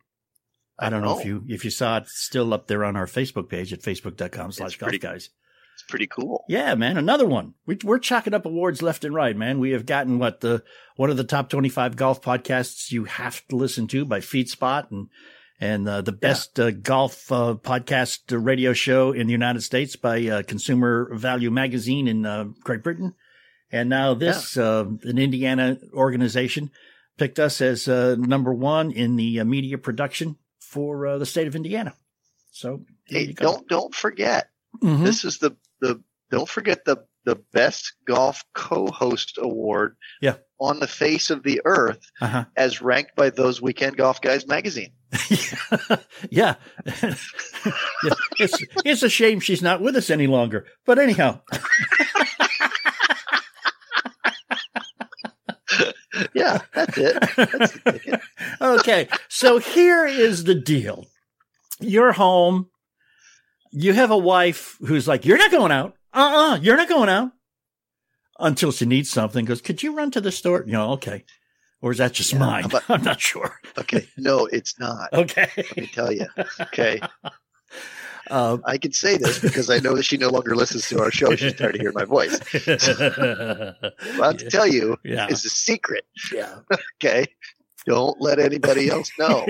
I 0.78 0.86
I 0.86 0.90
don't 0.90 1.00
know 1.02 1.14
know. 1.14 1.18
if 1.20 1.24
oh. 1.24 1.28
you 1.28 1.44
if 1.48 1.64
you 1.64 1.70
saw 1.70 1.98
it 1.98 2.08
still 2.08 2.52
up 2.52 2.66
there 2.66 2.84
on 2.84 2.96
our 2.96 3.06
Facebook 3.06 3.48
page 3.48 3.72
at 3.72 3.80
facebook.com 3.82 4.52
slash 4.52 4.76
golf 4.76 4.98
guys. 5.00 5.30
It's 5.74 5.84
pretty 5.88 6.06
cool. 6.06 6.44
Yeah, 6.48 6.74
man, 6.74 6.96
another 6.96 7.26
one. 7.26 7.52
We, 7.66 7.76
we're 7.84 7.98
chalking 7.98 8.32
up 8.32 8.46
awards 8.46 8.80
left 8.80 9.04
and 9.04 9.14
right, 9.14 9.36
man. 9.36 9.58
We 9.60 9.72
have 9.72 9.84
gotten 9.84 10.18
what 10.18 10.40
the 10.40 10.64
one 10.96 11.10
of 11.10 11.18
the 11.18 11.24
top 11.24 11.50
twenty-five 11.50 11.96
golf 11.96 12.22
podcasts 12.22 12.90
you 12.92 13.04
have 13.04 13.46
to 13.48 13.56
listen 13.56 13.86
to 13.88 14.06
by 14.06 14.20
FeedSpot, 14.20 14.90
and 14.90 15.08
and 15.60 15.88
uh, 15.88 16.00
the 16.02 16.12
best 16.12 16.58
uh, 16.60 16.70
golf 16.70 17.30
uh, 17.32 17.54
podcast 17.60 18.32
uh, 18.32 18.38
radio 18.38 18.72
show 18.72 19.12
in 19.12 19.26
the 19.26 19.32
United 19.32 19.62
States 19.62 19.96
by 19.96 20.26
uh, 20.26 20.42
Consumer 20.42 21.10
Value 21.14 21.50
Magazine 21.50 22.08
in 22.08 22.26
uh, 22.26 22.44
Great 22.62 22.82
Britain, 22.82 23.14
and 23.70 23.88
now 23.88 24.14
this 24.14 24.56
uh, 24.56 24.84
an 25.02 25.18
Indiana 25.18 25.78
organization 25.94 26.70
picked 27.18 27.38
us 27.38 27.60
as 27.60 27.88
uh, 27.88 28.16
number 28.18 28.52
one 28.52 28.90
in 28.90 29.16
the 29.16 29.40
uh, 29.40 29.44
media 29.44 29.78
production 29.78 30.36
for 30.60 31.06
uh, 31.06 31.18
the 31.18 31.26
state 31.26 31.46
of 31.46 31.56
Indiana. 31.56 31.94
So 32.50 32.84
Hey, 33.06 33.32
don't 33.32 33.66
don't 33.68 33.94
forget 33.94 34.50
Mhm. 34.82 35.04
this 35.04 35.24
is 35.24 35.38
the 35.38 35.56
the 35.80 36.02
don't 36.30 36.48
forget 36.48 36.84
the 36.84 36.98
the 37.24 37.36
best 37.52 37.92
golf 38.06 38.44
co-host 38.54 39.36
award 39.38 39.96
Yeah. 40.20 40.36
on 40.60 40.78
the 40.80 40.86
face 40.86 41.30
of 41.30 41.42
the 41.42 41.60
earth 41.64 42.00
Uh-huh. 42.20 42.44
as 42.56 42.80
ranked 42.82 43.16
by 43.16 43.30
those 43.30 43.60
weekend 43.62 43.96
golf 43.96 44.20
guys 44.20 44.46
magazine 44.46 44.92
yeah. 46.30 46.54
yeah. 47.00 47.14
It's, 48.38 48.64
it's 48.84 49.02
a 49.02 49.08
shame 49.08 49.40
she's 49.40 49.62
not 49.62 49.80
with 49.80 49.96
us 49.96 50.10
any 50.10 50.26
longer. 50.26 50.66
But 50.84 50.98
anyhow, 50.98 51.40
yeah 56.34 56.58
that's 56.72 56.98
it 56.98 57.18
that's 57.36 57.78
okay. 58.60 59.08
So 59.28 59.58
here 59.58 60.06
is 60.06 60.44
the 60.44 60.54
deal. 60.54 61.06
You're 61.80 62.12
home. 62.12 62.70
You 63.72 63.92
have 63.92 64.10
a 64.10 64.16
wife 64.16 64.76
who's 64.80 65.06
like, 65.06 65.24
you're 65.26 65.38
not 65.38 65.50
going 65.50 65.72
out. 65.72 65.94
Uh-uh. 66.12 66.58
You're 66.62 66.76
not 66.76 66.88
going 66.88 67.08
out 67.10 67.32
until 68.38 68.72
she 68.72 68.86
needs 68.86 69.10
something. 69.10 69.44
Goes, 69.44 69.60
could 69.60 69.82
you 69.82 69.94
run 69.94 70.10
to 70.12 70.20
the 70.20 70.32
store? 70.32 70.64
You 70.66 70.72
know, 70.72 70.92
okay. 70.92 71.24
Or 71.82 71.92
is 71.92 71.98
that 71.98 72.12
just 72.14 72.32
Yeah, 72.32 72.38
mine? 72.40 72.68
but- 72.70 72.84
I'm 72.88 73.02
not 73.02 73.20
sure. 73.20 73.60
okay 73.78 74.08
no 74.16 74.46
it's 74.46 74.78
not 74.78 75.08
Okay. 75.22 75.48
let 75.56 75.76
me 75.76 75.86
tell 75.86 76.12
you 76.12 76.26
okay 76.60 77.00
Uh, 78.28 78.58
i 78.64 78.76
can 78.76 78.90
say 78.92 79.16
this 79.16 79.38
because 79.38 79.70
i 79.70 79.78
know 79.78 79.94
that 79.94 80.02
she 80.04 80.16
no 80.16 80.28
longer 80.30 80.56
listens 80.56 80.88
to 80.88 80.98
our 81.00 81.12
show 81.12 81.36
she's 81.36 81.54
tired 81.54 81.76
of 81.76 81.80
hearing 81.80 81.94
my 81.94 82.04
voice 82.04 82.36
what 82.96 84.20
i'll 84.20 84.34
Yeah. 84.34 84.48
tell 84.48 84.66
you 84.66 84.96
yeah. 85.04 85.28
is 85.28 85.44
a 85.44 85.48
secret 85.50 86.04
Yeah. 86.32 86.56
okay 86.96 87.26
don't 87.86 88.20
let 88.20 88.40
anybody 88.40 88.88
else 88.90 89.10
know 89.16 89.46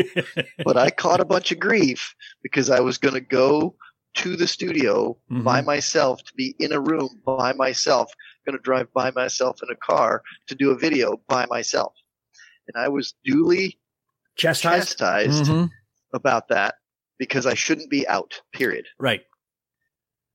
but 0.65 0.77
I 0.77 0.91
caught 0.91 1.21
a 1.21 1.25
bunch 1.25 1.53
of 1.53 1.59
grief 1.59 2.15
because 2.43 2.69
I 2.69 2.81
was 2.81 2.99
going 2.99 3.15
to 3.15 3.21
go 3.23 3.77
to 4.17 4.37
the 4.37 4.47
studio 4.47 5.17
Mhm. 5.33 5.43
by 5.45 5.62
myself 5.62 6.23
to 6.25 6.35
be 6.35 6.55
in 6.59 6.73
a 6.73 6.81
room 6.81 7.09
by 7.25 7.53
myself, 7.55 8.12
going 8.45 8.59
to 8.59 8.62
drive 8.62 8.93
by 8.93 9.11
myself 9.12 9.61
in 9.62 9.71
a 9.71 9.77
car 9.77 10.23
to 10.49 10.55
do 10.55 10.71
a 10.71 10.77
video 10.79 11.19
by 11.29 11.47
myself. 11.47 11.95
And 12.69 12.77
I 12.83 12.89
was 12.89 13.15
duly 13.25 13.79
Chastised? 14.37 14.99
chastised 14.99 15.45
Mhm. 15.47 15.71
about 16.13 16.49
that 16.49 16.75
because 17.19 17.47
I 17.47 17.55
shouldn't 17.55 17.91
be 17.91 18.07
out, 18.09 18.41
period. 18.53 18.87
Right. 18.99 19.23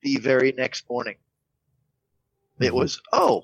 The 0.01 0.17
very 0.17 0.51
next 0.51 0.89
morning, 0.89 1.17
it 2.59 2.71
Mhm. 2.71 2.75
was, 2.75 3.01
oh, 3.13 3.43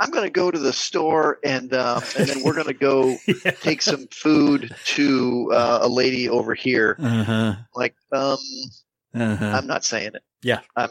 I'm 0.00 0.10
going 0.10 0.24
to 0.24 0.30
go 0.30 0.50
to 0.50 0.58
the 0.58 0.72
store 0.72 1.38
and, 1.44 1.72
um, 1.74 2.02
and 2.16 2.26
then 2.28 2.42
we're 2.42 2.54
going 2.54 2.66
to 2.66 2.72
go 2.74 3.18
take 3.60 3.82
some 3.82 4.06
food 4.08 4.74
to 4.86 5.52
uh, 5.52 5.80
a 5.82 5.88
lady 5.88 6.28
over 6.28 6.54
here. 6.54 6.96
Uh-huh. 6.98 7.54
Like, 7.74 7.94
um, 8.12 8.38
Uh-huh. 9.14 9.44
I'm 9.44 9.66
not 9.66 9.84
saying 9.84 10.12
it. 10.14 10.22
Yeah. 10.42 10.60
I'm 10.76 10.90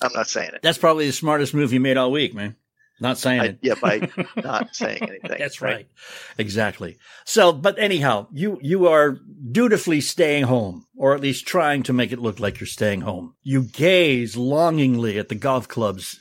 I'm 0.00 0.12
not 0.12 0.28
saying 0.28 0.50
it. 0.54 0.60
That's 0.62 0.78
probably 0.78 1.06
the 1.06 1.12
smartest 1.12 1.54
move 1.54 1.72
you 1.72 1.80
made 1.80 1.96
all 1.96 2.12
week, 2.12 2.32
man. 2.34 2.54
Not 3.00 3.18
saying 3.18 3.40
I, 3.40 3.44
it. 3.46 3.58
yeah, 3.62 3.74
by 3.80 4.08
not 4.36 4.74
saying 4.74 5.02
anything. 5.02 5.38
That's 5.38 5.60
right. 5.60 5.88
Exactly. 6.36 6.98
So, 7.24 7.52
but 7.52 7.78
anyhow, 7.78 8.26
you 8.32 8.58
you 8.60 8.88
are 8.88 9.18
dutifully 9.52 10.00
staying 10.00 10.44
home, 10.44 10.86
or 10.96 11.14
at 11.14 11.20
least 11.20 11.46
trying 11.46 11.84
to 11.84 11.92
make 11.92 12.12
it 12.12 12.18
look 12.18 12.40
like 12.40 12.58
you're 12.60 12.66
staying 12.66 13.02
home. 13.02 13.34
You 13.42 13.62
gaze 13.62 14.36
longingly 14.36 15.18
at 15.18 15.28
the 15.28 15.34
golf 15.36 15.68
clubs 15.68 16.18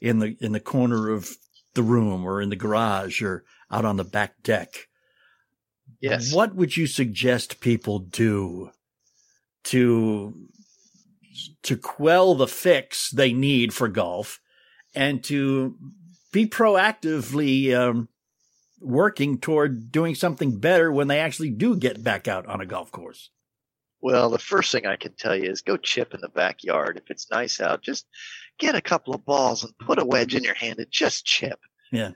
in 0.00 0.20
the 0.20 0.36
in 0.40 0.52
the 0.52 0.60
corner 0.60 1.10
of 1.10 1.36
the 1.74 1.82
room, 1.82 2.24
or 2.24 2.40
in 2.40 2.50
the 2.50 2.56
garage, 2.56 3.22
or 3.22 3.44
out 3.70 3.84
on 3.84 3.96
the 3.96 4.04
back 4.04 4.42
deck. 4.42 4.88
Yes. 6.00 6.32
What 6.32 6.54
would 6.54 6.76
you 6.76 6.86
suggest 6.86 7.60
people 7.60 7.98
do 7.98 8.70
to 9.64 10.34
to 11.62 11.76
quell 11.76 12.34
the 12.34 12.48
fix 12.48 13.10
they 13.10 13.32
need 13.32 13.72
for 13.72 13.88
golf 13.88 14.40
and 14.94 15.22
to 15.24 15.76
be 16.32 16.46
proactively 16.46 17.74
um, 17.74 18.08
working 18.80 19.38
toward 19.38 19.92
doing 19.92 20.14
something 20.14 20.58
better 20.58 20.90
when 20.90 21.08
they 21.08 21.18
actually 21.18 21.50
do 21.50 21.76
get 21.76 22.02
back 22.02 22.28
out 22.28 22.46
on 22.46 22.60
a 22.60 22.66
golf 22.66 22.90
course? 22.92 23.30
Well, 24.02 24.30
the 24.30 24.38
first 24.38 24.72
thing 24.72 24.86
I 24.86 24.96
can 24.96 25.12
tell 25.14 25.36
you 25.36 25.50
is 25.50 25.60
go 25.60 25.76
chip 25.76 26.14
in 26.14 26.20
the 26.20 26.28
backyard. 26.28 26.96
If 26.96 27.10
it's 27.10 27.30
nice 27.30 27.60
out, 27.60 27.82
just 27.82 28.06
get 28.58 28.74
a 28.74 28.80
couple 28.80 29.14
of 29.14 29.24
balls 29.24 29.62
and 29.62 29.76
put 29.78 29.98
a 29.98 30.04
wedge 30.04 30.34
in 30.34 30.42
your 30.42 30.54
hand 30.54 30.78
and 30.78 30.90
just 30.90 31.26
chip. 31.26 31.60
Yeah. 31.92 32.12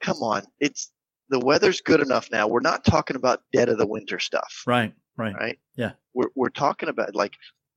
Come 0.00 0.18
on. 0.22 0.44
It's 0.60 0.90
the 1.28 1.38
weather's 1.38 1.80
good 1.80 2.00
enough 2.00 2.30
now. 2.30 2.48
We're 2.48 2.60
not 2.60 2.84
talking 2.84 3.16
about 3.16 3.42
dead 3.52 3.68
of 3.68 3.78
the 3.78 3.86
winter 3.86 4.18
stuff. 4.18 4.62
Right, 4.66 4.94
right. 5.16 5.34
right? 5.34 5.58
Yeah. 5.76 5.92
We're 6.14 6.30
we're 6.34 6.48
talking 6.48 6.88
about 6.88 7.14
like 7.14 7.34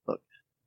look, 0.08 0.22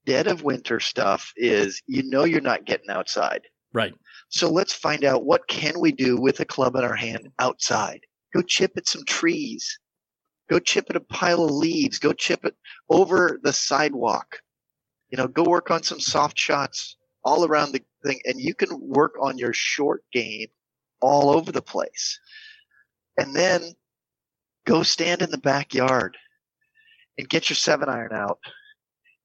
dead 0.04 0.26
of 0.26 0.42
winter 0.42 0.80
stuff 0.80 1.32
is 1.36 1.82
you 1.86 2.02
know 2.02 2.24
you're 2.24 2.40
not 2.40 2.66
getting 2.66 2.90
outside. 2.90 3.42
Right. 3.72 3.94
So 4.28 4.50
let's 4.50 4.72
find 4.72 5.04
out 5.04 5.24
what 5.24 5.48
can 5.48 5.80
we 5.80 5.92
do 5.92 6.16
with 6.16 6.40
a 6.40 6.44
club 6.44 6.76
in 6.76 6.84
our 6.84 6.94
hand 6.94 7.28
outside. 7.38 8.00
Go 8.34 8.42
chip 8.42 8.72
at 8.76 8.88
some 8.88 9.04
trees. 9.04 9.78
Go 10.50 10.58
chip 10.58 10.86
at 10.90 10.96
a 10.96 11.00
pile 11.00 11.44
of 11.44 11.50
leaves. 11.50 11.98
Go 11.98 12.12
chip 12.12 12.44
it 12.44 12.54
over 12.90 13.38
the 13.42 13.52
sidewalk. 13.52 14.40
You 15.10 15.18
know, 15.18 15.28
go 15.28 15.44
work 15.44 15.70
on 15.70 15.82
some 15.82 16.00
soft 16.00 16.38
shots 16.38 16.96
all 17.24 17.44
around 17.44 17.72
the 17.72 17.82
thing 18.04 18.20
and 18.24 18.40
you 18.40 18.54
can 18.54 18.68
work 18.80 19.14
on 19.20 19.38
your 19.38 19.52
short 19.52 20.02
game 20.12 20.48
all 21.00 21.30
over 21.30 21.52
the 21.52 21.62
place. 21.62 22.18
And 23.18 23.34
then 23.34 23.62
go 24.66 24.82
stand 24.82 25.22
in 25.22 25.30
the 25.30 25.38
backyard 25.38 26.16
and 27.18 27.28
get 27.28 27.50
your 27.50 27.56
seven 27.56 27.88
iron 27.88 28.12
out 28.12 28.38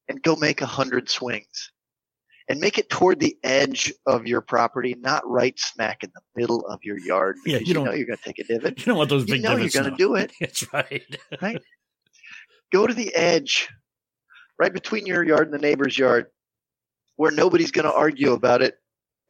and 0.09 0.21
go 0.21 0.35
make 0.35 0.61
a 0.61 0.65
hundred 0.65 1.09
swings 1.09 1.71
and 2.49 2.59
make 2.59 2.77
it 2.77 2.89
toward 2.89 3.19
the 3.19 3.37
edge 3.43 3.91
of 4.05 4.25
your 4.25 4.41
property, 4.41 4.95
not 4.99 5.27
right 5.27 5.59
smack 5.59 6.03
in 6.03 6.11
the 6.13 6.21
middle 6.35 6.65
of 6.67 6.79
your 6.83 6.97
yard. 6.99 7.35
Yeah, 7.45 7.57
you, 7.57 7.65
you 7.65 7.73
know 7.73 7.93
you're 7.93 8.05
going 8.07 8.17
to 8.17 8.23
take 8.23 8.39
a 8.39 8.43
divot. 8.43 8.77
You 8.79 8.85
don't 8.85 8.97
want 8.97 9.09
those 9.09 9.27
You 9.27 9.35
big 9.35 9.43
know 9.43 9.55
you're 9.57 9.69
going 9.69 9.89
to 9.89 9.97
do 9.97 10.15
it. 10.15 10.31
That's 10.39 10.71
right. 10.73 11.03
Right? 11.41 11.61
Go 12.71 12.85
to 12.85 12.93
the 12.93 13.13
edge, 13.15 13.69
right 14.59 14.73
between 14.73 15.05
your 15.05 15.23
yard 15.23 15.45
and 15.51 15.53
the 15.53 15.65
neighbor's 15.65 15.97
yard, 15.97 16.27
where 17.15 17.31
nobody's 17.31 17.71
going 17.71 17.85
to 17.85 17.93
argue 17.93 18.33
about 18.33 18.61
it 18.61 18.75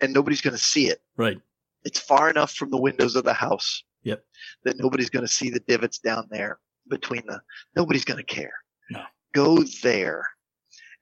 and 0.02 0.14
nobody's 0.14 0.42
going 0.42 0.56
to 0.56 0.62
see 0.62 0.88
it. 0.88 1.00
Right. 1.18 1.38
It's 1.84 2.00
far 2.00 2.30
enough 2.30 2.52
from 2.54 2.72
the 2.72 2.82
windows 2.82 3.16
of 3.16 3.24
the 3.24 3.34
house 3.34 3.84
Yep. 4.04 4.24
that 4.64 4.78
nobody's 4.78 5.10
going 5.10 5.26
to 5.26 5.32
see 5.32 5.50
the 5.50 5.60
divots 5.62 6.00
down 6.00 6.28
there 6.32 6.60
between 6.90 7.24
the. 7.28 7.42
Nobody's 7.76 8.06
going 8.06 8.24
to 8.24 8.24
care. 8.24 8.54
No. 8.90 9.02
Go 9.34 9.64
there, 9.84 10.24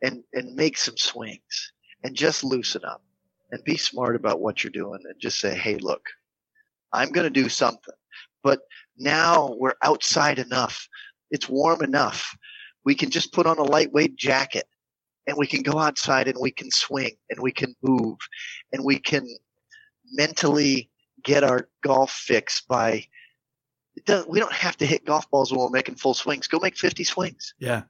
and 0.01 0.24
and 0.34 0.55
make 0.55 0.78
some 0.78 0.97
swings, 0.97 1.72
and 2.05 2.15
just 2.15 2.43
loosen 2.43 2.85
up, 2.85 3.01
and 3.51 3.63
be 3.63 3.77
smart 3.77 4.15
about 4.15 4.39
what 4.39 4.63
you're 4.63 4.69
doing, 4.69 4.99
and 5.05 5.19
just 5.19 5.39
say, 5.39 5.55
hey, 5.55 5.77
look, 5.77 6.03
I'm 6.93 7.09
going 7.09 7.25
to 7.25 7.41
do 7.41 7.49
something, 7.49 7.95
but 8.43 8.59
now 8.95 9.55
we're 9.57 9.73
outside 9.83 10.37
enough. 10.37 10.87
It's 11.31 11.49
warm 11.49 11.81
enough. 11.81 12.37
We 12.83 12.93
can 12.93 13.09
just 13.09 13.33
put 13.33 13.47
on 13.47 13.57
a 13.57 13.63
lightweight 13.63 14.15
jacket 14.15 14.67
and 15.25 15.35
we 15.35 15.47
can 15.47 15.63
go 15.63 15.79
outside 15.79 16.27
and 16.27 16.37
we 16.39 16.51
can 16.51 16.69
swing 16.69 17.15
and 17.31 17.39
we 17.41 17.51
can 17.51 17.75
move 17.81 18.17
and 18.71 18.85
we 18.85 18.99
can 18.99 19.27
mentally 20.11 20.91
get 21.23 21.43
our 21.43 21.67
golf 21.83 22.11
fix 22.11 22.61
by 22.61 23.03
we 24.27 24.39
don't 24.39 24.53
have 24.53 24.77
to 24.77 24.85
hit 24.85 25.05
golf 25.05 25.27
balls 25.31 25.51
when 25.51 25.61
we're 25.61 25.69
making 25.69 25.95
full 25.95 26.13
swings. 26.13 26.47
Go 26.47 26.59
make 26.61 26.77
50 26.77 27.03
swings. 27.03 27.55
Yeah. 27.57 27.83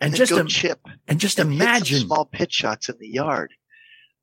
And, 0.00 0.08
And 0.12 0.16
just 0.16 0.32
im- 0.32 0.46
chip 0.46 0.80
and 1.08 1.18
just 1.18 1.38
and 1.38 1.52
imagine 1.52 2.00
small 2.00 2.26
pitch 2.26 2.52
shots 2.52 2.88
in 2.88 2.96
the 2.98 3.08
yard. 3.08 3.54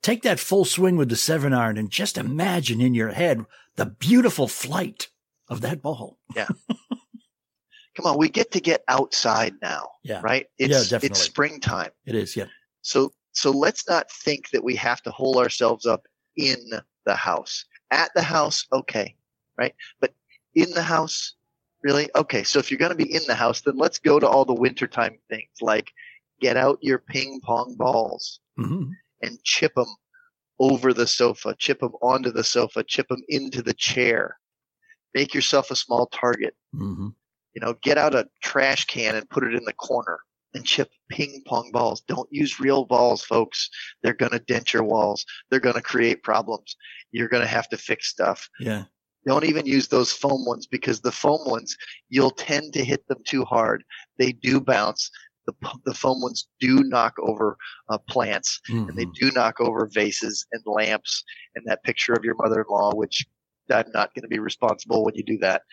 take 0.03 0.21
that 0.23 0.39
full 0.39 0.65
swing 0.65 0.97
with 0.97 1.09
the 1.09 1.15
seven 1.15 1.53
iron 1.53 1.77
and 1.77 1.89
just 1.89 2.17
imagine 2.17 2.79
in 2.81 2.93
your 2.93 3.09
head 3.11 3.43
the 3.75 3.85
beautiful 3.87 4.47
flight 4.47 5.07
of 5.49 5.61
that 5.61 5.81
ball. 5.81 6.19
Yeah. 6.35 6.47
Come 7.95 8.05
on, 8.07 8.17
we 8.17 8.29
get 8.29 8.51
to 8.51 8.59
get 8.59 8.83
outside 8.87 9.53
now, 9.61 9.89
Yeah. 10.03 10.21
right? 10.23 10.47
Yeah, 10.57 10.67
It's 10.77 10.89
definitely. 10.89 11.09
it's 11.09 11.21
springtime. 11.21 11.91
It 12.05 12.15
is. 12.15 12.35
Yeah. 12.35 12.45
So 12.81 13.11
so 13.33 13.51
let's 13.51 13.87
not 13.89 14.11
think 14.11 14.49
that 14.51 14.63
we 14.63 14.75
have 14.75 15.01
to 15.03 15.11
hold 15.11 15.37
ourselves 15.37 15.85
up 15.87 16.05
in 16.37 16.57
the 17.05 17.15
house. 17.15 17.65
At 17.91 18.11
the 18.15 18.21
house, 18.23 18.65
okay, 18.71 19.15
right? 19.57 19.73
But 19.99 20.13
in 20.55 20.69
the 20.71 20.83
house, 20.83 21.33
really? 21.83 22.09
Okay. 22.15 22.43
So 22.43 22.59
if 22.59 22.71
you're 22.71 22.79
going 22.79 22.97
to 22.97 23.05
be 23.05 23.13
in 23.13 23.23
the 23.27 23.35
house, 23.35 23.61
then 23.61 23.77
let's 23.77 23.99
go 23.99 24.19
to 24.19 24.27
all 24.27 24.45
the 24.45 24.53
wintertime 24.53 25.17
things 25.29 25.49
like 25.61 25.91
get 26.41 26.57
out 26.57 26.79
your 26.81 26.99
ping 26.99 27.39
pong 27.43 27.75
balls 27.77 28.39
hmm 28.57 28.91
and 29.21 29.41
chip 29.43 29.73
them 29.75 29.87
over 30.59 30.93
the 30.93 31.07
sofa, 31.07 31.55
chip 31.57 31.79
them 31.79 31.93
onto 32.01 32.29
the 32.29 32.43
sofa, 32.43 32.83
chip 32.83 33.07
them 33.07 33.21
into 33.29 33.61
the 33.61 33.73
chair. 33.73 34.37
Make 35.13 35.33
yourself 35.33 35.71
a 35.71 35.75
small 35.75 36.07
target 36.07 36.55
hmm 36.73 37.09
you 37.53 37.61
know, 37.61 37.75
get 37.83 37.97
out 37.97 38.15
a 38.15 38.27
trash 38.41 38.85
can 38.85 39.15
and 39.15 39.29
put 39.29 39.43
it 39.43 39.53
in 39.53 39.63
the 39.63 39.73
corner 39.73 40.19
and 40.53 40.65
chip 40.65 40.91
ping 41.09 41.41
pong 41.45 41.71
balls. 41.71 42.01
Don't 42.07 42.27
use 42.31 42.59
real 42.59 42.85
balls, 42.85 43.23
folks. 43.23 43.69
They're 44.01 44.13
going 44.13 44.31
to 44.31 44.39
dent 44.39 44.73
your 44.73 44.83
walls. 44.83 45.25
They're 45.49 45.59
going 45.59 45.75
to 45.75 45.81
create 45.81 46.23
problems. 46.23 46.75
You're 47.11 47.27
going 47.27 47.43
to 47.43 47.49
have 47.49 47.69
to 47.69 47.77
fix 47.77 48.07
stuff. 48.07 48.49
Yeah. 48.59 48.85
Don't 49.25 49.45
even 49.45 49.65
use 49.65 49.87
those 49.87 50.11
foam 50.11 50.45
ones 50.45 50.67
because 50.67 50.99
the 51.01 51.11
foam 51.11 51.39
ones, 51.49 51.75
you'll 52.09 52.31
tend 52.31 52.73
to 52.73 52.83
hit 52.83 53.07
them 53.07 53.19
too 53.25 53.45
hard. 53.45 53.83
They 54.17 54.31
do 54.33 54.59
bounce. 54.59 55.09
The, 55.45 55.53
the 55.85 55.93
foam 55.93 56.21
ones 56.21 56.47
do 56.59 56.83
knock 56.83 57.13
over 57.19 57.57
uh, 57.89 57.97
plants 58.09 58.61
and 58.69 58.97
they 58.97 59.05
Mhm. 59.05 59.13
do 59.19 59.31
knock 59.31 59.59
over 59.59 59.89
vases 59.93 60.45
and 60.53 60.61
lamps 60.65 61.23
and 61.55 61.65
that 61.67 61.83
picture 61.83 62.13
of 62.13 62.23
your 62.23 62.35
mother-in-law, 62.35 62.95
which 62.95 63.25
I'm 63.69 63.89
not 63.93 64.13
going 64.13 64.23
to 64.23 64.27
be 64.29 64.39
responsible 64.39 65.03
when 65.03 65.15
you 65.15 65.23
do 65.23 65.37
that. 65.39 65.63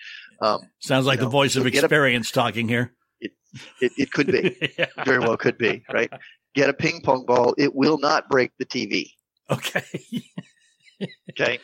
Um, 0.42 0.60
Sounds 0.80 1.06
like 1.06 1.16
you 1.18 1.20
the 1.20 1.26
know, 1.26 1.30
voice 1.30 1.54
of 1.56 1.62
so 1.62 1.66
a- 1.66 1.68
experience 1.68 2.30
talking 2.30 2.66
here. 2.68 2.94
it, 3.20 3.32
it 3.80 4.10
could 4.12 4.26
be. 4.28 4.56
yeah. 4.78 4.86
very 5.04 5.18
well 5.20 5.36
could 5.36 5.58
be, 5.58 5.84
right? 5.92 6.10
Get 6.54 6.68
a 6.68 6.72
ping 6.74 7.00
pong 7.02 7.24
ball. 7.26 7.54
It 7.58 7.74
will 7.74 7.98
not 7.98 8.28
break 8.28 8.50
the 8.58 8.66
TV. 8.66 9.10
Okay. 9.50 9.84
Okay. 11.30 11.58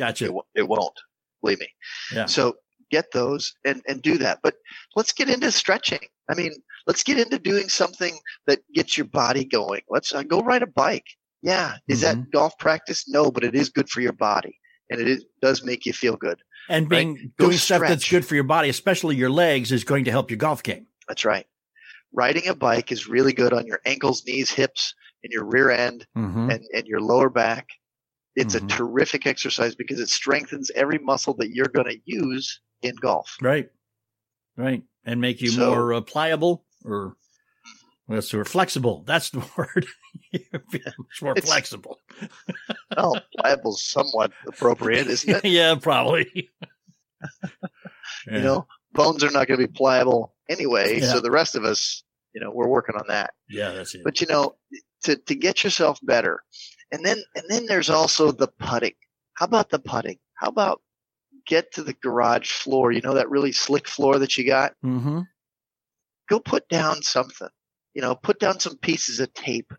Gotcha. 0.00 0.26
It, 0.26 0.34
it 0.56 0.68
won't. 0.68 0.98
Believe 1.42 1.60
me. 1.60 1.68
Yeah. 2.14 2.26
So 2.26 2.54
get 2.90 3.12
those 3.12 3.54
and, 3.64 3.82
and 3.86 4.02
do 4.02 4.18
that. 4.18 4.40
But 4.42 4.54
let's 4.96 5.12
get 5.12 5.30
into 5.30 5.52
stretching. 5.52 6.00
I 6.30 6.34
mean, 6.34 6.52
let's 6.86 7.02
get 7.02 7.18
into 7.18 7.38
doing 7.38 7.68
something 7.68 8.18
that 8.46 8.60
gets 8.74 8.96
your 8.98 9.06
body 9.06 9.44
going. 9.44 9.82
Let's 9.88 10.12
uh, 10.14 10.22
go 10.22 10.40
ride 10.40 10.62
a 10.62 10.66
bike. 10.66 11.06
Yeah. 11.42 11.76
Is 11.88 12.02
Mm-hmm. 12.02 12.20
that 12.22 12.30
golf 12.30 12.52
practice? 12.58 13.04
No, 13.08 13.30
but 13.30 13.44
it 13.44 13.54
is 13.54 13.68
good 13.70 13.88
for 13.88 14.00
your 14.00 14.12
body 14.12 14.58
and 14.90 15.00
it 15.00 15.08
is, 15.08 15.24
does 15.40 15.64
make 15.64 15.86
you 15.86 15.92
feel 15.92 16.16
good. 16.16 16.40
And 16.68 16.88
being 16.88 17.32
Go 17.38 17.46
doing 17.46 17.56
stuff 17.58 17.80
that's 17.82 18.08
good 18.08 18.24
for 18.26 18.34
your 18.34 18.44
body, 18.44 18.68
especially 18.68 19.16
your 19.16 19.30
legs, 19.30 19.72
is 19.72 19.82
going 19.84 20.04
to 20.04 20.10
help 20.10 20.30
your 20.30 20.38
golf 20.38 20.62
game. 20.62 20.86
That's 21.08 21.24
right. 21.24 21.46
Riding 22.12 22.48
a 22.48 22.54
bike 22.54 22.90
is 22.92 23.08
really 23.08 23.32
good 23.32 23.52
on 23.52 23.66
your 23.66 23.80
ankles, 23.86 24.24
knees, 24.26 24.50
hips, 24.50 24.94
and 25.24 25.32
your 25.32 25.44
rear 25.44 25.70
end. 25.70 26.06
Mm-hmm. 26.18 26.50
and, 26.50 26.64
and 26.74 26.86
your 26.86 27.00
lower 27.00 27.30
back. 27.30 27.66
It's 28.36 28.54
Mhm. 28.54 28.64
a 28.64 28.68
terrific 28.68 29.26
exercise 29.26 29.74
because 29.74 29.98
it 30.00 30.08
strengthens 30.08 30.70
every 30.74 30.98
muscle 30.98 31.34
that 31.38 31.50
you're 31.50 31.68
going 31.68 31.86
to 31.88 31.98
use 32.04 32.60
in 32.82 32.94
golf. 32.96 33.36
Right. 33.40 33.68
Right. 34.56 34.82
And 35.04 35.20
make 35.20 35.40
you 35.40 35.50
So- 35.50 35.70
more 35.74 35.94
uh, 35.94 36.00
pliable 36.00 36.64
or 36.84 37.16
the 38.08 38.14
word? 38.36 38.48
Flexible. 38.48 39.02
That's 39.06 39.30
the 39.30 39.38
word. 39.56 39.86
Much 40.32 41.22
more 41.22 41.32
It's- 41.32 41.46
flexible. 41.48 42.00
Well, 42.96 43.22
pliable's 43.38 43.84
somewhat 43.84 44.32
appropriate, 44.48 45.06
isn't 45.06 45.30
it? 45.30 45.44
yeah, 45.44 45.76
probably. 45.80 46.50
You 48.26 48.40
know, 48.40 48.66
bones 48.92 49.22
are 49.22 49.30
not 49.30 49.46
going 49.46 49.60
to 49.60 49.66
be 49.68 49.72
pliable 49.72 50.34
anyway. 50.48 51.00
Yeah. 51.00 51.12
So 51.12 51.20
the 51.20 51.30
rest 51.30 51.54
of 51.54 51.64
us, 51.64 52.02
you 52.34 52.40
know, 52.40 52.50
we're 52.52 52.68
working 52.68 52.96
on 52.96 53.04
that. 53.08 53.32
Yeah, 53.48 53.70
that's 53.70 53.94
it. 53.94 54.02
But 54.04 54.20
you 54.20 54.26
know, 54.26 54.56
to 55.04 55.16
to 55.16 55.34
get 55.34 55.62
yourself 55.64 55.98
better, 56.02 56.42
and 56.92 57.04
then 57.04 57.18
and 57.34 57.44
then 57.48 57.66
there's 57.66 57.90
also 57.90 58.32
the 58.32 58.48
putting. 58.48 58.94
How 59.34 59.46
about 59.46 59.70
the 59.70 59.78
putting? 59.78 60.18
How 60.34 60.48
about 60.48 60.82
get 61.46 61.72
to 61.74 61.82
the 61.82 61.94
garage 61.94 62.50
floor? 62.50 62.92
You 62.92 63.00
know 63.00 63.14
that 63.14 63.30
really 63.30 63.52
slick 63.52 63.88
floor 63.88 64.18
that 64.18 64.36
you 64.36 64.46
got. 64.46 64.74
mm-hmm. 64.84 65.20
go 66.28 66.40
put 66.40 66.68
down 66.68 67.02
something. 67.02 67.48
You 67.94 68.02
know, 68.02 68.14
put 68.14 68.38
down 68.38 68.60
some 68.60 68.76
pieces 68.76 69.18
of 69.20 69.32
tape 69.34 69.72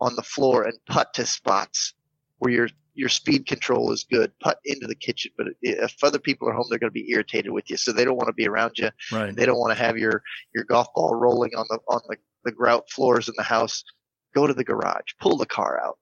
on 0.00 0.14
the 0.14 0.22
floor 0.22 0.64
and 0.64 0.74
putt 0.86 1.14
to 1.14 1.24
spots 1.24 1.94
where 2.38 2.52
your 2.52 2.68
your 2.94 3.08
speed 3.08 3.46
control 3.46 3.92
is 3.92 4.04
good. 4.10 4.32
Putt 4.40 4.58
into 4.64 4.86
the 4.86 4.94
kitchen, 4.94 5.30
but 5.36 5.48
if 5.62 6.02
other 6.02 6.18
people 6.18 6.48
are 6.48 6.52
home, 6.52 6.66
they're 6.70 6.78
going 6.78 6.90
to 6.90 6.94
be 6.94 7.10
irritated 7.10 7.52
with 7.52 7.70
you, 7.70 7.76
so 7.76 7.92
they 7.92 8.04
don't 8.04 8.16
want 8.16 8.28
to 8.28 8.34
be 8.34 8.48
around 8.48 8.78
you. 8.78 8.90
Right. 9.12 9.34
They 9.34 9.44
don't 9.44 9.58
want 9.58 9.76
to 9.76 9.82
have 9.82 9.98
your 9.98 10.22
your 10.54 10.64
golf 10.64 10.88
ball 10.94 11.14
rolling 11.14 11.54
on 11.54 11.66
the 11.68 11.78
on 11.88 12.00
the 12.08 12.16
the 12.44 12.52
grout 12.52 12.90
floors 12.90 13.28
in 13.28 13.34
the 13.36 13.42
house. 13.42 13.84
Go 14.34 14.46
to 14.46 14.54
the 14.54 14.64
garage, 14.64 15.12
pull 15.20 15.36
the 15.36 15.46
car 15.46 15.80
out. 15.82 15.98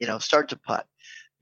You 0.00 0.06
know, 0.06 0.18
start 0.18 0.48
to 0.50 0.56
putt. 0.56 0.86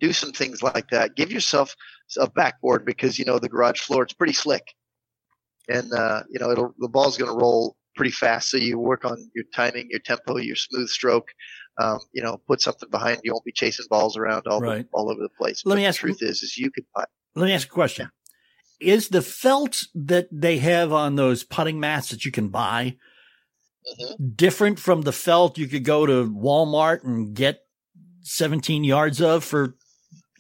Do 0.01 0.13
some 0.13 0.33
things 0.33 0.63
like 0.63 0.89
that. 0.91 1.17
Give 1.17 1.31
yourself 1.33 1.75
a 2.19 2.29
backboard 2.31 2.85
because 2.85 3.19
you 3.19 3.25
know 3.25 3.39
the 3.39 3.49
garage 3.49 3.81
floor 3.81 4.03
it's 4.03 4.13
pretty 4.13 4.33
slick, 4.33 4.75
and 5.69 5.93
uh, 5.93 6.23
you 6.31 6.39
know 6.39 6.51
it'll 6.51 6.75
the 6.79 6.89
ball's 6.89 7.17
going 7.17 7.31
to 7.31 7.37
roll 7.37 7.77
pretty 7.97 8.11
fast. 8.11 8.51
So 8.51 8.57
you 8.59 8.79
work 8.79 9.05
on 9.05 9.17
your 9.35 9.45
timing, 9.55 9.89
your 9.91 10.01
tempo, 10.01 10.37
your 10.37 10.57
smooth 10.57 10.89
stroke. 10.89 11.29
Um, 11.79 11.99
you 12.13 12.23
know, 12.23 12.39
put 12.47 12.63
something 12.63 12.89
behind. 12.91 13.21
You 13.25 13.33
won't 13.33 13.45
be 13.45 13.53
chasing 13.53 13.85
balls 13.91 14.17
around 14.17 14.47
all 14.47 14.61
Right. 14.61 14.87
all 14.93 15.11
over 15.11 15.21
the 15.23 15.29
place. 15.39 15.63
Let 15.65 15.73
But 15.73 15.77
me 15.77 15.83
the 15.83 15.89
ask 15.89 16.03
you- 16.03 16.09
truth 16.09 16.23
is, 16.23 16.43
is 16.43 16.57
you 16.57 16.71
can 16.71 16.85
putt. 16.95 17.09
Let 17.35 17.47
me 17.47 17.53
ask 17.53 17.69
a 17.69 17.71
question. 17.71 18.11
Is 18.81 19.09
the 19.09 19.21
felt 19.23 19.85
that 19.95 20.29
they 20.33 20.59
have 20.59 20.93
on 20.93 21.17
those 21.17 21.45
putting 21.45 21.79
mats 21.81 22.09
that 22.11 22.25
you 22.25 22.31
can 22.31 22.49
buy 22.49 22.97
Mhm. 24.01 24.37
different 24.37 24.79
from 24.79 25.03
the 25.03 25.13
felt 25.13 25.59
you 25.59 25.69
could 25.69 25.85
go 25.85 26.07
to 26.07 26.31
Walmart 26.31 27.05
and 27.05 27.35
get 27.35 27.66
17 28.27 28.83
yards 28.85 29.21
of 29.21 29.45
for 29.45 29.77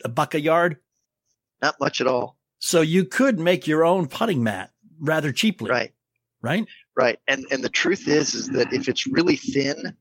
a 0.04 0.08
buck 0.08 0.34
a 0.34 0.40
yard? 0.40 0.76
Not 1.62 1.76
much 1.80 2.00
at 2.00 2.06
all. 2.06 2.36
So 2.58 2.80
you 2.80 3.04
could 3.04 3.38
make 3.38 3.66
your 3.66 3.84
own 3.84 4.08
putting 4.08 4.42
mat 4.42 4.70
rather 4.98 5.32
cheaply, 5.32 5.70
Right. 5.70 5.92
right? 6.42 6.66
Right. 6.96 7.18
And 7.28 7.46
and 7.50 7.62
the 7.62 7.68
truth 7.68 8.08
is 8.08 8.34
is 8.34 8.48
that 8.50 8.72
if 8.72 8.88
it's 8.88 9.06
really 9.06 9.36
thin, 9.36 9.96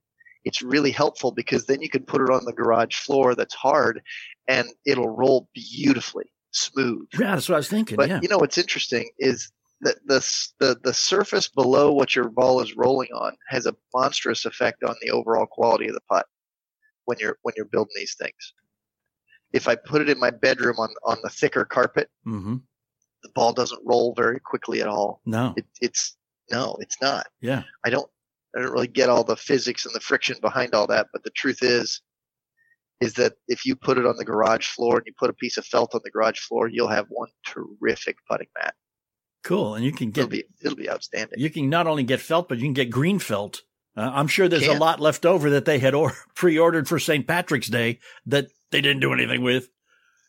it's 0.45 0.61
really 0.61 0.91
helpful 0.91 1.31
because 1.31 1.65
then 1.65 1.81
you 1.81 1.89
can 1.89 2.03
put 2.03 2.21
it 2.21 2.29
on 2.29 2.45
the 2.45 2.53
garage 2.53 2.95
floor 2.95 3.35
that's 3.35 3.53
hard 3.53 4.01
and 4.47 4.67
it'll 4.85 5.09
roll 5.15 5.49
beautifully, 5.53 6.25
smooth. 6.51 7.07
Yeah, 7.13 7.35
that's 7.35 7.49
what 7.49 7.55
I 7.55 7.59
was 7.59 7.67
thinking. 7.69 7.97
But 7.97 8.09
yeah. 8.09 8.19
you 8.21 8.29
know 8.29 8.37
what's 8.37 8.57
interesting 8.57 9.09
is 9.19 9.51
that 9.81 9.97
the, 10.07 10.25
the 10.59 10.79
the 10.83 10.93
surface 10.93 11.47
below 11.49 11.91
what 11.91 12.15
your 12.15 12.29
ball 12.29 12.61
is 12.61 12.75
rolling 12.75 13.09
on 13.13 13.35
has 13.49 13.65
a 13.65 13.75
monstrous 13.93 14.45
effect 14.45 14.83
on 14.83 14.95
the 15.01 15.11
overall 15.11 15.45
quality 15.45 15.87
of 15.87 15.93
the 15.93 16.01
putt 16.09 16.25
when 17.05 17.17
you're 17.19 17.37
when 17.43 17.53
you're 17.55 17.65
building 17.65 17.93
these 17.95 18.15
things. 18.15 18.53
If 19.53 19.67
I 19.67 19.75
put 19.75 20.01
it 20.01 20.09
in 20.09 20.19
my 20.19 20.31
bedroom 20.31 20.75
on 20.77 20.89
on 21.05 21.17
the 21.23 21.29
thicker 21.29 21.65
carpet, 21.65 22.09
hmm 22.23 22.57
the 23.23 23.29
ball 23.33 23.53
doesn't 23.53 23.81
roll 23.83 24.13
very 24.15 24.39
quickly 24.39 24.81
at 24.81 24.87
all. 24.87 25.19
No. 25.25 25.55
It, 25.57 25.65
it's 25.81 26.15
no, 26.51 26.77
it's 26.79 26.97
not. 27.01 27.25
Yeah. 27.41 27.63
I 27.83 27.89
don't 27.89 28.07
I 28.55 28.61
don't 28.61 28.71
really 28.71 28.87
get 28.87 29.09
all 29.09 29.23
the 29.23 29.35
physics 29.35 29.83
and 29.85 29.95
the 29.95 29.99
friction 29.99 30.37
behind 30.41 30.75
all 30.75 30.85
that, 30.87 31.07
but 31.11 31.23
the 31.23 31.31
truth 31.31 31.63
is, 31.63 32.01
is 33.01 33.15
that 33.15 33.33
if 33.47 33.65
you 33.65 33.75
put 33.75 33.97
it 33.97 34.05
on 34.05 34.15
the 34.17 34.25
garage 34.25 34.67
floor 34.67 34.97
and 34.97 35.07
you 35.07 35.13
put 35.17 35.31
a 35.31 35.33
piece 35.33 35.57
of 35.57 35.65
felt 35.65 35.95
on 35.95 36.01
the 36.03 36.11
garage 36.11 36.39
floor, 36.39 36.67
you'll 36.67 36.87
have 36.87 37.07
one 37.09 37.29
terrific 37.47 38.17
putting 38.29 38.47
mat. 38.59 38.75
Cool. 39.43 39.73
And 39.75 39.83
you 39.83 39.91
can 39.91 40.09
It'll 40.09 40.27
get, 40.27 40.29
be 40.29 40.43
it'll 40.61 40.77
be 40.77 40.89
outstanding. 40.89 41.39
you 41.39 41.49
can 41.49 41.67
not 41.69 41.87
only 41.87 42.03
get 42.03 42.19
felt, 42.21 42.47
but 42.47 42.59
you 42.59 42.63
can 42.65 42.73
get 42.73 42.91
green 42.91 43.17
felt. 43.19 43.63
Uh, 43.97 44.11
I'm 44.13 44.27
sure 44.27 44.47
there's 44.49 44.67
a 44.67 44.73
lot 44.73 44.99
left 44.99 45.25
over 45.25 45.51
that 45.51 45.65
they 45.65 45.79
had 45.79 45.93
or- 45.93 46.13
pre-ordered 46.35 46.87
for 46.87 46.99
St. 46.99 47.25
Patrick's 47.25 47.67
Day 47.67 47.99
that 48.25 48.47
they 48.71 48.81
didn't 48.81 48.99
do 49.01 49.13
anything 49.13 49.41
with. 49.41 49.69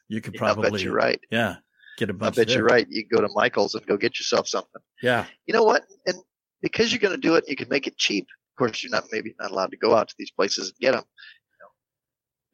You 0.08 0.20
could 0.20 0.34
probably. 0.34 0.50
I 0.50 0.54
probably, 0.70 0.78
bet 0.78 0.84
you're 0.84 0.94
right. 0.94 1.20
yeah, 1.30 1.56
get 1.98 2.10
a 2.10 2.12
I 2.12 2.16
bunch. 2.16 2.36
bet 2.36 2.46
there. 2.46 2.58
you're 2.58 2.64
right. 2.66 2.86
You 2.88 3.04
can 3.04 3.16
go 3.18 3.26
to 3.26 3.32
Michael's 3.34 3.74
and 3.74 3.84
go 3.86 3.96
get 3.96 4.18
yourself 4.20 4.46
something. 4.46 4.80
Yeah. 5.02 5.26
You 5.46 5.54
know 5.54 5.64
what? 5.64 5.82
And 6.06 6.16
because 6.62 6.92
you're 6.92 7.00
going 7.00 7.14
to 7.14 7.20
do 7.20 7.34
it, 7.34 7.44
you 7.48 7.56
can 7.56 7.68
make 7.68 7.86
it 7.88 7.96
cheap. 7.98 8.26
Of 8.54 8.58
course, 8.58 8.82
you're 8.84 8.90
not 8.92 9.04
maybe 9.10 9.34
not 9.40 9.50
allowed 9.50 9.72
to 9.72 9.76
go 9.76 9.96
out 9.96 10.08
to 10.08 10.14
these 10.18 10.30
places 10.30 10.68
and 10.68 10.78
get 10.78 10.92
them. 10.92 11.02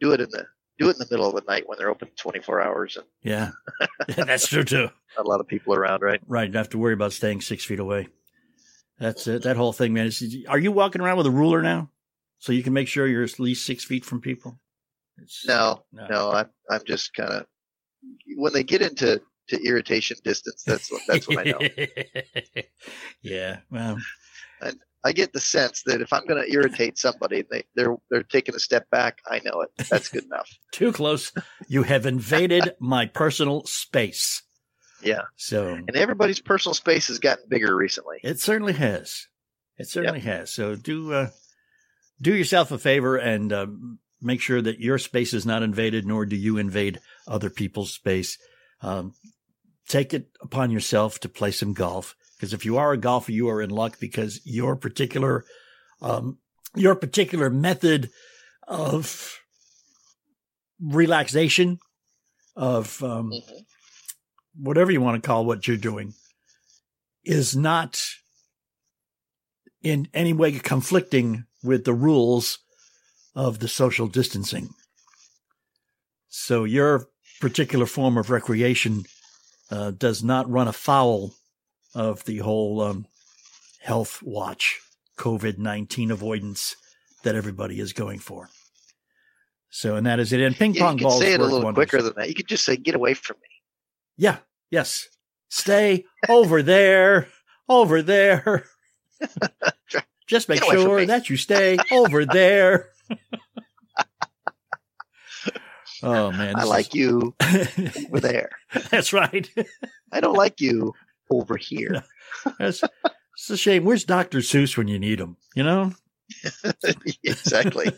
You 0.00 0.08
know, 0.08 0.08
do 0.08 0.14
it 0.14 0.20
in 0.24 0.30
the 0.30 0.46
do 0.78 0.88
it 0.88 0.92
in 0.96 0.98
the 1.00 1.06
middle 1.10 1.28
of 1.28 1.34
the 1.34 1.42
night 1.46 1.64
when 1.66 1.78
they're 1.78 1.90
open 1.90 2.08
24 2.16 2.62
hours 2.62 2.96
and 2.96 3.04
Yeah. 3.22 3.50
Yeah, 4.08 4.24
That's 4.24 4.46
true 4.48 4.64
too. 4.64 4.88
not 5.16 5.26
a 5.26 5.28
lot 5.28 5.40
of 5.40 5.46
people 5.46 5.74
around, 5.74 6.00
right? 6.00 6.20
Right. 6.26 6.46
You 6.46 6.52
don't 6.52 6.60
have 6.60 6.70
to 6.70 6.78
worry 6.78 6.94
about 6.94 7.12
staying 7.12 7.42
six 7.42 7.64
feet 7.66 7.78
away. 7.80 8.08
That's 8.98 9.26
it. 9.26 9.42
That 9.42 9.56
whole 9.56 9.72
thing, 9.72 9.92
man. 9.94 10.06
Is, 10.06 10.36
are 10.48 10.58
you 10.58 10.72
walking 10.72 11.00
around 11.00 11.16
with 11.16 11.26
a 11.26 11.30
ruler 11.30 11.62
now? 11.62 11.90
So 12.38 12.52
you 12.52 12.62
can 12.62 12.72
make 12.72 12.88
sure 12.88 13.06
you're 13.06 13.22
at 13.24 13.38
least 13.38 13.64
six 13.66 13.84
feet 13.84 14.04
from 14.04 14.20
people? 14.20 14.58
It's- 15.18 15.44
No, 15.46 15.84
No. 15.92 16.06
no, 16.08 16.30
I'm 16.32 16.50
I'm 16.70 16.82
just 16.86 17.14
kind 17.14 17.30
of 17.32 17.46
when 18.36 18.52
they 18.52 18.62
get 18.64 18.82
into 18.82 19.20
to 19.48 19.62
irritation 19.64 20.16
distance. 20.24 20.62
That's 20.64 20.90
what 20.90 21.02
that's 21.06 21.28
what 21.28 21.38
I 21.38 21.50
know. 21.50 21.58
yeah. 23.22 23.58
Well, 23.70 23.98
I 25.04 25.12
get 25.12 25.32
the 25.32 25.40
sense 25.40 25.82
that 25.86 26.00
if 26.00 26.12
I'm 26.12 26.24
going 26.26 26.42
to 26.44 26.50
irritate 26.52 26.96
somebody, 26.98 27.44
they 27.50 27.64
they're 27.74 27.96
they're 28.10 28.22
taking 28.22 28.54
a 28.54 28.60
step 28.60 28.88
back. 28.90 29.18
I 29.28 29.40
know 29.44 29.62
it. 29.62 29.70
That's 29.90 30.08
good 30.08 30.24
enough. 30.24 30.48
too 30.72 30.92
close. 30.92 31.32
You 31.68 31.82
have 31.82 32.06
invaded 32.06 32.74
my 32.78 33.06
personal 33.06 33.64
space. 33.66 34.42
Yeah, 35.02 35.22
So 35.36 35.74
and 35.74 35.94
everybody's 35.96 36.40
personal 36.40 36.74
space 36.74 37.08
has 37.08 37.18
gotten 37.18 37.44
bigger 37.48 37.74
recently. 37.76 38.18
it 38.22 38.40
certainly 38.40 38.72
has. 38.74 39.26
It 39.78 39.88
certainly 39.88 40.20
has. 40.20 40.52
So 40.52 40.76
do 40.76 41.12
uh, 41.12 41.30
do 42.20 42.34
yourself 42.34 42.70
a 42.70 42.78
favor 42.78 43.16
and 43.16 43.52
um, 43.52 43.98
make 44.20 44.40
sure 44.40 44.62
that 44.62 44.78
your 44.80 44.98
space 44.98 45.32
is 45.34 45.44
not 45.46 45.62
invaded, 45.62 46.06
nor 46.06 46.24
do 46.26 46.36
you 46.36 46.58
invade 46.58 47.00
other 47.26 47.50
people's 47.50 47.92
space. 47.92 48.38
Um, 48.80 49.14
take 49.88 50.14
it 50.14 50.28
upon 50.40 50.70
yourself 50.70 51.18
to 51.20 51.28
play 51.28 51.50
some 51.50 51.72
golf 51.72 52.14
because 52.36 52.52
if 52.52 52.64
you 52.64 52.76
are 52.78 52.92
a 52.92 52.96
golfer, 52.96 53.32
you 53.32 53.48
are 53.48 53.60
in 53.62 53.70
luck 53.70 53.98
because 53.98 54.40
your 54.44 54.76
particular 54.76 55.44
um, 56.00 56.38
your 56.76 56.94
particular 56.94 57.50
method 57.50 58.10
of 58.68 59.38
relaxation 60.80 61.78
of 62.56 63.02
um, 63.02 63.30
Mhm. 63.30 63.64
Whatever 64.58 64.90
you 64.90 65.00
want 65.00 65.22
to 65.22 65.26
call 65.26 65.44
what 65.44 65.66
you're 65.66 65.76
doing 65.76 66.14
is 67.24 67.56
not 67.56 68.00
in 69.82 70.08
any 70.14 70.32
way 70.32 70.52
conflicting 70.58 71.44
with 71.62 71.84
the 71.84 71.94
rules 71.94 72.58
of 73.34 73.58
the 73.60 73.68
social 73.68 74.06
distancing. 74.08 74.70
So 76.28 76.64
your 76.64 77.06
particular 77.40 77.86
form 77.86 78.16
of 78.16 78.30
recreation 78.30 79.04
uh, 79.70 79.90
does 79.92 80.22
not 80.22 80.50
run 80.50 80.68
afoul 80.68 81.34
of 81.94 82.24
the 82.24 82.38
whole 82.38 82.80
um, 82.80 83.06
health 83.80 84.22
watch, 84.22 84.80
COVID 85.18 85.58
19 85.58 86.10
avoidance 86.10 86.76
that 87.22 87.34
everybody 87.34 87.80
is 87.80 87.92
going 87.92 88.18
for. 88.18 88.48
So, 89.70 89.96
and 89.96 90.06
that 90.06 90.20
is 90.20 90.32
it. 90.32 90.40
And 90.40 90.54
ping 90.56 90.74
Yeah, 90.74 90.82
pong 90.82 90.96
balls. 90.98 91.00
you 91.00 91.04
can 91.04 91.08
balls 91.08 91.20
say 91.22 91.32
it 91.32 91.40
a 91.40 91.44
little 91.44 91.62
wonders. 91.62 91.74
quicker 91.88 92.02
than 92.02 92.12
that. 92.16 92.28
You 92.28 92.34
could 92.34 92.48
just 92.48 92.64
say, 92.64 92.76
"Get 92.76 92.94
away 92.94 93.14
from 93.14 93.36
me." 93.40 93.48
Yeah. 94.16 94.38
Yes. 94.70 95.08
Stay 95.48 96.04
over 96.28 96.62
there. 96.62 97.28
Over 97.68 98.02
there. 98.02 98.64
Just 100.26 100.48
make 100.48 100.60
Get 100.60 100.68
away 100.68 100.76
from 100.76 100.84
sure 100.84 101.06
that 101.06 101.28
you 101.30 101.36
stay 101.36 101.76
over 101.90 102.24
there. 102.24 102.88
oh 106.02 106.32
man. 106.32 106.56
I 106.56 106.64
like 106.64 106.94
you 106.94 107.34
is- 107.42 108.06
over 108.06 108.20
there. 108.20 108.50
That's 108.90 109.12
right. 109.12 109.48
I 110.10 110.20
don't 110.20 110.36
like 110.36 110.60
you 110.60 110.94
over 111.30 111.56
here. 111.56 112.04
That's, 112.58 112.82
it's 113.34 113.50
a 113.50 113.56
shame. 113.56 113.84
Where's 113.84 114.04
Dr. 114.04 114.38
Seuss 114.38 114.76
when 114.76 114.88
you 114.88 114.98
need 114.98 115.20
him? 115.20 115.36
You 115.54 115.64
know? 115.64 115.92
exactly. 117.22 117.92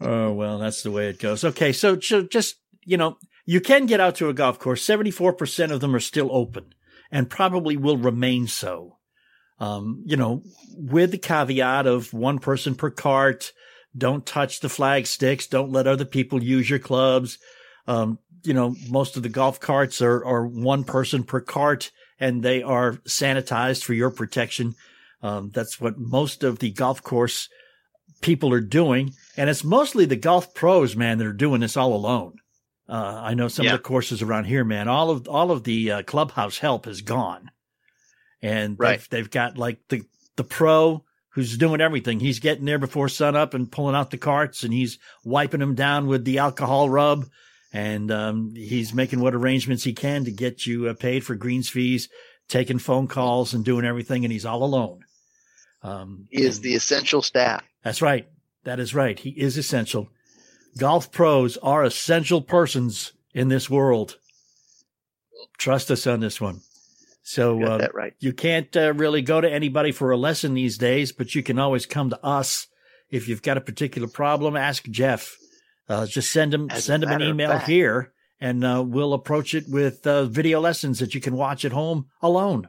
Oh 0.00 0.32
well, 0.32 0.58
that's 0.58 0.82
the 0.82 0.90
way 0.90 1.08
it 1.08 1.18
goes. 1.18 1.44
Okay, 1.44 1.72
so, 1.72 1.98
so 1.98 2.22
just 2.22 2.56
you 2.84 2.96
know, 2.96 3.16
you 3.44 3.60
can 3.60 3.86
get 3.86 4.00
out 4.00 4.16
to 4.16 4.28
a 4.28 4.34
golf 4.34 4.58
course. 4.58 4.82
Seventy-four 4.82 5.32
percent 5.32 5.72
of 5.72 5.80
them 5.80 5.94
are 5.94 6.00
still 6.00 6.28
open, 6.32 6.74
and 7.10 7.30
probably 7.30 7.76
will 7.76 7.98
remain 7.98 8.46
so. 8.46 8.98
Um, 9.58 10.02
you 10.06 10.16
know, 10.16 10.42
with 10.76 11.10
the 11.10 11.18
caveat 11.18 11.86
of 11.86 12.12
one 12.12 12.38
person 12.38 12.74
per 12.74 12.90
cart. 12.90 13.52
Don't 13.94 14.24
touch 14.24 14.60
the 14.60 14.70
flag 14.70 15.06
sticks. 15.06 15.46
Don't 15.46 15.70
let 15.70 15.86
other 15.86 16.06
people 16.06 16.42
use 16.42 16.70
your 16.70 16.78
clubs. 16.78 17.36
Um, 17.86 18.18
you 18.42 18.54
know, 18.54 18.74
most 18.88 19.18
of 19.18 19.22
the 19.22 19.28
golf 19.28 19.60
carts 19.60 20.00
are, 20.00 20.24
are 20.24 20.46
one 20.46 20.84
person 20.84 21.24
per 21.24 21.40
cart 21.40 21.90
and 22.18 22.42
they 22.42 22.62
are 22.62 22.94
sanitized 23.06 23.84
for 23.84 23.92
your 23.92 24.10
protection. 24.10 24.76
Um, 25.22 25.50
that's 25.52 25.78
what 25.78 25.98
most 25.98 26.42
of 26.42 26.58
the 26.60 26.70
golf 26.70 27.02
course 27.02 27.50
people 28.22 28.50
are 28.54 28.62
doing. 28.62 29.12
And 29.36 29.50
it's 29.50 29.62
mostly 29.62 30.06
the 30.06 30.16
golf 30.16 30.54
pros, 30.54 30.96
man, 30.96 31.18
that 31.18 31.26
are 31.26 31.32
doing 31.34 31.60
this 31.60 31.76
all 31.76 31.94
alone. 31.94 32.38
Uh, 32.92 33.20
I 33.24 33.32
know 33.34 33.48
some 33.48 33.64
Yeah. 33.64 33.72
of 33.74 33.78
the 33.78 33.82
courses 33.88 34.20
around 34.20 34.44
here, 34.44 34.64
man, 34.64 34.86
all 34.86 35.08
of, 35.10 35.26
all 35.26 35.50
of 35.50 35.64
the 35.64 35.90
uh, 35.90 36.02
clubhouse 36.02 36.58
help 36.58 36.86
is 36.86 37.00
gone. 37.00 37.50
And 38.42 38.76
Right. 38.78 38.98
they've, 38.98 39.08
they've 39.08 39.30
got 39.30 39.56
like 39.56 39.78
the, 39.88 40.02
the 40.36 40.44
pro 40.44 41.02
who's 41.30 41.56
doing 41.56 41.80
everything. 41.80 42.20
He's 42.20 42.38
getting 42.40 42.66
there 42.66 42.78
before 42.78 43.08
sunup 43.08 43.54
and 43.54 43.72
pulling 43.72 43.94
out 43.96 44.10
the 44.10 44.18
carts 44.18 44.62
and 44.62 44.74
he's 44.74 44.98
wiping 45.24 45.60
them 45.60 45.74
down 45.74 46.06
with 46.06 46.26
the 46.26 46.36
alcohol 46.38 46.90
rub. 46.90 47.24
And, 47.72 48.10
um, 48.10 48.52
he's 48.54 48.92
making 48.92 49.20
what 49.20 49.34
arrangements 49.34 49.84
he 49.84 49.94
can 49.94 50.26
to 50.26 50.30
get 50.30 50.66
you 50.66 50.88
uh, 50.88 50.92
paid 50.94 51.24
for 51.24 51.34
greens 51.34 51.70
fees, 51.70 52.10
taking 52.48 52.78
phone 52.78 53.06
calls 53.08 53.54
and 53.54 53.64
doing 53.64 53.86
everything. 53.86 54.24
And 54.26 54.32
he's 54.32 54.44
all 54.44 54.62
alone. 54.62 55.04
Um, 55.82 56.26
He 56.30 56.42
is 56.42 56.60
the 56.60 56.74
essential 56.74 57.22
staff. 57.22 57.62
that's 57.82 58.02
right. 58.02 58.28
That 58.64 58.78
is 58.78 58.94
right. 58.94 59.18
He 59.18 59.30
is 59.30 59.56
essential. 59.56 60.10
Golf 60.78 61.12
pros 61.12 61.56
are 61.58 61.84
essential 61.84 62.40
persons 62.40 63.12
in 63.34 63.48
this 63.48 63.68
world. 63.68 64.16
Trust 65.58 65.90
us 65.90 66.06
on 66.06 66.20
this 66.20 66.40
one. 66.40 66.60
So 67.22 67.62
uh, 67.62 67.88
right. 67.94 68.14
you 68.18 68.32
can't 68.32 68.74
uh, 68.76 68.94
really 68.94 69.22
go 69.22 69.40
to 69.40 69.50
anybody 69.50 69.92
for 69.92 70.10
a 70.10 70.16
lesson 70.16 70.54
these 70.54 70.76
days, 70.76 71.12
but 71.12 71.34
you 71.34 71.42
can 71.42 71.58
always 71.58 71.86
come 71.86 72.10
to 72.10 72.24
us 72.24 72.66
if 73.10 73.28
you've 73.28 73.42
got 73.42 73.58
a 73.58 73.60
particular 73.60 74.08
problem. 74.08 74.56
Ask 74.56 74.84
Jeff. 74.88 75.36
Uh, 75.88 76.06
just 76.06 76.32
send 76.32 76.52
him 76.52 76.68
As 76.70 76.84
send 76.84 77.02
him 77.02 77.10
an 77.10 77.22
email 77.22 77.58
here, 77.58 78.12
and 78.40 78.64
uh, 78.64 78.82
we'll 78.84 79.12
approach 79.12 79.54
it 79.54 79.64
with 79.68 80.06
uh, 80.06 80.24
video 80.24 80.60
lessons 80.60 80.98
that 80.98 81.14
you 81.14 81.20
can 81.20 81.36
watch 81.36 81.64
at 81.64 81.72
home 81.72 82.06
alone. 82.22 82.68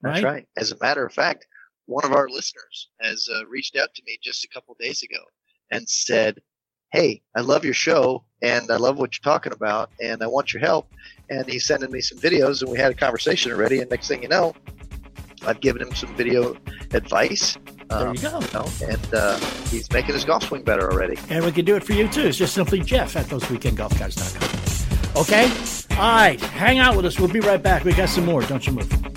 That's 0.00 0.22
right. 0.22 0.46
As 0.56 0.72
a 0.72 0.76
matter 0.80 1.04
of 1.04 1.12
fact, 1.12 1.46
one 1.86 2.04
of 2.04 2.12
our 2.12 2.28
listeners 2.28 2.88
has 3.00 3.28
uh, 3.32 3.46
reached 3.46 3.76
out 3.76 3.94
to 3.94 4.02
me 4.06 4.18
just 4.22 4.44
a 4.44 4.48
couple 4.48 4.74
days 4.78 5.02
ago 5.02 5.22
and 5.70 5.88
said, 5.88 6.40
"Hey, 6.96 7.22
I 7.34 7.40
love 7.40 7.64
your 7.64 7.74
show 7.74 8.24
and 8.42 8.70
I 8.70 8.76
love 8.76 8.98
what 8.98 9.16
you're 9.16 9.32
talking 9.32 9.52
about, 9.52 9.90
and 10.02 10.22
I 10.22 10.26
want 10.26 10.52
your 10.52 10.60
help." 10.60 10.88
And 11.28 11.46
he's 11.48 11.66
sending 11.66 11.90
me 11.90 12.00
some 12.00 12.18
videos, 12.18 12.62
and 12.62 12.70
we 12.70 12.78
had 12.78 12.92
a 12.92 12.94
conversation 12.94 13.52
already. 13.52 13.80
And 13.80 13.90
next 13.90 14.08
thing 14.08 14.22
you 14.22 14.28
know, 14.28 14.54
I've 15.46 15.60
given 15.60 15.82
him 15.82 15.94
some 15.94 16.14
video 16.16 16.56
advice. 16.92 17.56
There 17.88 18.08
um, 18.08 18.14
you 18.14 18.22
go. 18.22 18.40
you 18.40 18.52
know, 18.52 18.68
and 18.88 19.14
uh, 19.14 19.38
he's 19.70 19.90
making 19.92 20.14
his 20.14 20.24
golf 20.24 20.44
swing 20.44 20.62
better 20.62 20.90
already. 20.90 21.18
And 21.30 21.44
we 21.44 21.52
can 21.52 21.64
do 21.64 21.76
it 21.76 21.84
for 21.84 21.92
you 21.92 22.08
too. 22.08 22.22
It's 22.22 22.38
just 22.38 22.54
simply 22.54 22.80
Jeff 22.80 23.16
at 23.16 23.26
thoseweekendgolfguys.com. 23.26 25.22
Okay? 25.22 25.50
All 25.98 26.12
right. 26.12 26.40
Hang 26.40 26.78
out 26.78 26.96
with 26.96 27.06
us. 27.06 27.18
We'll 27.18 27.28
be 27.32 27.40
right 27.40 27.62
back. 27.62 27.84
We 27.84 27.92
got 27.92 28.08
some 28.08 28.26
more. 28.26 28.42
Don't 28.42 28.66
you 28.66 28.72
move. 28.72 29.15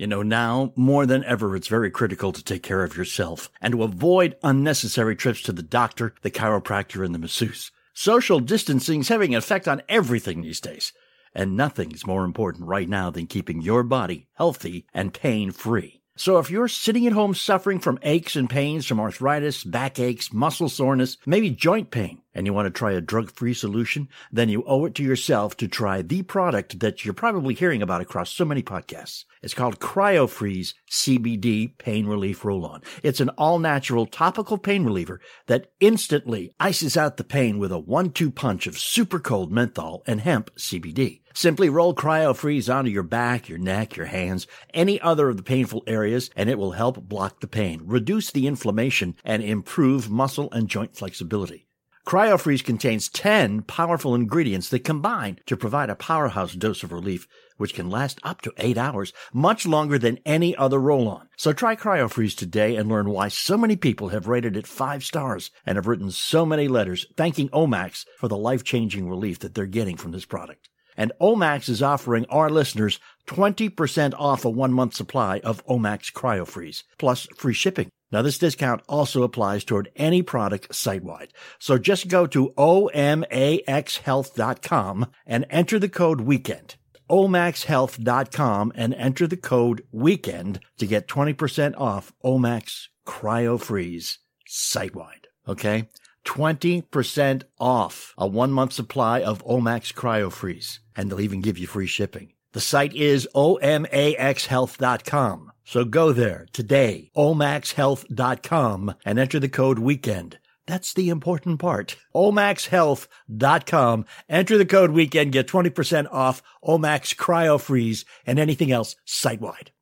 You 0.00 0.06
know, 0.06 0.22
now 0.22 0.72
more 0.76 1.04
than 1.04 1.24
ever, 1.24 1.54
it's 1.54 1.68
very 1.68 1.90
critical 1.90 2.32
to 2.32 2.42
take 2.42 2.62
care 2.62 2.82
of 2.82 2.96
yourself 2.96 3.50
and 3.60 3.72
to 3.72 3.82
avoid 3.82 4.34
unnecessary 4.42 5.14
trips 5.14 5.42
to 5.42 5.52
the 5.52 5.62
doctor, 5.62 6.14
the 6.22 6.30
chiropractor, 6.30 7.04
and 7.04 7.14
the 7.14 7.18
masseuse. 7.18 7.70
Social 7.92 8.40
distancing 8.40 9.00
is 9.00 9.08
having 9.08 9.34
an 9.34 9.38
effect 9.38 9.68
on 9.68 9.82
everything 9.90 10.40
these 10.40 10.58
days. 10.58 10.94
And 11.34 11.54
nothing's 11.54 12.06
more 12.06 12.24
important 12.24 12.66
right 12.66 12.88
now 12.88 13.10
than 13.10 13.26
keeping 13.26 13.60
your 13.60 13.82
body 13.82 14.26
healthy 14.36 14.86
and 14.94 15.12
pain 15.12 15.50
free. 15.50 16.00
So 16.16 16.38
if 16.38 16.50
you're 16.50 16.68
sitting 16.68 17.06
at 17.06 17.12
home 17.12 17.34
suffering 17.34 17.78
from 17.78 17.98
aches 18.02 18.36
and 18.36 18.48
pains 18.48 18.86
from 18.86 19.00
arthritis, 19.00 19.64
backaches, 19.64 20.32
muscle 20.32 20.70
soreness, 20.70 21.18
maybe 21.26 21.50
joint 21.50 21.90
pain, 21.90 22.22
and 22.34 22.46
you 22.46 22.52
want 22.52 22.66
to 22.66 22.70
try 22.70 22.92
a 22.92 23.00
drug 23.00 23.30
free 23.30 23.54
solution, 23.54 24.08
then 24.30 24.48
you 24.48 24.62
owe 24.66 24.84
it 24.84 24.94
to 24.94 25.02
yourself 25.02 25.56
to 25.56 25.68
try 25.68 26.02
the 26.02 26.22
product 26.22 26.80
that 26.80 27.04
you're 27.04 27.14
probably 27.14 27.54
hearing 27.54 27.82
about 27.82 28.00
across 28.00 28.30
so 28.30 28.44
many 28.44 28.62
podcasts. 28.62 29.24
It's 29.42 29.54
called 29.54 29.80
CryoFreeze 29.80 30.74
CBD 30.90 31.76
Pain 31.78 32.06
Relief 32.06 32.44
Roll 32.44 32.66
On. 32.66 32.82
It's 33.02 33.20
an 33.20 33.30
all 33.30 33.58
natural 33.58 34.06
topical 34.06 34.58
pain 34.58 34.84
reliever 34.84 35.20
that 35.46 35.70
instantly 35.80 36.52
ices 36.60 36.96
out 36.96 37.16
the 37.16 37.24
pain 37.24 37.58
with 37.58 37.72
a 37.72 37.78
one 37.78 38.10
two 38.10 38.30
punch 38.30 38.66
of 38.66 38.78
super 38.78 39.18
cold 39.18 39.50
menthol 39.50 40.02
and 40.06 40.20
hemp 40.20 40.54
CBD. 40.56 41.20
Simply 41.32 41.68
roll 41.68 41.94
CryoFreeze 41.94 42.72
onto 42.74 42.90
your 42.90 43.04
back, 43.04 43.48
your 43.48 43.58
neck, 43.58 43.96
your 43.96 44.06
hands, 44.06 44.46
any 44.74 45.00
other 45.00 45.28
of 45.28 45.36
the 45.36 45.42
painful 45.42 45.84
areas, 45.86 46.28
and 46.36 46.50
it 46.50 46.58
will 46.58 46.72
help 46.72 47.08
block 47.08 47.40
the 47.40 47.46
pain, 47.46 47.82
reduce 47.84 48.30
the 48.30 48.46
inflammation, 48.46 49.14
and 49.24 49.42
improve 49.42 50.10
muscle 50.10 50.50
and 50.52 50.68
joint 50.68 50.96
flexibility. 50.96 51.66
CryoFreeze 52.06 52.64
contains 52.64 53.08
10 53.08 53.62
powerful 53.62 54.14
ingredients 54.14 54.68
that 54.70 54.84
combine 54.84 55.38
to 55.46 55.56
provide 55.56 55.90
a 55.90 55.94
powerhouse 55.94 56.54
dose 56.54 56.82
of 56.82 56.92
relief, 56.92 57.28
which 57.56 57.74
can 57.74 57.90
last 57.90 58.18
up 58.22 58.40
to 58.40 58.52
8 58.56 58.78
hours, 58.78 59.12
much 59.32 59.66
longer 59.66 59.98
than 59.98 60.18
any 60.24 60.56
other 60.56 60.80
roll-on. 60.80 61.28
So 61.36 61.52
try 61.52 61.76
CryoFreeze 61.76 62.36
today 62.36 62.76
and 62.76 62.88
learn 62.88 63.10
why 63.10 63.28
so 63.28 63.58
many 63.58 63.76
people 63.76 64.08
have 64.08 64.28
rated 64.28 64.56
it 64.56 64.66
5 64.66 65.04
stars 65.04 65.50
and 65.66 65.76
have 65.76 65.86
written 65.86 66.10
so 66.10 66.46
many 66.46 66.68
letters 66.68 67.06
thanking 67.16 67.50
Omax 67.50 68.06
for 68.18 68.28
the 68.28 68.36
life-changing 68.36 69.08
relief 69.08 69.38
that 69.40 69.54
they're 69.54 69.66
getting 69.66 69.96
from 69.96 70.12
this 70.12 70.24
product. 70.24 70.68
And 70.96 71.12
Omax 71.20 71.68
is 71.68 71.82
offering 71.82 72.26
our 72.26 72.50
listeners 72.50 72.98
20% 73.26 74.14
off 74.18 74.44
a 74.44 74.50
one 74.50 74.72
month 74.72 74.94
supply 74.94 75.40
of 75.40 75.64
Omax 75.66 76.12
CryoFreeze, 76.12 76.82
plus 76.98 77.26
free 77.36 77.54
shipping. 77.54 77.90
Now, 78.12 78.22
this 78.22 78.38
discount 78.38 78.82
also 78.88 79.22
applies 79.22 79.62
toward 79.64 79.90
any 79.94 80.22
product 80.22 80.74
site 80.74 81.04
wide. 81.04 81.32
So 81.58 81.76
just 81.78 82.08
go 82.08 82.26
to 82.26 82.52
omaxhealth.com 82.56 85.06
and 85.26 85.46
enter 85.48 85.78
the 85.78 85.88
code 85.88 86.22
weekend. 86.22 86.74
omaxhealth.com 87.08 88.72
and 88.74 88.94
enter 88.94 89.26
the 89.26 89.36
code 89.36 89.84
weekend 89.92 90.60
to 90.78 90.86
get 90.86 91.08
20% 91.08 91.74
off 91.76 92.12
Omax 92.24 92.86
CryoFreeze 93.06 94.18
site 94.46 94.94
wide. 94.94 95.26
Okay? 95.48 95.88
20% 96.26 97.42
off 97.58 98.14
a 98.18 98.26
one 98.26 98.52
month 98.52 98.72
supply 98.72 99.22
of 99.22 99.44
Omax 99.44 99.94
CryoFreeze. 99.94 100.78
And 100.94 101.10
they'll 101.10 101.20
even 101.20 101.40
give 101.40 101.58
you 101.58 101.66
free 101.66 101.86
shipping. 101.86 102.32
The 102.52 102.60
site 102.60 102.94
is 102.94 103.28
omaxhealth.com. 103.34 105.52
So 105.64 105.84
go 105.84 106.12
there 106.12 106.46
today, 106.52 107.10
omaxhealth.com, 107.16 108.94
and 109.04 109.18
enter 109.18 109.38
the 109.38 109.48
code 109.48 109.78
weekend. 109.78 110.38
That's 110.66 110.92
the 110.92 111.08
important 111.10 111.60
part. 111.60 111.96
omaxhealth.com. 112.14 114.04
Enter 114.28 114.58
the 114.58 114.66
code 114.66 114.90
weekend, 114.90 115.32
get 115.32 115.48
20% 115.48 116.12
off 116.12 116.42
Omax 116.64 117.16
CryoFreeze 117.16 118.04
and 118.26 118.38
anything 118.38 118.70
else 118.72 118.96
site 119.04 119.40
wide. 119.40 119.72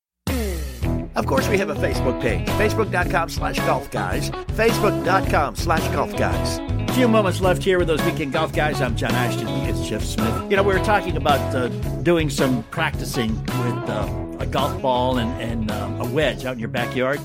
Of 1.19 1.27
course, 1.27 1.49
we 1.49 1.59
have 1.59 1.69
a 1.69 1.75
Facebook 1.75 2.21
page, 2.21 2.47
facebook.com 2.51 3.29
slash 3.29 3.57
golf 3.59 3.91
guys, 3.91 4.31
facebook.com 4.31 5.57
slash 5.57 5.87
golf 5.93 6.17
guys. 6.17 6.59
A 6.89 6.93
few 6.95 7.09
moments 7.09 7.41
left 7.41 7.63
here 7.65 7.77
with 7.79 7.89
those 7.89 8.01
weekend 8.05 8.33
golf 8.33 8.53
guys. 8.53 8.81
I'm 8.81 8.97
John 8.97 9.11
Ashton. 9.11 9.49
Is 9.69 9.89
Jeff 9.89 10.05
Smith. 10.05 10.49
You 10.49 10.57
know, 10.57 10.63
we 10.63 10.73
were 10.73 10.85
talking 10.85 11.17
about 11.17 11.41
uh, 11.57 11.69
doing 12.03 12.31
some 12.31 12.63
practicing 12.65 13.35
with 13.45 13.89
uh, 13.91 14.37
a 14.39 14.47
golf 14.47 14.81
ball 14.81 15.19
and, 15.19 15.31
and 15.43 15.71
um, 15.73 16.01
a 16.01 16.05
wedge 16.09 16.45
out 16.45 16.53
in 16.53 16.61
your 16.61 16.69
backyard. 16.69 17.21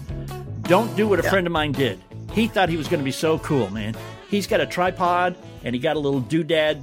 Don't 0.64 0.94
do 0.96 1.08
what 1.08 1.20
a 1.20 1.24
Yeah. 1.24 1.30
friend 1.30 1.46
of 1.46 1.54
mine 1.54 1.74
did. 1.74 2.02
He 2.32 2.48
thought 2.48 2.70
he 2.70 2.78
was 2.78 2.88
going 2.88 3.00
to 3.00 3.06
be 3.06 3.12
so 3.12 3.38
cool, 3.40 3.70
man. 3.70 3.96
He's 4.28 4.48
got 4.48 4.60
a 4.60 4.66
tripod 4.66 5.36
and 5.64 5.76
he 5.76 5.80
got 5.80 5.98
a 5.98 6.00
little 6.00 6.22
doodad 6.22 6.82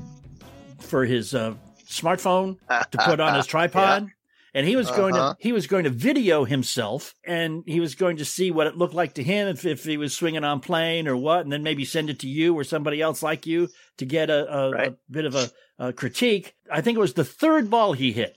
for 0.78 1.04
his 1.04 1.34
uh, 1.34 1.54
smartphone 1.88 2.56
to 2.92 2.98
put 2.98 3.18
on 3.18 3.34
his 3.34 3.46
tripod. 3.54 4.10
And 4.54 4.66
he 4.66 4.74
was 4.76 4.90
going 4.90 5.14
to 5.14 5.20
Uh-huh. 5.20 5.34
he 5.38 5.52
was 5.52 5.66
going 5.66 5.84
to 5.84 5.90
video 5.90 6.44
himself, 6.44 7.14
and 7.24 7.62
he 7.66 7.78
was 7.80 7.94
going 7.94 8.16
to 8.16 8.24
see 8.24 8.50
what 8.50 8.66
it 8.66 8.76
looked 8.76 8.94
like 8.94 9.14
to 9.14 9.22
him 9.22 9.46
if, 9.48 9.64
if 9.64 9.84
he 9.84 9.96
was 9.96 10.14
swinging 10.14 10.44
on 10.44 10.60
plane 10.60 11.06
or 11.06 11.16
what, 11.16 11.40
and 11.42 11.52
then 11.52 11.62
maybe 11.62 11.84
send 11.84 12.10
it 12.10 12.18
to 12.20 12.28
you 12.28 12.54
or 12.58 12.64
somebody 12.64 13.00
else 13.00 13.22
like 13.22 13.46
you 13.46 13.68
to 13.98 14.04
get 14.04 14.28
a, 14.30 14.52
a, 14.52 14.70
Right. 14.70 14.88
a 14.92 14.96
bit 15.10 15.24
of 15.24 15.34
a, 15.34 15.50
a 15.78 15.92
critique. 15.92 16.54
I 16.70 16.80
think 16.80 16.96
it 16.96 17.00
was 17.00 17.14
the 17.14 17.24
third 17.24 17.70
ball 17.70 17.92
he 17.92 18.12
hit. 18.12 18.36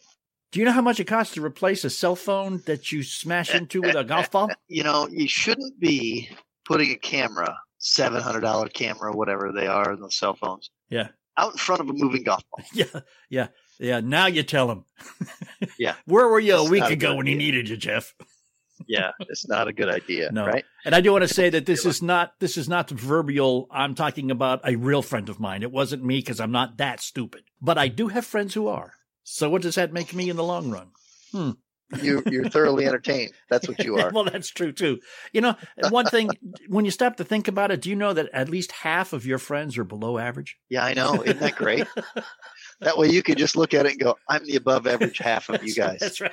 Do 0.52 0.60
you 0.60 0.66
know 0.66 0.72
how 0.72 0.82
much 0.84 1.00
it 1.00 1.06
costs 1.06 1.34
to 1.34 1.44
replace 1.44 1.84
a 1.84 1.90
cell 1.90 2.16
phone 2.16 2.62
that 2.68 2.92
you 2.92 3.02
smash 3.02 3.54
eh, 3.54 3.58
into 3.58 3.82
with 3.82 3.96
eh, 3.96 4.00
a 4.00 4.04
golf 4.04 4.30
ball? 4.30 4.52
Eh, 4.52 4.56
you 4.68 4.84
know, 4.84 5.08
you 5.12 5.28
shouldn't 5.28 5.80
be 5.80 6.30
putting 6.66 6.92
a 6.92 6.96
camera, 6.96 7.58
seven 7.80 8.22
hundred 8.22 8.42
dollar 8.42 8.70
camera, 8.70 9.12
whatever 9.14 9.52
they 9.52 9.66
are 9.66 9.94
in 9.94 10.00
those 10.00 10.16
cell 10.16 10.36
phones, 10.36 10.70
Yeah. 10.92 11.08
out 11.38 11.54
in 11.54 11.58
front 11.58 11.82
of 11.82 11.90
a 11.90 11.94
moving 11.94 12.22
golf 12.24 12.44
ball. 12.52 12.64
Yeah, 12.74 13.00
yeah, 13.32 13.48
yeah. 13.80 14.00
Now 14.00 14.26
you 14.28 14.44
tell 14.44 14.70
him. 14.72 14.86
Yeah. 15.80 15.96
Where 16.06 16.28
were 16.28 16.40
you 16.40 16.56
a 16.56 16.70
week 16.70 16.84
a 16.84 16.88
ago 16.94 17.10
good 17.12 17.18
when 17.18 17.28
he 17.28 17.36
needed 17.36 17.70
you, 17.70 17.78
Jeff? 17.78 18.14
Yeah, 18.86 19.12
it's 19.30 19.48
not 19.48 19.68
a 19.70 19.72
good 19.74 19.88
idea, 19.88 20.30
No. 20.32 20.46
right? 20.46 20.66
And 20.84 20.94
I 20.94 21.00
do 21.00 21.12
want 21.14 21.22
to 21.22 21.34
say 21.34 21.50
that 21.52 21.66
this 21.66 21.86
is 21.86 22.02
not 22.02 22.34
this 22.40 22.58
is 22.58 22.68
not 22.68 22.88
the 22.90 22.96
proverbial. 22.96 23.68
I'm 23.72 23.96
talking 23.96 24.30
about 24.30 24.60
a 24.68 24.76
real 24.76 25.02
friend 25.02 25.30
of 25.30 25.40
mine. 25.40 25.64
It 25.64 25.72
wasn't 25.72 26.04
me 26.04 26.18
because 26.18 26.42
I'm 26.42 26.52
not 26.52 26.78
that 26.80 27.00
stupid. 27.00 27.44
But 27.62 27.78
I 27.78 27.88
do 27.88 28.10
have 28.10 28.26
friends 28.26 28.56
who 28.56 28.68
are. 28.68 28.94
So 29.24 29.50
what 29.50 29.62
does 29.62 29.76
that 29.76 29.94
make 29.94 30.14
me 30.14 30.30
in 30.30 30.36
the 30.36 30.44
long 30.44 30.70
run? 30.70 30.88
Hmm. 31.32 31.52
You 32.02 32.24
you're 32.26 32.50
thoroughly 32.50 32.86
entertained. 32.88 33.32
That's 33.50 33.68
what 33.70 33.82
you 33.84 33.98
are. 34.00 34.12
well, 34.12 34.24
that's 34.26 34.50
true 34.50 34.72
too. 34.74 35.00
You 35.32 35.42
know, 35.42 35.56
one 35.90 36.08
thing 36.08 36.30
when 36.68 36.84
you 36.84 36.92
stop 36.92 37.18
to 37.18 37.24
think 37.24 37.48
about 37.48 37.72
it, 37.72 37.82
do 37.82 37.90
you 37.90 37.96
know 37.96 38.12
that 38.14 38.30
at 38.34 38.50
least 38.50 38.72
half 38.72 39.14
of 39.14 39.26
your 39.26 39.38
friends 39.38 39.78
are 39.78 39.84
below 39.86 40.18
average? 40.18 40.58
Yeah, 40.70 40.84
I 40.84 40.94
know. 40.96 41.22
Isn't 41.24 41.40
that 41.40 41.56
great? 41.56 41.86
That 42.84 42.98
way 42.98 43.10
you 43.10 43.24
can 43.24 43.36
just 43.38 43.56
look 43.56 43.74
at 43.74 43.86
it 43.86 43.94
and 43.94 44.02
go, 44.02 44.16
I'm 44.30 44.46
the 44.46 44.56
above 44.56 44.88
average 44.88 45.18
half 45.20 45.50
of 45.50 45.64
you 45.64 45.74
guys. 45.74 46.00
That's 46.00 46.22
right. 46.22 46.32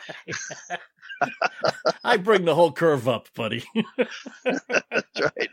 I 2.03 2.17
bring 2.17 2.45
the 2.47 2.55
whole 2.55 2.73
curve 2.73 3.07
up, 3.09 3.29
buddy. 3.35 3.63
That's 4.45 5.21
right. 5.21 5.51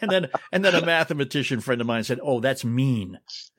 and 0.00 0.10
then 0.10 0.28
and 0.52 0.64
then 0.64 0.74
a 0.76 0.84
mathematician 0.86 1.60
friend 1.60 1.80
of 1.80 1.86
mine 1.88 2.04
said, 2.04 2.20
"Oh, 2.22 2.38
that's 2.38 2.64
mean." 2.64 3.18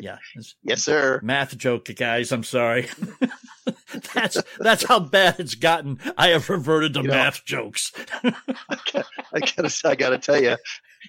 yeah, 0.00 0.18
Yes, 0.62 0.82
sir. 0.82 1.20
math 1.22 1.56
joke, 1.56 1.88
guys. 1.96 2.30
I'm 2.32 2.44
sorry. 2.44 2.88
that's 4.14 4.36
that's 4.58 4.84
how 4.84 4.98
bad 5.00 5.36
it's 5.38 5.54
gotten. 5.54 5.98
I 6.18 6.28
have 6.28 6.50
reverted 6.50 6.94
to 6.94 7.00
You 7.00 7.08
know- 7.08 7.14
math 7.14 7.44
jokes. 7.44 7.92
I 8.22 9.40
gotta, 9.40 9.72
I 9.84 9.94
gotta 9.94 10.18
tell 10.18 10.42
you, 10.42 10.56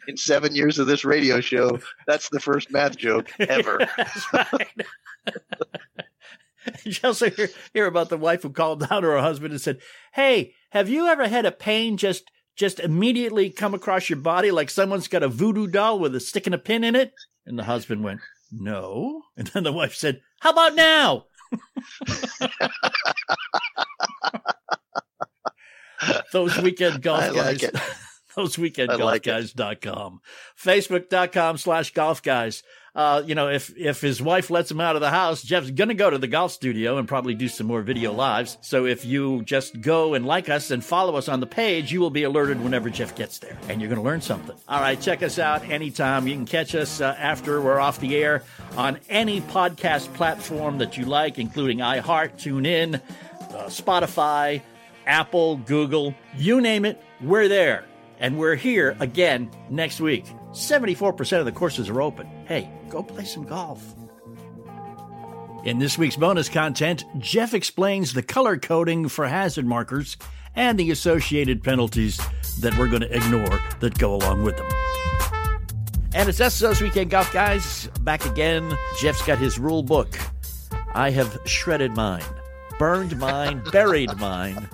in 0.08 0.18
seven 0.18 0.56
years 0.56 0.80
of 0.80 0.88
this 0.88 1.06
radio 1.06 1.42
show, 1.42 1.80
that's 2.08 2.30
the 2.30 2.40
first 2.40 2.72
math 2.72 2.98
joke 2.98 3.32
ever. 3.40 3.88
You 6.84 6.96
also 7.04 7.30
hear, 7.30 7.50
hear 7.74 7.86
about 7.86 8.10
the 8.10 8.18
wife 8.18 8.42
who 8.42 8.50
called 8.50 8.88
down 8.90 9.04
to 9.04 9.08
her 9.10 9.20
husband 9.22 9.52
and 9.52 9.62
said, 9.62 9.80
"Hey, 10.14 10.56
have 10.72 10.90
you 10.90 11.06
ever 11.08 11.28
had 11.28 11.46
a 11.46 11.52
pain 11.52 11.96
just 11.96 12.32
just 12.56 12.80
immediately 12.80 13.52
come 13.52 13.76
across 13.76 14.10
your 14.10 14.18
body 14.18 14.50
like 14.50 14.72
someone's 14.72 15.08
got 15.08 15.22
a 15.22 15.28
voodoo 15.28 15.68
doll 15.68 16.00
with 16.00 16.16
a 16.16 16.20
stick 16.20 16.48
and 16.48 16.56
a 16.56 16.58
pin 16.58 16.84
in 16.84 16.96
it?" 16.96 17.14
And 17.46 17.60
the 17.60 17.66
husband 17.66 18.04
went, 18.04 18.22
"No." 18.52 19.22
And 19.38 19.46
then 19.48 19.62
the 19.64 19.72
wife 19.72 19.94
said, 19.94 20.22
"How 20.40 20.50
about 20.52 20.74
now?" 20.74 21.26
Those 26.32 26.58
weekend 26.62 27.02
golf 27.02 27.22
I 27.24 27.30
like 27.30 27.60
guys. 27.60 27.64
it. 27.64 27.76
Those 28.36 28.58
weekend 28.58 28.90
golf 28.98 29.02
like. 29.02 29.24
Facebook.com 30.58 31.58
slash 31.58 31.94
golf 31.94 32.22
guys. 32.22 32.64
Uh, 32.94 33.22
you 33.26 33.36
know, 33.36 33.50
if, 33.50 33.76
if 33.76 34.00
his 34.00 34.22
wife 34.22 34.50
lets 34.50 34.72
him 34.72 34.80
out 34.80 34.96
of 34.96 35.02
the 35.02 35.10
house, 35.10 35.42
Jeff's 35.44 35.70
going 35.70 35.90
to 35.90 35.94
go 35.94 36.10
to 36.10 36.18
the 36.18 36.28
golf 36.28 36.54
studio 36.54 36.98
and 36.98 37.10
probably 37.10 37.34
do 37.36 37.50
some 37.50 37.68
more 37.68 37.82
video 37.82 38.14
lives. 38.14 38.58
So 38.62 38.86
if 38.86 39.04
you 39.04 39.42
just 39.44 39.82
go 39.82 40.14
and 40.14 40.26
like 40.26 40.48
us 40.48 40.72
and 40.72 40.82
follow 40.82 41.18
us 41.18 41.28
on 41.28 41.42
the 41.42 41.46
page, 41.46 41.92
you 41.92 42.00
will 42.00 42.10
be 42.10 42.24
alerted 42.24 42.62
whenever 42.64 42.90
Jeff 42.90 43.14
gets 43.14 43.40
there 43.40 43.58
and 43.68 43.82
you're 43.82 43.90
going 43.90 44.00
to 44.00 44.06
learn 44.06 44.22
something. 44.22 44.56
All 44.70 44.80
right. 44.80 45.00
Check 45.00 45.24
us 45.24 45.40
out 45.40 45.70
anytime. 45.70 46.26
You 46.26 46.36
can 46.36 46.46
catch 46.46 46.74
us 46.74 47.02
uh, 47.02 47.18
after 47.20 47.62
we're 47.62 47.82
off 47.82 48.00
the 48.00 48.16
air 48.16 48.44
on 48.78 48.98
any 49.10 49.42
podcast 49.42 50.14
platform 50.14 50.78
that 50.78 50.98
you 50.98 51.04
like, 51.04 51.38
including 51.38 51.80
iHeart, 51.80 52.38
TuneIn, 52.38 52.96
uh, 52.96 53.66
Spotify, 53.66 54.62
Apple, 55.06 55.58
Google, 55.58 56.16
you 56.38 56.62
name 56.62 56.86
it, 56.86 57.04
we're 57.20 57.50
there. 57.50 57.84
And 58.20 58.38
we're 58.38 58.56
here 58.56 58.96
again 59.00 59.52
next 59.70 60.00
week. 60.00 60.26
74% 60.52 61.40
of 61.40 61.46
the 61.46 61.52
courses 61.52 61.90
are 61.90 62.02
open. 62.02 62.28
Hey, 62.46 62.70
go 62.90 63.04
play 63.04 63.26
some 63.26 63.44
golf. 63.44 63.84
In 65.66 65.80
this 65.80 65.98
week's 65.98 66.16
bonus 66.16 66.48
content, 66.48 67.06
Jeff 67.18 67.54
explains 67.54 68.14
the 68.14 68.22
color 68.22 68.58
coding 68.58 69.10
for 69.10 69.28
hazard 69.28 69.66
markers 69.66 70.16
and 70.56 70.80
the 70.80 70.92
associated 70.92 71.64
penalties 71.64 72.20
that 72.62 72.78
we're 72.78 72.88
going 72.88 73.02
to 73.02 73.16
ignore 73.16 73.60
that 73.80 73.98
go 73.98 74.14
along 74.14 74.44
with 74.44 74.58
them. 74.58 74.68
And 76.14 76.30
it's 76.30 76.60
Those 76.60 76.82
Weekend 76.82 77.10
Golf 77.10 77.34
Guys 77.34 77.88
back 78.02 78.26
again. 78.26 78.78
Jeff's 79.02 79.26
got 79.26 79.38
his 79.38 79.60
rule 79.60 79.84
book. 79.84 80.18
I 80.94 81.10
have 81.10 81.38
shredded 81.46 81.94
mine, 81.96 82.24
burned 82.80 83.18
mine, 83.20 83.62
buried 83.72 84.16
mine. 84.18 84.70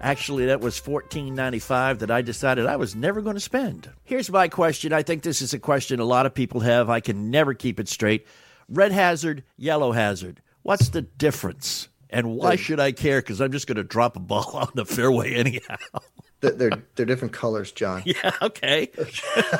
Actually, 0.00 0.46
that 0.46 0.60
was 0.60 0.80
$14.95 0.80 1.98
that 2.00 2.10
I 2.10 2.22
decided 2.22 2.66
I 2.66 2.76
was 2.76 2.94
never 2.94 3.22
going 3.22 3.36
to 3.36 3.40
spend. 3.40 3.90
Here's 4.04 4.30
my 4.30 4.48
question. 4.48 4.92
I 4.92 5.02
think 5.02 5.22
this 5.22 5.40
is 5.40 5.54
a 5.54 5.58
question 5.58 6.00
a 6.00 6.04
lot 6.04 6.26
of 6.26 6.34
people 6.34 6.60
have. 6.60 6.90
I 6.90 7.00
can 7.00 7.30
never 7.30 7.54
keep 7.54 7.80
it 7.80 7.88
straight. 7.88 8.26
Red 8.68 8.92
hazard, 8.92 9.42
yellow 9.56 9.92
hazard. 9.92 10.42
What's 10.62 10.90
the 10.90 11.02
difference? 11.02 11.88
And 12.10 12.36
why 12.36 12.56
should 12.56 12.78
I 12.80 12.92
care? 12.92 13.20
Because 13.20 13.40
I'm 13.40 13.52
just 13.52 13.66
going 13.66 13.76
to 13.76 13.84
drop 13.84 14.16
a 14.16 14.20
ball 14.20 14.50
on 14.54 14.68
the 14.74 14.84
fairway 14.84 15.34
anyhow. 15.34 15.76
They're, 16.40 16.52
they're, 16.52 16.82
they're 16.94 17.06
different 17.06 17.32
colors, 17.32 17.72
John. 17.72 18.02
Yeah, 18.06 18.32
okay. 18.42 18.90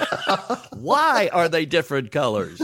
why 0.74 1.30
are 1.32 1.48
they 1.48 1.64
different 1.64 2.12
colors? 2.12 2.60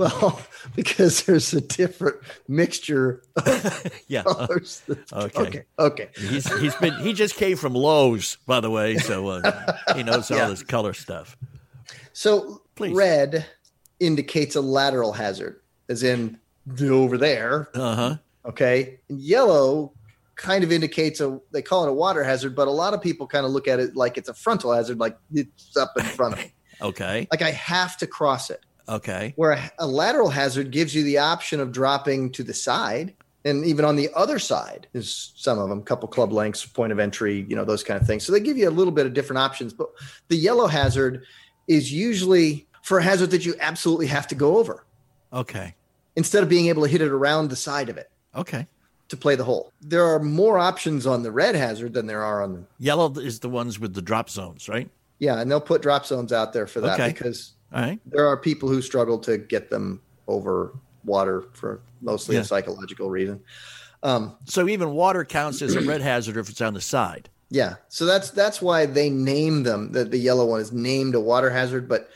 Well, 0.00 0.40
because 0.76 1.24
there's 1.24 1.52
a 1.52 1.60
different 1.60 2.16
mixture 2.48 3.22
of 3.36 3.90
Yeah. 4.08 4.22
colors. 4.22 4.82
Okay. 5.12 5.38
okay. 5.40 5.64
Okay. 5.78 6.08
He's 6.16 6.50
he's 6.60 6.74
been 6.76 6.94
he 7.00 7.12
just 7.12 7.34
came 7.36 7.56
from 7.56 7.74
Lowe's, 7.74 8.36
by 8.46 8.60
the 8.60 8.70
way, 8.70 8.96
so 8.96 9.28
uh, 9.28 9.76
he 9.94 10.02
knows 10.02 10.30
all 10.30 10.38
Yeah. 10.38 10.48
this 10.48 10.62
color 10.62 10.92
stuff. 10.94 11.36
So 12.12 12.62
Please. 12.76 12.94
red 12.94 13.46
indicates 13.98 14.56
a 14.56 14.60
lateral 14.60 15.12
hazard, 15.12 15.60
as 15.88 16.02
in 16.02 16.38
the 16.66 16.88
over 16.88 17.18
there. 17.18 17.68
Uh 17.74 17.94
huh. 17.94 18.16
Okay. 18.46 19.00
And 19.08 19.20
yellow 19.20 19.92
kind 20.36 20.64
of 20.64 20.72
indicates 20.72 21.20
a 21.20 21.38
they 21.52 21.60
call 21.60 21.84
it 21.84 21.90
a 21.90 21.92
water 21.92 22.24
hazard, 22.24 22.56
but 22.56 22.66
a 22.68 22.70
lot 22.70 22.94
of 22.94 23.02
people 23.02 23.26
kind 23.26 23.44
of 23.44 23.52
look 23.52 23.68
at 23.68 23.78
it 23.80 23.94
like 23.96 24.16
it's 24.16 24.28
a 24.30 24.34
frontal 24.34 24.72
hazard, 24.72 24.98
like 24.98 25.18
it's 25.34 25.76
up 25.76 25.92
in 25.98 26.04
front 26.04 26.34
of 26.34 26.38
me. 26.40 26.52
Okay. 26.82 27.28
Like 27.30 27.42
I 27.42 27.50
have 27.50 27.98
to 27.98 28.06
cross 28.06 28.48
it. 28.48 28.64
Okay. 28.90 29.32
Where 29.36 29.52
a, 29.52 29.70
a 29.78 29.86
lateral 29.86 30.28
hazard 30.30 30.70
gives 30.72 30.94
you 30.94 31.02
the 31.04 31.18
option 31.18 31.60
of 31.60 31.72
dropping 31.72 32.32
to 32.32 32.42
the 32.42 32.54
side. 32.54 33.14
And 33.44 33.64
even 33.64 33.84
on 33.86 33.96
the 33.96 34.10
other 34.14 34.38
side 34.38 34.86
is 34.92 35.32
some 35.36 35.58
of 35.58 35.68
them, 35.70 35.82
couple 35.82 36.08
club 36.08 36.30
lengths, 36.32 36.66
point 36.66 36.92
of 36.92 36.98
entry, 36.98 37.46
you 37.48 37.56
know, 37.56 37.64
those 37.64 37.82
kind 37.82 37.98
of 37.98 38.06
things. 38.06 38.24
So 38.24 38.32
they 38.32 38.40
give 38.40 38.58
you 38.58 38.68
a 38.68 38.70
little 38.70 38.92
bit 38.92 39.06
of 39.06 39.14
different 39.14 39.38
options. 39.38 39.72
But 39.72 39.88
the 40.28 40.36
yellow 40.36 40.66
hazard 40.66 41.24
is 41.68 41.90
usually 41.92 42.66
for 42.82 42.98
a 42.98 43.02
hazard 43.02 43.30
that 43.30 43.46
you 43.46 43.54
absolutely 43.60 44.08
have 44.08 44.26
to 44.28 44.34
go 44.34 44.58
over 44.58 44.84
Okay. 45.32 45.74
instead 46.16 46.42
of 46.42 46.48
being 46.48 46.66
able 46.66 46.82
to 46.82 46.88
hit 46.88 47.00
it 47.00 47.10
around 47.12 47.48
the 47.48 47.56
side 47.56 47.88
of 47.88 47.96
it 47.96 48.10
Okay. 48.36 48.66
to 49.08 49.16
play 49.16 49.36
the 49.36 49.44
hole. 49.44 49.72
There 49.80 50.04
are 50.04 50.18
more 50.18 50.58
options 50.58 51.06
on 51.06 51.22
the 51.22 51.30
red 51.30 51.54
hazard 51.54 51.94
than 51.94 52.06
there 52.06 52.22
are 52.24 52.42
on 52.42 52.52
the 52.54 52.64
Yellow 52.78 53.10
is 53.12 53.38
the 53.40 53.48
ones 53.48 53.78
with 53.78 53.94
the 53.94 54.02
drop 54.02 54.28
zones, 54.28 54.68
right? 54.68 54.90
yeah, 55.18 55.38
and 55.40 55.50
they'll 55.50 55.60
put 55.60 55.80
drop 55.82 56.04
zones 56.06 56.32
out 56.32 56.52
there 56.52 56.66
for 56.66 56.80
that 56.80 56.98
Okay. 56.98 57.12
because 57.12 57.52
All 57.72 57.80
right. 57.82 58.00
there 58.06 58.26
are 58.26 58.36
people 58.36 58.68
who 58.68 58.82
struggle 58.82 59.18
to 59.20 59.38
get 59.38 59.70
them 59.70 60.00
over 60.28 60.72
water 61.04 61.44
for 61.52 61.80
mostly 62.02 62.34
Yeah. 62.36 62.42
a 62.42 62.44
psychological 62.44 63.10
reason. 63.10 63.40
Um, 64.02 64.36
So 64.46 64.68
even 64.68 64.90
water 64.92 65.24
counts 65.24 65.60
as 65.62 65.74
a 65.76 65.80
red 65.82 66.00
hazard 66.00 66.36
if 66.36 66.48
it's 66.48 66.60
on 66.60 66.74
the 66.74 66.80
side. 66.80 67.28
yeah, 67.50 67.74
so 67.88 68.06
that's 68.06 68.30
that's 68.30 68.60
why 68.62 68.86
they 68.86 69.10
name 69.10 69.62
them. 69.64 69.92
The, 69.92 70.04
the 70.04 70.18
yellow 70.18 70.46
one 70.46 70.60
is 70.60 70.72
named 70.72 71.14
a 71.14 71.20
water 71.20 71.50
hazard, 71.50 71.88
but 71.88 72.08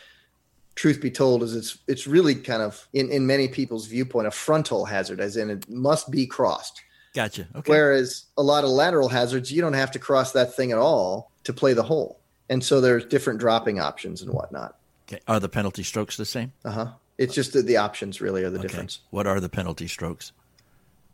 truth 0.76 1.00
be 1.00 1.10
told, 1.10 1.42
is 1.42 1.54
it's 1.54 1.78
it's 1.86 2.06
really 2.06 2.34
kind 2.34 2.62
of 2.62 2.88
in 2.94 3.10
in 3.10 3.26
many 3.26 3.48
people's 3.48 3.86
viewpoint 3.86 4.26
a 4.26 4.30
frontal 4.30 4.84
hazard, 4.86 5.20
as 5.20 5.36
in 5.36 5.50
it 5.50 5.68
must 5.68 6.10
be 6.10 6.26
crossed. 6.26 6.80
Gotcha. 7.14 7.46
Okay. 7.54 7.70
Whereas 7.70 8.24
a 8.38 8.42
lot 8.42 8.64
of 8.64 8.70
lateral 8.70 9.08
hazards, 9.08 9.52
you 9.52 9.60
don't 9.60 9.74
have 9.74 9.90
to 9.92 9.98
cross 10.00 10.32
that 10.32 10.54
thing 10.54 10.72
at 10.72 10.78
all 10.78 11.30
to 11.44 11.52
play 11.52 11.72
the 11.74 11.82
hole. 11.84 12.18
And 12.50 12.62
so 12.64 12.80
there's 12.80 13.04
different 13.04 13.38
dropping 13.40 13.78
options 13.78 14.20
and 14.22 14.32
whatnot. 14.32 14.76
Okay. 15.08 15.20
Are 15.28 15.40
the 15.40 15.48
penalty 15.48 15.82
strokes 15.82 16.16
the 16.16 16.24
same? 16.24 16.52
Uh 16.64 16.70
huh. 16.70 16.86
It's 17.18 17.34
just 17.34 17.52
that 17.52 17.66
the 17.66 17.76
options 17.76 18.20
really 18.20 18.42
are 18.44 18.50
the 18.50 18.58
Okay. 18.58 18.68
difference. 18.68 19.00
What 19.10 19.26
are 19.26 19.38
the 19.40 19.48
penalty 19.48 19.86
strokes? 19.86 20.32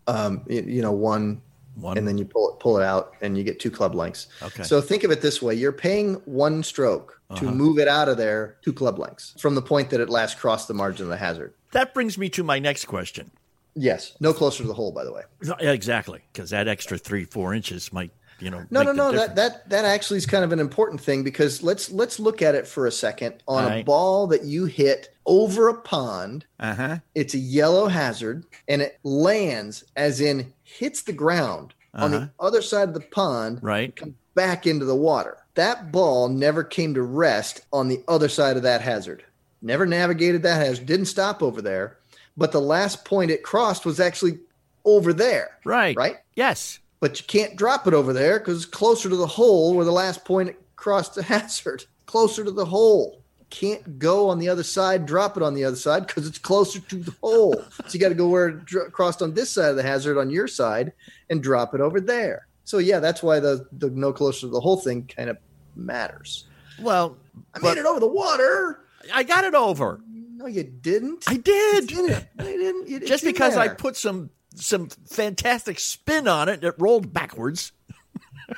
Um, 0.06 0.42
you, 0.48 0.62
you 0.62 0.82
know, 0.82 0.92
one, 0.92 1.42
One. 1.74 1.98
and 1.98 2.08
then 2.08 2.18
you 2.18 2.24
pull 2.24 2.52
it 2.54 2.60
pull 2.60 2.78
it 2.78 2.82
out, 2.84 3.14
and 3.20 3.36
you 3.36 3.44
get 3.44 3.60
two 3.60 3.70
club 3.70 3.94
lengths. 3.94 4.28
Okay. 4.42 4.62
So 4.62 4.80
think 4.80 5.04
of 5.04 5.10
it 5.10 5.20
this 5.20 5.40
way: 5.42 5.54
you're 5.54 5.72
paying 5.72 6.14
one 6.24 6.62
stroke 6.62 7.20
to 7.36 7.46
Uh-huh. 7.46 7.54
move 7.54 7.78
it 7.78 7.86
out 7.86 8.08
of 8.08 8.16
there 8.16 8.56
two 8.64 8.72
club 8.72 8.98
lengths 8.98 9.34
from 9.38 9.54
the 9.54 9.62
point 9.62 9.90
that 9.90 10.00
it 10.00 10.08
last 10.10 10.38
crossed 10.38 10.66
the 10.68 10.74
margin 10.74 11.04
of 11.04 11.10
the 11.10 11.16
hazard. 11.16 11.54
that 11.72 11.94
brings 11.94 12.18
me 12.18 12.28
to 12.30 12.42
my 12.42 12.58
next 12.58 12.86
question. 12.86 13.30
Yes, 13.76 14.16
no 14.18 14.32
closer 14.32 14.64
to 14.64 14.66
the 14.66 14.74
hole, 14.74 14.90
by 14.90 15.04
the 15.04 15.12
way. 15.12 15.22
Exactly, 15.60 16.22
because 16.32 16.50
that 16.50 16.66
extra 16.66 16.98
three, 16.98 17.24
four 17.24 17.54
inches 17.54 17.92
might, 17.92 18.10
you 18.40 18.50
know. 18.50 18.64
No, 18.70 18.82
no, 18.82 18.92
no. 18.92 19.12
That 19.12 19.36
that 19.36 19.68
that 19.70 19.84
actually 19.84 20.18
is 20.18 20.26
kind 20.26 20.44
of 20.44 20.52
an 20.52 20.60
important 20.60 21.00
thing 21.00 21.22
because 21.22 21.62
let's 21.62 21.90
let's 21.90 22.18
look 22.20 22.42
at 22.42 22.54
it 22.54 22.66
for 22.66 22.86
a 22.86 22.92
second 22.92 23.42
on 23.46 23.64
All 23.64 23.70
a 23.70 23.82
ball 23.82 24.26
that 24.28 24.44
you 24.44 24.64
hit 24.66 25.14
over 25.26 25.68
a 25.68 25.74
pond. 25.80 26.44
Uh 26.58 26.74
huh. 26.74 26.98
It's 27.14 27.34
a 27.34 27.38
yellow 27.38 27.86
hazard, 27.88 28.44
and 28.68 28.82
it 28.82 28.98
lands 29.02 29.84
as 29.96 30.20
in 30.20 30.52
hits 30.62 31.02
the 31.02 31.12
ground 31.12 31.74
on 31.94 32.14
Uh-huh. 32.14 32.26
the 32.26 32.30
other 32.44 32.62
side 32.62 32.88
of 32.88 32.94
the 32.94 33.00
pond, 33.00 33.58
Right. 33.62 33.94
comes 33.94 34.14
back 34.34 34.66
into 34.66 34.84
the 34.84 34.94
water. 34.96 35.36
That 35.54 35.90
ball 35.90 36.28
never 36.28 36.62
came 36.62 36.94
to 36.94 37.02
rest 37.02 37.62
on 37.72 37.88
the 37.88 38.02
other 38.06 38.28
side 38.28 38.56
of 38.56 38.62
that 38.62 38.80
hazard. 38.80 39.24
Never 39.60 39.84
navigated 39.84 40.42
that 40.44 40.64
hazard. 40.64 40.86
Didn't 40.86 41.06
stop 41.06 41.42
over 41.42 41.60
there, 41.60 41.98
but 42.36 42.52
the 42.52 42.60
last 42.60 43.04
point 43.04 43.30
it 43.32 43.42
crossed 43.42 43.84
was 43.84 43.98
actually 44.00 44.38
over 44.84 45.12
there. 45.12 45.58
Right. 45.64 45.96
Right. 45.96 46.16
Yes. 46.34 46.78
But 47.00 47.18
you 47.20 47.26
can't 47.26 47.56
drop 47.56 47.86
it 47.86 47.94
over 47.94 48.12
there 48.12 48.38
because 48.38 48.56
it's 48.64 48.66
closer 48.66 49.08
to 49.08 49.16
the 49.16 49.26
hole 49.26 49.74
where 49.74 49.84
the 49.84 49.92
last 49.92 50.24
point 50.24 50.50
it 50.50 50.60
crossed 50.76 51.14
the 51.14 51.22
hazard. 51.34 51.84
Closer 52.06 52.44
to 52.44 52.50
the 52.50 52.64
hole. 52.64 53.22
Can't 53.50 53.98
go 53.98 54.28
on 54.28 54.38
the 54.38 54.48
other 54.48 54.62
side, 54.62 55.06
drop 55.06 55.36
it 55.36 55.42
on 55.42 55.54
the 55.54 55.64
other 55.64 55.76
side 55.76 56.06
because 56.06 56.26
it's 56.26 56.38
closer 56.38 56.78
to 56.78 56.96
the 56.96 57.14
hole. 57.20 57.64
so 57.86 57.92
you 57.92 57.98
got 57.98 58.10
to 58.10 58.14
go 58.14 58.28
where 58.28 58.48
it 58.48 58.64
dr- 58.64 58.92
crossed 58.92 59.22
on 59.22 59.34
this 59.34 59.50
side 59.50 59.70
of 59.70 59.76
the 59.76 59.82
hazard 59.82 60.18
on 60.18 60.30
your 60.30 60.46
side 60.46 60.92
and 61.30 61.42
drop 61.42 61.74
it 61.74 61.80
over 61.80 62.00
there. 62.00 62.46
So 62.64 62.78
yeah, 62.78 63.00
that's 63.00 63.22
why 63.24 63.40
the 63.40 63.66
the 63.72 63.90
no 63.90 64.12
closer 64.12 64.42
to 64.42 64.46
the 64.48 64.60
hole 64.60 64.76
thing 64.76 65.10
kind 65.16 65.28
of 65.30 65.38
matters. 65.74 66.46
Well, 66.80 67.16
I 67.54 67.58
made 67.58 67.76
it 67.78 67.86
over 67.86 67.98
the 67.98 68.06
water. 68.06 68.84
I 69.12 69.24
got 69.24 69.42
it 69.44 69.54
over. 69.54 70.00
No, 70.08 70.46
you 70.46 70.62
didn't. 70.62 71.24
I 71.26 71.36
did. 71.36 71.90
You 71.90 72.06
didn't. 72.06 72.26
You 72.38 72.44
didn't. 72.44 72.88
You- 72.88 73.00
Just 73.00 73.12
it's 73.12 73.22
in 73.24 73.32
because 73.32 73.56
I 73.56 73.68
put 73.68 73.96
some 73.96 74.30
some 74.54 74.88
fantastic 74.88 75.78
spin 75.78 76.28
on 76.28 76.48
it, 76.48 76.64
it 76.64 76.74
rolled 76.78 77.12
backwards. 77.12 77.72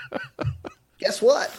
Guess 0.99 1.23
what? 1.23 1.55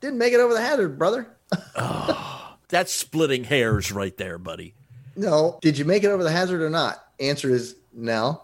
Didn't 0.00 0.18
make 0.18 0.32
it 0.32 0.40
over 0.40 0.54
the 0.54 0.60
hazard, 0.60 0.98
brother. 0.98 1.28
That's 2.68 2.92
splitting 2.92 3.44
hairs 3.44 3.92
right 3.92 4.16
there, 4.16 4.38
buddy. 4.38 4.74
No. 5.16 5.58
Did 5.60 5.78
you 5.78 5.84
make 5.84 6.04
it 6.04 6.08
over 6.08 6.22
the 6.22 6.30
hazard 6.30 6.62
or 6.62 6.70
not? 6.70 7.04
Answer 7.20 7.50
is 7.50 7.76
no. 7.92 8.42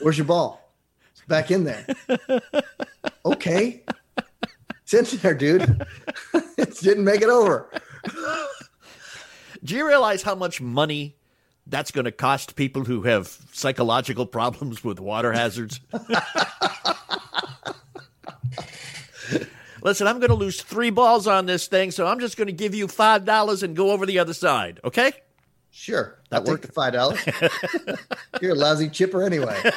Where's 0.00 0.18
your 0.18 0.26
ball? 0.26 0.72
It's 1.12 1.22
back 1.22 1.50
in 1.50 1.64
there. 1.64 1.86
okay. 3.24 3.82
It's 4.82 4.94
in 4.94 5.18
there, 5.20 5.34
dude. 5.34 5.86
it 6.56 6.78
didn't 6.80 7.04
make 7.04 7.22
it 7.22 7.28
over. 7.28 7.70
Do 9.64 9.74
you 9.74 9.86
realize 9.86 10.22
how 10.22 10.34
much 10.34 10.60
money 10.60 11.16
that's 11.68 11.90
going 11.90 12.06
to 12.06 12.12
cost 12.12 12.56
people 12.56 12.84
who 12.84 13.02
have 13.02 13.28
psychological 13.52 14.26
problems 14.26 14.82
with 14.82 14.98
water 15.00 15.32
hazards? 15.32 15.80
Listen, 19.82 20.06
I'm 20.06 20.18
going 20.18 20.30
to 20.30 20.34
lose 20.34 20.60
three 20.60 20.90
balls 20.90 21.26
on 21.26 21.46
this 21.46 21.66
thing, 21.68 21.90
so 21.92 22.06
I'm 22.06 22.20
just 22.20 22.36
going 22.36 22.48
to 22.48 22.52
give 22.52 22.74
you 22.74 22.88
five 22.88 23.24
dollars 23.24 23.62
and 23.62 23.76
go 23.76 23.92
over 23.92 24.04
the 24.06 24.18
other 24.18 24.34
side. 24.34 24.80
Okay? 24.84 25.12
Sure. 25.70 26.18
That 26.30 26.44
worked. 26.44 26.66
the 26.66 26.72
five 26.72 26.92
dollars. 26.92 27.20
You're 28.40 28.52
a 28.52 28.56
lousy 28.56 28.88
chipper 28.88 29.22
anyway. 29.22 29.56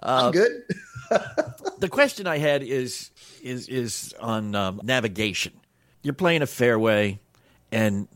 I'm 0.00 0.32
good. 0.32 0.64
The 1.78 1.88
question 1.88 2.26
I 2.26 2.38
had 2.38 2.62
is 2.62 3.10
is 3.42 3.68
is 3.68 4.14
on 4.20 4.54
um, 4.54 4.80
navigation. 4.82 5.52
You're 6.02 6.14
playing 6.14 6.42
a 6.42 6.46
fairway, 6.46 7.20
and 7.72 8.08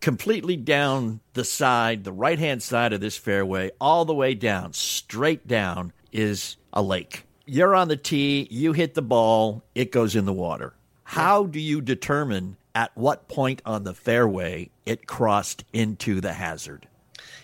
completely 0.00 0.56
down 0.56 1.20
the 1.34 1.44
side, 1.44 2.04
the 2.04 2.12
right 2.12 2.38
hand 2.38 2.62
side 2.62 2.92
of 2.92 3.00
this 3.00 3.16
fairway, 3.16 3.70
all 3.80 4.04
the 4.04 4.14
way 4.14 4.34
down, 4.34 4.72
straight 4.72 5.46
down, 5.46 5.92
is 6.12 6.56
a 6.72 6.82
lake. 6.82 7.24
You're 7.46 7.74
on 7.74 7.88
the 7.88 7.96
tee, 7.96 8.46
you 8.50 8.72
hit 8.72 8.94
the 8.94 9.02
ball, 9.02 9.62
it 9.74 9.92
goes 9.92 10.14
in 10.14 10.24
the 10.26 10.32
water. 10.32 10.74
How 11.04 11.44
do 11.44 11.58
you 11.58 11.80
determine 11.80 12.56
at 12.74 12.96
what 12.96 13.28
point 13.28 13.62
on 13.64 13.84
the 13.84 13.94
fairway 13.94 14.70
it 14.84 15.06
crossed 15.06 15.64
into 15.72 16.20
the 16.20 16.34
hazard? 16.34 16.86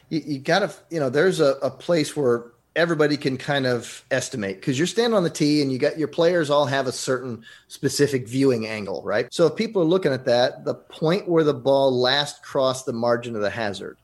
you, 0.09 0.23
you 0.25 0.39
gotta 0.39 0.73
you 0.91 1.01
know 1.01 1.11
there's 1.11 1.41
a, 1.41 1.53
a 1.63 1.71
place 1.71 2.17
where 2.17 2.45
everybody 2.77 3.17
can 3.17 3.37
kind 3.37 3.67
of 3.67 4.05
estimate 4.11 4.57
because 4.57 4.77
you're 4.79 4.87
standing 4.87 5.17
on 5.17 5.23
the 5.23 5.31
tee 5.31 5.63
and 5.63 5.71
you 5.71 5.79
got 5.79 5.97
your 5.99 6.09
players 6.09 6.51
all 6.51 6.67
have 6.67 6.87
a 6.87 6.93
certain 6.93 7.43
specific 7.69 8.27
viewing 8.27 8.67
angle 8.67 9.01
right 9.05 9.33
so 9.33 9.47
if 9.47 9.55
people 9.55 9.81
are 9.81 9.85
looking 9.85 10.13
at 10.13 10.25
that 10.25 10.65
the 10.65 10.75
point 10.75 11.29
where 11.29 11.45
the 11.45 11.55
ball 11.55 11.93
last 11.97 12.43
crossed 12.43 12.85
the 12.87 12.93
margin 12.93 13.37
of 13.37 13.43
the 13.43 13.51
hazard 13.51 13.97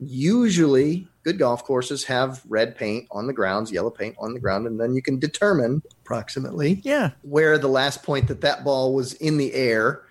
usually 0.00 1.06
good 1.22 1.38
golf 1.38 1.62
courses 1.64 2.02
have 2.04 2.42
red 2.48 2.74
paint 2.76 3.06
on 3.12 3.26
the 3.26 3.32
grounds 3.32 3.70
yellow 3.70 3.90
paint 3.90 4.14
on 4.18 4.34
the 4.34 4.40
ground 4.40 4.66
and 4.66 4.80
then 4.80 4.94
you 4.94 5.02
can 5.02 5.18
determine 5.18 5.82
approximately 6.02 6.80
Yeah. 6.84 7.10
where 7.22 7.58
the 7.58 7.68
last 7.68 8.02
point 8.02 8.26
that 8.28 8.40
that 8.40 8.64
ball 8.64 8.94
was 8.94 9.12
in 9.14 9.36
the 9.36 9.52
air 9.54 10.02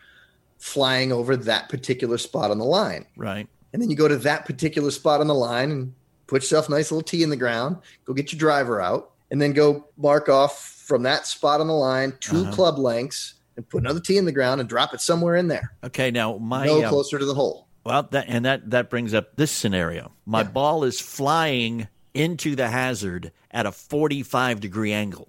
flying 0.57 1.11
over 1.11 1.35
that 1.35 1.69
particular 1.69 2.17
spot 2.17 2.49
on 2.51 2.59
the 2.59 2.65
line 2.65 3.05
Right. 3.17 3.47
and 3.73 3.81
then 3.81 3.89
you 3.89 3.95
go 3.97 4.07
to 4.07 4.17
that 4.17 4.45
particular 4.45 4.89
spot 4.91 5.19
on 5.21 5.27
the 5.27 5.35
line 5.35 5.71
and 5.71 5.93
put 6.27 6.41
yourself 6.43 6.67
a 6.67 6.71
nice 6.71 6.91
little 6.91 7.03
tee 7.03 7.23
in 7.23 7.29
the 7.29 7.37
ground, 7.37 7.77
go 8.05 8.13
get 8.13 8.31
your 8.31 8.39
driver 8.39 8.81
out, 8.81 9.11
and 9.31 9.41
then 9.41 9.53
go 9.53 9.87
mark 9.97 10.29
off 10.29 10.59
from 10.85 11.03
that 11.03 11.25
spot 11.27 11.61
on 11.61 11.67
the 11.67 11.73
line 11.73 12.13
2 12.19 12.35
Uh-huh. 12.37 12.51
club 12.51 12.77
lengths 12.77 13.35
and 13.57 13.67
put 13.69 13.81
another 13.81 13.99
tee 13.99 14.17
in 14.17 14.25
the 14.25 14.31
ground 14.31 14.59
and 14.59 14.69
drop 14.69 14.93
it 14.93 15.01
somewhere 15.01 15.35
in 15.35 15.47
there. 15.47 15.71
Okay, 15.83 16.11
now 16.11 16.37
my 16.37 16.65
no 16.65 16.83
uh, 16.83 16.89
closer 16.89 17.17
to 17.17 17.25
the 17.25 17.33
hole. 17.33 17.67
well 17.85 18.03
that 18.11 18.25
and 18.27 18.45
that 18.45 18.69
that 18.71 18.89
brings 18.89 19.13
up 19.13 19.35
this 19.35 19.51
scenario. 19.51 20.11
My 20.25 20.43
ball 20.43 20.83
is 20.83 20.99
flying 20.99 21.87
into 22.13 22.55
the 22.55 22.67
hazard 22.69 23.31
at 23.51 23.65
a 23.65 23.71
45 23.71 24.59
degree 24.59 24.93
angle. 24.93 25.27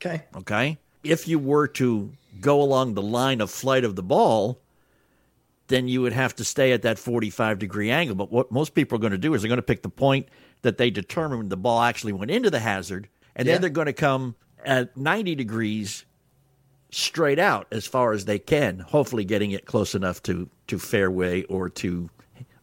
Okay. 0.00 0.22
Okay. 0.36 0.78
If 1.04 1.28
you 1.28 1.38
were 1.38 1.68
to 1.68 2.12
go 2.40 2.60
along 2.60 2.94
the 2.94 3.02
line 3.02 3.40
of 3.40 3.50
flight 3.50 3.84
of 3.84 3.96
the 3.96 4.02
ball, 4.02 4.60
then 5.68 5.88
you 5.88 6.02
would 6.02 6.12
have 6.12 6.34
to 6.36 6.44
stay 6.44 6.72
at 6.72 6.82
that 6.82 6.98
45 6.98 7.58
degree 7.58 7.90
angle. 7.90 8.14
But 8.16 8.30
what 8.30 8.52
most 8.52 8.74
people 8.74 8.96
are 8.96 9.00
going 9.00 9.12
to 9.12 9.18
do 9.18 9.34
is 9.34 9.42
they're 9.42 9.48
going 9.48 9.56
to 9.56 9.62
pick 9.62 9.82
the 9.82 9.88
point 9.88 10.28
that 10.62 10.78
they 10.78 10.90
determined 10.90 11.50
the 11.50 11.56
ball 11.56 11.82
actually 11.82 12.12
went 12.12 12.30
into 12.30 12.50
the 12.50 12.60
hazard, 12.60 13.08
and 13.34 13.46
Yeah. 13.46 13.54
then 13.54 13.60
they're 13.62 13.70
going 13.70 13.86
to 13.86 13.92
come 13.92 14.36
at 14.64 14.96
90 14.96 15.34
degrees 15.34 16.04
straight 16.90 17.38
out 17.38 17.66
as 17.72 17.86
far 17.86 18.12
as 18.12 18.24
they 18.24 18.38
can, 18.38 18.78
hopefully 18.78 19.24
getting 19.24 19.50
it 19.50 19.66
close 19.66 19.94
enough 19.94 20.22
to, 20.22 20.48
to 20.68 20.78
fairway 20.78 21.42
or 21.44 21.68
to 21.68 22.08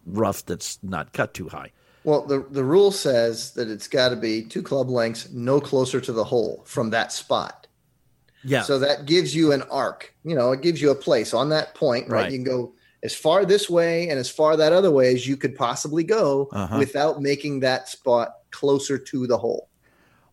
rough 0.05 0.45
that's 0.45 0.79
not 0.81 1.13
cut 1.13 1.33
too 1.33 1.49
high. 1.49 1.71
Well, 2.03 2.25
the, 2.25 2.45
the 2.49 2.63
rule 2.63 2.91
says 2.91 3.51
that 3.51 3.69
it's 3.69 3.87
got 3.87 4.09
to 4.09 4.15
be 4.15 4.43
two 4.43 4.61
club 4.61 4.89
lengths, 4.89 5.29
no 5.31 5.61
closer 5.61 6.01
to 6.01 6.11
the 6.11 6.23
hole 6.23 6.63
from 6.65 6.89
that 6.89 7.13
spot. 7.13 7.67
Yeah. 8.43 8.63
So 8.63 8.79
that 8.79 9.05
gives 9.05 9.33
you 9.33 9.53
an 9.53 9.61
arc. 9.63 10.13
You 10.25 10.35
know, 10.35 10.51
it 10.51 10.61
gives 10.61 10.81
you 10.81 10.91
a 10.91 10.95
place 10.95 11.33
on 11.33 11.49
that 11.49 11.75
point, 11.75 12.09
right? 12.09 12.23
Right. 12.23 12.31
You 12.31 12.37
can 12.37 12.43
go 12.43 12.73
as 13.03 13.13
far 13.13 13.45
this 13.45 13.69
way 13.69 14.09
and 14.09 14.17
as 14.19 14.29
far 14.29 14.55
that 14.57 14.71
other 14.73 14.91
way 14.91 15.13
as 15.13 15.27
you 15.27 15.35
could 15.37 15.55
possibly 15.55 16.03
go 16.03 16.49
Uh-huh. 16.51 16.77
without 16.79 17.21
making 17.21 17.59
that 17.61 17.89
spot 17.89 18.37
closer 18.51 18.97
to 18.97 19.27
the 19.27 19.37
hole. 19.37 19.67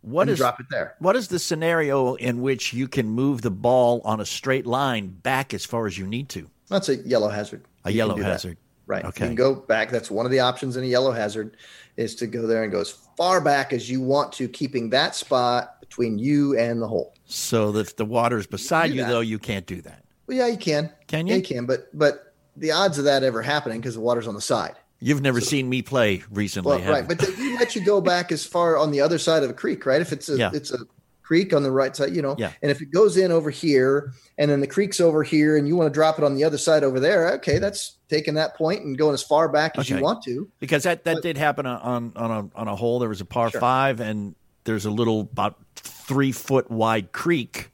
what 0.03 0.23
and 0.23 0.31
is 0.31 0.39
drop 0.39 0.59
it 0.61 0.67
there. 0.71 0.95
What 0.99 1.15
is 1.15 1.29
the 1.29 1.39
scenario 1.39 2.15
in 2.15 2.41
which 2.41 2.73
you 2.73 2.89
can 2.89 3.07
move 3.07 3.43
the 3.43 3.51
ball 3.51 4.01
on 4.05 4.19
a 4.21 4.25
straight 4.25 4.65
line 4.67 5.09
back 5.09 5.53
as 5.53 5.67
far 5.67 5.87
as 5.87 5.99
you 5.99 6.07
need 6.07 6.31
to? 6.31 6.49
That's 6.69 6.89
a 6.89 6.97
yellow 6.97 7.29
hazard. 7.29 7.65
A 7.85 7.91
You 7.91 7.99
yellow 7.99 8.15
do 8.17 8.23
that. 8.23 8.31
hazard. 8.33 8.57
Right. 8.87 9.05
Okay. 9.05 9.25
You 9.25 9.29
can 9.29 9.35
go 9.35 9.55
back. 9.55 9.91
That's 9.91 10.11
one 10.11 10.25
of 10.25 10.33
the 10.33 10.41
options 10.41 10.77
in 10.79 10.85
a 10.85 10.87
yellow 10.87 11.13
hazard 11.13 11.57
is 11.99 12.15
to 12.17 12.27
go 12.27 12.47
there 12.47 12.63
and 12.63 12.73
go 12.73 12.81
as 12.81 12.91
far 13.17 13.41
back 13.43 13.73
as 13.75 13.91
you 13.91 14.01
want 14.01 14.33
to, 14.33 14.49
keeping 14.49 14.89
that 14.91 15.15
spot 15.15 15.79
between 15.81 16.19
you 16.19 16.57
and 16.59 16.81
the 16.81 16.89
hole. 16.89 17.15
So 17.27 17.77
if 17.77 17.95
the 17.97 18.05
water 18.07 18.39
is 18.39 18.47
beside 18.47 18.89
do 18.89 18.95
you, 18.95 19.05
though, 19.05 19.21
you 19.21 19.39
can't 19.39 19.67
do 19.67 19.83
that. 19.83 20.03
Well, 20.27 20.39
yeah, 20.39 20.47
you 20.47 20.57
can. 20.57 20.91
Can 21.09 21.27
Yeah, 21.27 21.35
you? 21.35 21.41
you 21.41 21.47
can, 21.47 21.67
but 21.67 21.89
but 21.97 22.30
the 22.57 22.73
odds 22.73 22.99
of 22.99 23.05
that 23.05 23.23
ever 23.23 23.43
happening 23.43 23.81
because 23.81 23.95
the 23.95 24.01
water's 24.01 24.27
on 24.27 24.35
the 24.35 24.41
side. 24.41 24.75
You've 25.03 25.23
never 25.23 25.41
seen 25.41 25.69
me 25.69 25.81
play 25.83 26.23
recently, 26.31 26.79
Well, 26.83 26.93
right, 26.93 27.09
but 27.09 27.19
they 27.19 27.55
let 27.57 27.75
you 27.75 27.83
go 27.83 28.01
back 28.03 28.31
as 28.33 28.45
far 28.45 28.77
on 28.77 28.91
the 28.91 29.01
other 29.01 29.19
side 29.19 29.43
of 29.43 29.49
a 29.51 29.55
creek, 29.55 29.87
right? 29.87 30.01
If 30.01 30.13
it's 30.13 30.29
a 30.29 30.37
Yeah. 30.37 30.51
it's 30.53 30.71
a 30.73 30.79
creek 31.23 31.55
on 31.55 31.63
the 31.63 31.71
right 31.71 31.95
side, 31.97 32.15
you 32.15 32.21
know, 32.21 32.35
Yeah. 32.39 32.53
and 32.61 32.71
if 32.71 32.83
it 32.83 32.91
goes 32.91 33.17
in 33.17 33.31
over 33.33 33.49
here 33.51 34.13
and 34.37 34.51
then 34.51 34.61
the 34.61 34.67
creek's 34.67 35.01
over 35.01 35.23
here 35.23 35.57
and 35.57 35.67
you 35.69 35.75
want 35.77 35.87
to 35.89 35.95
drop 35.95 36.19
it 36.19 36.25
on 36.25 36.35
the 36.35 36.45
other 36.45 36.59
side 36.59 36.83
over 36.85 36.99
there, 37.01 37.33
okay, 37.35 37.59
that's 37.59 37.97
taking 38.11 38.35
that 38.35 38.57
point 38.57 38.83
and 38.83 38.99
going 38.99 39.15
as 39.15 39.23
far 39.23 39.49
back 39.49 39.79
as 39.79 39.87
Okay. 39.87 39.97
you 39.97 40.03
want 40.03 40.23
to. 40.25 40.49
because 40.59 40.83
that, 40.83 41.05
that 41.05 41.15
but- 41.15 41.23
did 41.23 41.39
happen 41.39 41.65
on 41.67 42.13
on 42.17 42.31
a 42.31 42.59
on 42.61 42.69
a 42.69 42.77
hole. 42.77 42.99
There 42.99 43.09
was 43.09 43.21
a 43.23 43.25
par 43.25 43.51
Sure. 43.51 43.61
five, 43.61 44.01
and 44.01 44.35
there's 44.65 44.85
a 44.85 44.91
little 44.91 45.21
about 45.21 45.57
three 45.77 46.33
foot 46.33 46.71
wide 46.71 47.13
creek, 47.13 47.71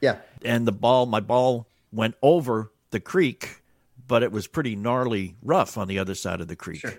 Yeah. 0.00 0.16
and 0.42 0.66
the 0.66 0.72
ball, 0.72 1.06
my 1.06 1.20
ball 1.20 1.68
went 1.92 2.14
over 2.22 2.72
the 2.90 2.98
creek, 2.98 3.62
but 4.06 4.22
it 4.22 4.32
was 4.32 4.46
pretty 4.46 4.76
gnarly 4.76 5.36
rough 5.42 5.76
on 5.78 5.88
the 5.88 5.98
other 5.98 6.14
side 6.14 6.40
of 6.40 6.48
the 6.48 6.56
creek. 6.56 6.80
Sure. 6.80 6.94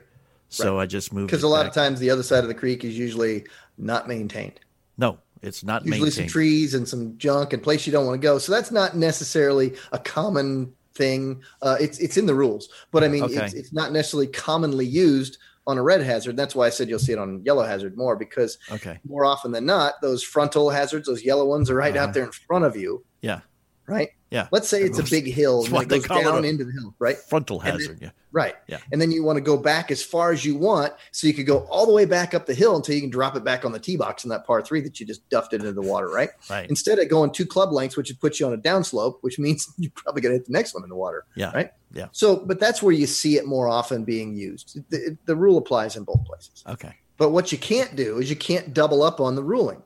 So 0.50 0.80
I 0.80 0.86
just 0.86 1.12
moved 1.14 1.28
Because 1.32 1.44
a 1.44 1.48
lot 1.48 1.64
back. 1.64 1.70
of 1.70 1.74
times 1.76 2.00
the 2.00 2.10
other 2.10 2.24
side 2.24 2.44
of 2.44 2.48
the 2.48 2.54
creek 2.56 2.84
is 2.86 2.98
usually 2.98 3.46
not 3.78 4.08
maintained. 4.08 4.60
No, 4.98 5.20
it's 5.42 5.64
not 5.64 5.86
Usually 5.86 6.10
some 6.10 6.28
trees 6.28 6.74
and 6.74 6.88
some 6.88 7.18
junk 7.18 7.54
and 7.54 7.62
place 7.62 7.86
you 7.86 7.92
don't 7.92 8.06
want 8.06 8.20
to 8.20 8.26
go. 8.26 8.38
So 8.38 8.52
that's 8.52 8.72
not 8.72 8.96
necessarily 8.96 9.76
a 9.92 10.00
common 10.00 10.74
thing. 10.96 11.42
Uh, 11.62 11.78
it's 11.80 12.00
it's 12.00 12.18
in 12.18 12.26
the 12.26 12.34
rules, 12.34 12.70
but 12.92 13.04
I 13.04 13.08
mean 13.08 13.24
Okay. 13.26 13.46
it's, 13.46 13.54
it's 13.54 13.74
not 13.74 13.92
necessarily 13.92 14.28
commonly 14.28 14.86
used 14.86 15.38
on 15.68 15.78
a 15.78 15.84
red 15.84 16.02
hazard. 16.02 16.38
That's 16.38 16.56
why 16.56 16.66
I 16.66 16.70
said 16.70 16.88
you'll 16.88 16.98
see 16.98 17.12
it 17.12 17.20
on 17.20 17.44
yellow 17.44 17.64
hazard 17.64 17.98
more 17.98 18.16
because 18.16 18.58
Okay. 18.72 18.98
more 19.08 19.26
often 19.26 19.52
than 19.52 19.66
not, 19.66 19.96
those 20.02 20.24
frontal 20.24 20.70
hazards, 20.70 21.08
those 21.08 21.24
yellow 21.26 21.46
ones, 21.46 21.70
are 21.70 21.76
right 21.76 21.96
Uh-huh. 21.96 22.06
out 22.08 22.14
there 22.14 22.24
in 22.24 22.32
front 22.32 22.64
of 22.64 22.78
you, 22.78 23.04
Yeah. 23.22 23.42
right? 23.86 24.10
Yeah. 24.30 24.48
Let's 24.52 24.68
say 24.68 24.82
it's 24.82 25.00
a 25.00 25.04
big 25.04 25.26
hill 25.26 25.64
and 25.66 25.74
it 25.84 25.88
goes 25.88 26.08
down 26.08 26.44
into 26.44 26.66
the 26.66 26.72
hill, 26.74 26.94
right? 27.00 27.18
Frontal 27.18 27.60
And 27.62 27.68
then- 27.74 27.80
hazard. 27.80 28.00
yeah. 28.02 28.10
Right. 28.34 28.56
Yeah. 28.68 28.80
And 28.92 29.02
then 29.02 29.10
you 29.10 29.24
want 29.24 29.38
to 29.38 29.42
go 29.42 29.58
back 29.58 29.90
as 29.90 30.04
far 30.04 30.32
as 30.32 30.44
you 30.46 30.56
want, 30.58 30.94
so 31.12 31.26
you 31.28 31.34
could 31.34 31.48
go 31.48 31.60
all 31.70 31.86
the 31.88 31.94
way 31.94 32.06
back 32.06 32.34
up 32.34 32.46
the 32.46 32.54
hill 32.54 32.76
until 32.76 32.94
you 32.94 33.02
can 33.02 33.10
drop 33.10 33.36
it 33.36 33.44
back 33.44 33.64
on 33.66 33.72
the 33.72 33.80
tee 33.80 33.96
box 33.98 34.26
in 34.26 34.30
that 34.30 34.46
par 34.46 34.62
three 34.62 34.82
that 34.82 35.00
you 35.00 35.06
just 35.08 35.28
duffed 35.30 35.54
it 35.54 35.62
into 35.62 35.72
the 35.72 35.82
water, 35.82 36.08
right? 36.10 36.30
Right. 36.50 36.70
Instead 36.70 37.00
of 37.00 37.10
going 37.10 37.32
two 37.32 37.46
club 37.46 37.72
lengths, 37.72 37.96
which 37.98 38.10
would 38.10 38.20
put 38.20 38.40
you 38.40 38.46
on 38.46 38.54
a 38.54 38.58
downslope, 38.58 39.20
which 39.22 39.40
means 39.40 39.74
you're 39.78 39.92
probably 39.96 40.22
going 40.22 40.34
to 40.34 40.38
hit 40.40 40.46
the 40.46 40.52
next 40.54 40.74
one 40.76 40.84
in 40.84 40.90
the 40.90 40.96
water. 40.96 41.26
Yeah. 41.36 41.52
Right. 41.54 41.72
Yeah. 41.94 42.08
So, 42.12 42.36
but 42.36 42.60
that's 42.60 42.84
where 42.84 42.94
you 42.94 43.08
see 43.08 43.38
it 43.38 43.48
more 43.48 43.70
often 43.70 44.04
being 44.04 44.36
used. 44.36 44.78
The, 44.90 45.18
the 45.26 45.36
rule 45.36 45.58
applies 45.58 45.96
in 45.96 46.04
both 46.04 46.24
places. 46.26 46.64
Okay. 46.68 46.94
But 47.16 47.30
what 47.30 47.52
you 47.52 47.58
can't 47.58 47.96
do 47.96 48.20
is 48.20 48.30
you 48.30 48.36
can't 48.36 48.74
double 48.74 49.02
up 49.02 49.20
on 49.20 49.34
the 49.36 49.44
ruling. 49.44 49.82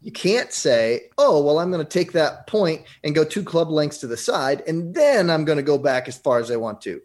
You 0.00 0.12
can't 0.12 0.52
say, 0.52 1.10
oh, 1.18 1.42
well, 1.42 1.58
I'm 1.58 1.72
going 1.72 1.84
to 1.84 1.90
take 1.90 2.12
that 2.12 2.46
point 2.46 2.82
and 3.02 3.14
go 3.14 3.24
two 3.24 3.42
club 3.42 3.68
lengths 3.68 3.98
to 3.98 4.06
the 4.06 4.16
side, 4.16 4.62
and 4.66 4.94
then 4.94 5.28
I'm 5.28 5.44
going 5.44 5.56
to 5.56 5.62
go 5.62 5.78
back 5.78 6.06
as 6.06 6.16
far 6.16 6.38
as 6.38 6.50
I 6.50 6.56
want 6.56 6.80
to. 6.82 7.00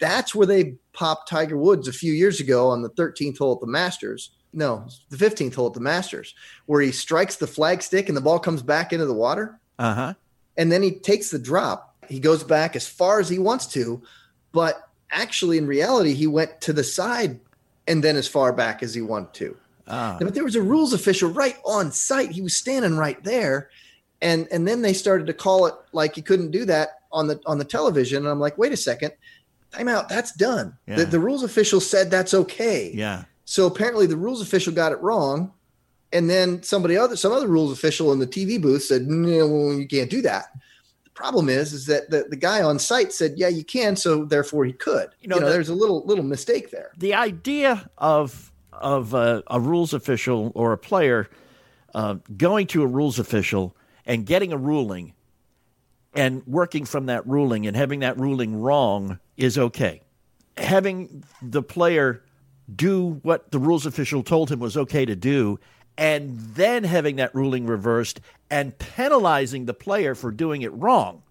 That's 0.00 0.34
where 0.34 0.46
they 0.46 0.76
popped 0.92 1.28
Tiger 1.28 1.58
Woods 1.58 1.88
a 1.88 1.92
few 1.92 2.12
years 2.12 2.40
ago 2.40 2.68
on 2.68 2.82
the 2.82 2.90
13th 2.90 3.38
hole 3.38 3.54
at 3.54 3.60
the 3.60 3.66
Masters. 3.66 4.30
No, 4.52 4.86
the 5.10 5.16
15th 5.16 5.54
hole 5.54 5.66
at 5.66 5.74
the 5.74 5.80
Masters, 5.80 6.34
where 6.66 6.80
he 6.80 6.90
strikes 6.90 7.36
the 7.36 7.46
flag 7.46 7.82
stick 7.82 8.08
and 8.08 8.16
the 8.16 8.22
ball 8.22 8.38
comes 8.38 8.62
back 8.62 8.92
into 8.92 9.06
the 9.06 9.14
water. 9.14 9.60
Uh 9.78 9.94
huh. 9.94 10.14
And 10.56 10.72
then 10.72 10.82
he 10.82 10.92
takes 10.92 11.30
the 11.30 11.38
drop. 11.38 11.94
He 12.08 12.18
goes 12.18 12.42
back 12.42 12.74
as 12.74 12.88
far 12.88 13.20
as 13.20 13.28
he 13.28 13.38
wants 13.38 13.66
to, 13.68 14.02
but 14.52 14.88
actually, 15.10 15.58
in 15.58 15.66
reality, 15.66 16.14
he 16.14 16.26
went 16.26 16.60
to 16.62 16.72
the 16.72 16.84
side 16.84 17.38
and 17.86 18.02
then 18.02 18.16
as 18.16 18.26
far 18.26 18.52
back 18.52 18.82
as 18.82 18.94
he 18.94 19.02
wanted 19.02 19.34
to. 19.34 19.56
Ah. 19.88 20.16
But 20.20 20.34
there 20.34 20.44
was 20.44 20.56
a 20.56 20.62
rules 20.62 20.92
official 20.92 21.30
right 21.30 21.56
on 21.64 21.90
site. 21.92 22.30
He 22.30 22.40
was 22.42 22.56
standing 22.56 22.96
right 22.96 23.22
there. 23.24 23.70
And 24.20 24.48
and 24.50 24.66
then 24.66 24.82
they 24.82 24.92
started 24.94 25.26
to 25.28 25.32
call 25.34 25.66
it 25.66 25.74
like 25.92 26.16
you 26.16 26.22
couldn't 26.22 26.50
do 26.50 26.64
that 26.64 27.00
on 27.12 27.26
the 27.28 27.40
on 27.46 27.58
the 27.58 27.64
television. 27.64 28.18
And 28.18 28.28
I'm 28.28 28.40
like, 28.40 28.58
wait 28.58 28.72
a 28.72 28.76
second, 28.76 29.12
time 29.72 29.86
out. 29.88 30.08
That's 30.08 30.32
done. 30.32 30.76
Yeah. 30.86 30.96
The, 30.96 31.04
the 31.06 31.20
rules 31.20 31.42
official 31.44 31.80
said 31.80 32.10
that's 32.10 32.34
okay. 32.34 32.90
Yeah. 32.94 33.24
So 33.44 33.66
apparently 33.66 34.06
the 34.06 34.16
rules 34.16 34.42
official 34.42 34.72
got 34.72 34.92
it 34.92 35.00
wrong. 35.00 35.52
And 36.12 36.28
then 36.28 36.62
somebody 36.62 36.96
other 36.96 37.16
some 37.16 37.32
other 37.32 37.46
rules 37.48 37.70
official 37.72 38.12
in 38.12 38.18
the 38.18 38.26
TV 38.26 38.60
booth 38.60 38.82
said, 38.82 39.02
no, 39.06 39.70
you 39.70 39.86
can't 39.86 40.10
do 40.10 40.22
that. 40.22 40.46
The 41.04 41.10
problem 41.10 41.48
is, 41.48 41.72
is 41.72 41.86
that 41.86 42.10
the, 42.10 42.26
the 42.28 42.36
guy 42.36 42.62
on 42.62 42.78
site 42.78 43.12
said, 43.12 43.34
yeah, 43.36 43.48
you 43.48 43.62
can. 43.64 43.94
So 43.94 44.24
therefore 44.24 44.64
he 44.64 44.72
could. 44.72 45.10
You 45.20 45.28
know, 45.28 45.36
You 45.36 45.40
know, 45.42 45.46
the- 45.46 45.52
there's 45.52 45.68
a 45.68 45.74
little 45.74 46.04
little 46.06 46.24
mistake 46.24 46.70
there. 46.70 46.90
the 46.98 47.14
idea 47.14 47.88
of 47.98 48.47
of 48.80 49.14
uh, 49.14 49.42
a 49.48 49.60
rules 49.60 49.92
official 49.92 50.52
or 50.54 50.72
a 50.72 50.78
player 50.78 51.28
uh, 51.94 52.16
going 52.36 52.66
to 52.68 52.82
a 52.82 52.86
rules 52.86 53.18
official 53.18 53.76
and 54.06 54.26
getting 54.26 54.52
a 54.52 54.56
ruling 54.56 55.14
and 56.14 56.46
working 56.46 56.84
from 56.84 57.06
that 57.06 57.26
ruling 57.26 57.66
and 57.66 57.76
having 57.76 58.00
that 58.00 58.18
ruling 58.18 58.60
wrong 58.60 59.18
is 59.36 59.58
okay. 59.58 60.00
Having 60.56 61.22
the 61.42 61.62
player 61.62 62.24
do 62.74 63.20
what 63.22 63.50
the 63.50 63.58
rules 63.58 63.86
official 63.86 64.22
told 64.22 64.50
him 64.50 64.58
was 64.60 64.76
okay 64.76 65.04
to 65.04 65.16
do 65.16 65.58
and 65.96 66.38
then 66.38 66.84
having 66.84 67.16
that 67.16 67.34
ruling 67.34 67.66
reversed 67.66 68.20
and 68.50 68.76
penalizing 68.78 69.64
the 69.64 69.74
player 69.74 70.14
for 70.14 70.30
doing 70.30 70.62
it 70.62 70.72
wrong 70.72 71.22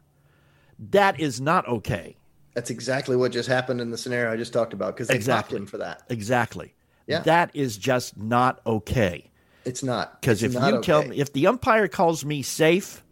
that 0.79 1.19
is 1.19 1.39
not 1.39 1.67
okay 1.67 2.15
That's 2.53 2.69
exactly 2.69 3.15
what 3.15 3.31
just 3.31 3.47
happened 3.47 3.81
in 3.81 3.91
the 3.91 3.97
scenario 3.97 4.31
I 4.31 4.37
just 4.37 4.53
talked 4.53 4.73
about 4.73 4.95
because 4.95 5.07
they 5.09 5.15
Exactly. 5.15 5.57
him 5.57 5.67
for 5.67 5.77
that. 5.77 6.03
exactly 6.09 6.73
Yeah. 7.07 7.19
that 7.21 7.51
is 7.53 7.77
just 7.77 8.17
not 8.17 8.61
okay 8.65 9.29
It's 9.65 9.83
not 9.83 10.21
Because 10.21 10.43
if 10.43 10.53
not 10.53 10.73
you 10.73 10.81
tell 10.81 11.03
me, 11.03 11.17
if 11.17 11.33
the 11.33 11.47
umpire 11.47 11.87
calls 11.87 12.23
me 12.25 12.41
safe, 12.41 13.03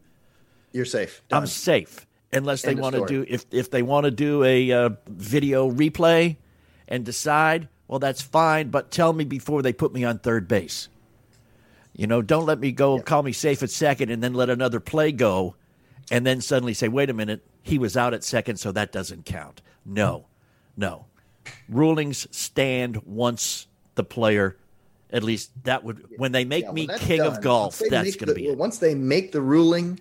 you're 0.72 0.86
safe, 0.86 1.22
I'm 1.32 1.48
safe. 1.48 2.06
Unless 2.34 2.64
they 2.64 2.76
want 2.76 2.96
to 2.96 3.06
do 3.06 3.26
if 3.28 3.46
if 3.52 3.72
they 3.72 3.82
want 3.82 4.04
to 4.04 4.12
do 4.12 4.44
a 4.44 4.72
uh, 4.72 4.90
video 5.08 5.72
replay 5.72 6.36
and 6.88 7.06
decide, 7.06 7.70
well, 7.88 8.00
that's 8.00 8.22
fine. 8.22 8.70
But 8.70 8.92
tell 8.92 9.14
me 9.14 9.24
before 9.24 9.62
they 9.62 9.74
put 9.74 9.94
me 9.94 10.04
on 10.04 10.20
third 10.20 10.48
base. 10.48 10.90
You 11.94 12.08
know, 12.08 12.22
don't 12.22 12.46
let 12.46 12.60
me 12.60 12.72
go 12.74 13.00
call 13.00 13.24
me 13.24 13.32
safe 13.32 13.64
at 13.64 13.70
second 13.70 14.10
and 14.10 14.22
then 14.22 14.34
let 14.34 14.50
another 14.50 14.82
play 14.82 15.14
go, 15.14 15.56
and 16.12 16.26
then 16.26 16.42
suddenly 16.42 16.74
say, 16.74 16.90
wait 16.90 17.10
a 17.10 17.14
minute, 17.14 17.46
he 17.64 17.78
was 17.78 17.96
out 17.96 18.14
at 18.14 18.24
second, 18.24 18.58
so 18.58 18.72
that 18.74 18.92
doesn't 18.92 19.26
count. 19.26 19.62
No, 19.86 20.26
no. 20.76 21.06
Rulings 21.70 22.28
stand 22.36 22.98
once 23.06 23.68
the 23.96 24.04
player. 24.04 24.56
At 25.12 25.24
least 25.24 25.52
that 25.64 25.84
would 25.84 26.06
when 26.18 26.32
they 26.32 26.46
make 26.46 26.66
Yeah, 26.66 26.72
me 26.72 26.88
king 26.98 27.22
of 27.22 27.42
golf. 27.42 27.80
That's 27.90 28.16
going 28.16 28.28
to 28.30 28.34
be 28.34 28.48
it. 28.48 28.58
Once 28.58 28.80
they 28.80 28.96
make 28.96 29.32
the 29.32 29.42
ruling, 29.42 30.00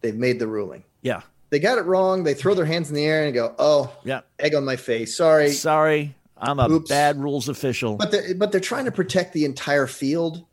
they've 0.00 0.16
made 0.16 0.38
the 0.38 0.46
ruling. 0.48 0.84
Yeah, 1.02 1.20
They 1.50 1.58
got 1.58 1.78
it 1.78 1.82
wrong. 1.82 2.24
They 2.24 2.34
throw 2.34 2.54
their 2.54 2.64
hands 2.64 2.88
in 2.88 2.94
the 2.94 3.04
air 3.04 3.24
and 3.24 3.34
go, 3.34 3.54
"Oh, 3.58 3.94
yeah. 4.04 4.22
egg 4.38 4.54
on 4.54 4.64
my 4.64 4.76
face. 4.76 5.16
Sorry." 5.16 5.50
Sorry, 5.52 6.14
I'm 6.38 6.58
a 6.58 6.68
Oops. 6.68 6.88
bad 6.88 7.20
rules 7.20 7.48
official. 7.48 7.96
But 7.96 8.10
they're, 8.10 8.34
but 8.34 8.50
they're 8.52 8.60
trying 8.60 8.86
to 8.86 8.92
protect 8.92 9.32
the 9.34 9.44
entire 9.44 9.86
field. 9.86 10.44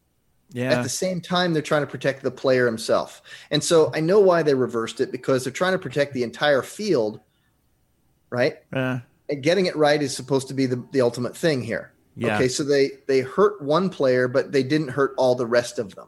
yeah. 0.52 0.72
At 0.74 0.84
the 0.84 0.90
same 0.90 1.22
time, 1.22 1.54
they're 1.54 1.62
trying 1.62 1.84
to 1.84 1.88
protect 1.88 2.22
the 2.22 2.32
player 2.32 2.66
himself. 2.66 3.22
And 3.50 3.64
so 3.64 3.92
I 3.96 4.02
know 4.02 4.20
why 4.20 4.44
they 4.44 4.54
reversed 4.56 5.00
it 5.00 5.12
because 5.12 5.44
they're 5.46 5.54
trying 5.54 5.74
to 5.74 5.80
protect 5.80 6.14
the 6.14 6.24
entire 6.24 6.62
field, 6.64 7.22
right? 8.30 8.58
Uh, 8.74 9.00
And 9.30 9.42
getting 9.42 9.68
it 9.68 9.76
right 9.76 10.02
is 10.02 10.16
supposed 10.16 10.48
to 10.50 10.54
be 10.54 10.66
the, 10.66 10.84
the 10.92 11.02
ultimate 11.02 11.36
thing 11.38 11.64
here. 11.64 11.92
Yeah. 12.20 12.36
Okay, 12.36 12.48
so 12.50 12.64
they 12.64 12.92
they 13.08 13.22
hurt 13.22 13.62
one 13.62 13.90
player, 13.90 14.28
but 14.28 14.52
they 14.52 14.64
didn't 14.64 14.90
hurt 14.90 15.14
all 15.18 15.36
the 15.36 15.46
rest 15.48 15.80
of 15.80 15.96
them. 15.96 16.08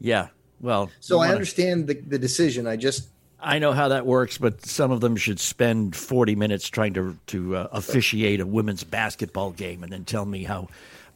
yeah. 0.00 0.28
Well, 0.62 0.90
So 1.00 1.14
I 1.16 1.18
wanna- 1.18 1.32
understand 1.32 1.86
the, 1.86 1.94
the 1.94 2.18
decision. 2.18 2.66
I 2.66 2.76
just 2.76 3.08
I 3.42 3.58
know 3.58 3.72
how 3.72 3.88
that 3.88 4.04
works, 4.04 4.36
but 4.36 4.66
some 4.66 4.90
of 4.90 5.00
them 5.00 5.16
should 5.16 5.40
spend 5.40 5.96
40 5.96 6.34
minutes 6.36 6.68
trying 6.68 6.92
to 6.94 7.16
to 7.28 7.56
uh, 7.56 7.68
officiate 7.72 8.40
a 8.40 8.46
women's 8.46 8.84
basketball 8.84 9.52
game 9.52 9.82
and 9.82 9.90
then 9.92 10.04
tell 10.04 10.26
me 10.26 10.44
how 10.44 10.68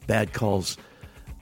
bad 0.07 0.33
calls. 0.33 0.77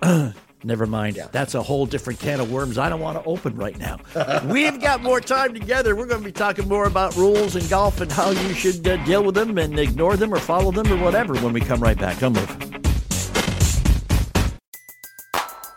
Never 0.65 0.85
mind. 0.85 1.19
That's 1.33 1.55
a 1.55 1.61
whole 1.61 1.85
different 1.85 2.19
can 2.19 2.39
of 2.39 2.49
worms 2.51 2.77
I 2.77 2.87
don't 2.89 3.01
want 3.01 3.21
to 3.21 3.29
open 3.29 3.55
right 3.57 3.77
now. 3.77 3.97
We've 4.45 4.79
got 4.79 5.01
more 5.03 5.19
time 5.19 5.53
together. 5.53 5.93
We're 5.95 6.05
going 6.05 6.21
to 6.21 6.25
be 6.25 6.31
talking 6.31 6.69
more 6.69 6.85
about 6.85 7.15
rules 7.17 7.57
in 7.57 7.67
golf 7.67 7.99
and 7.99 8.09
how 8.09 8.29
you 8.31 8.53
should 8.53 8.85
uh, 8.87 8.95
deal 9.05 9.23
with 9.23 9.35
them 9.35 9.57
and 9.57 9.77
ignore 9.77 10.15
them 10.15 10.33
or 10.33 10.39
follow 10.39 10.71
them 10.71 10.91
or 10.91 10.97
whatever 11.03 11.35
when 11.39 11.51
we 11.51 11.59
come 11.59 11.81
right 11.81 11.97
back. 11.97 12.19
Don't 12.19 12.33
move. 12.33 12.92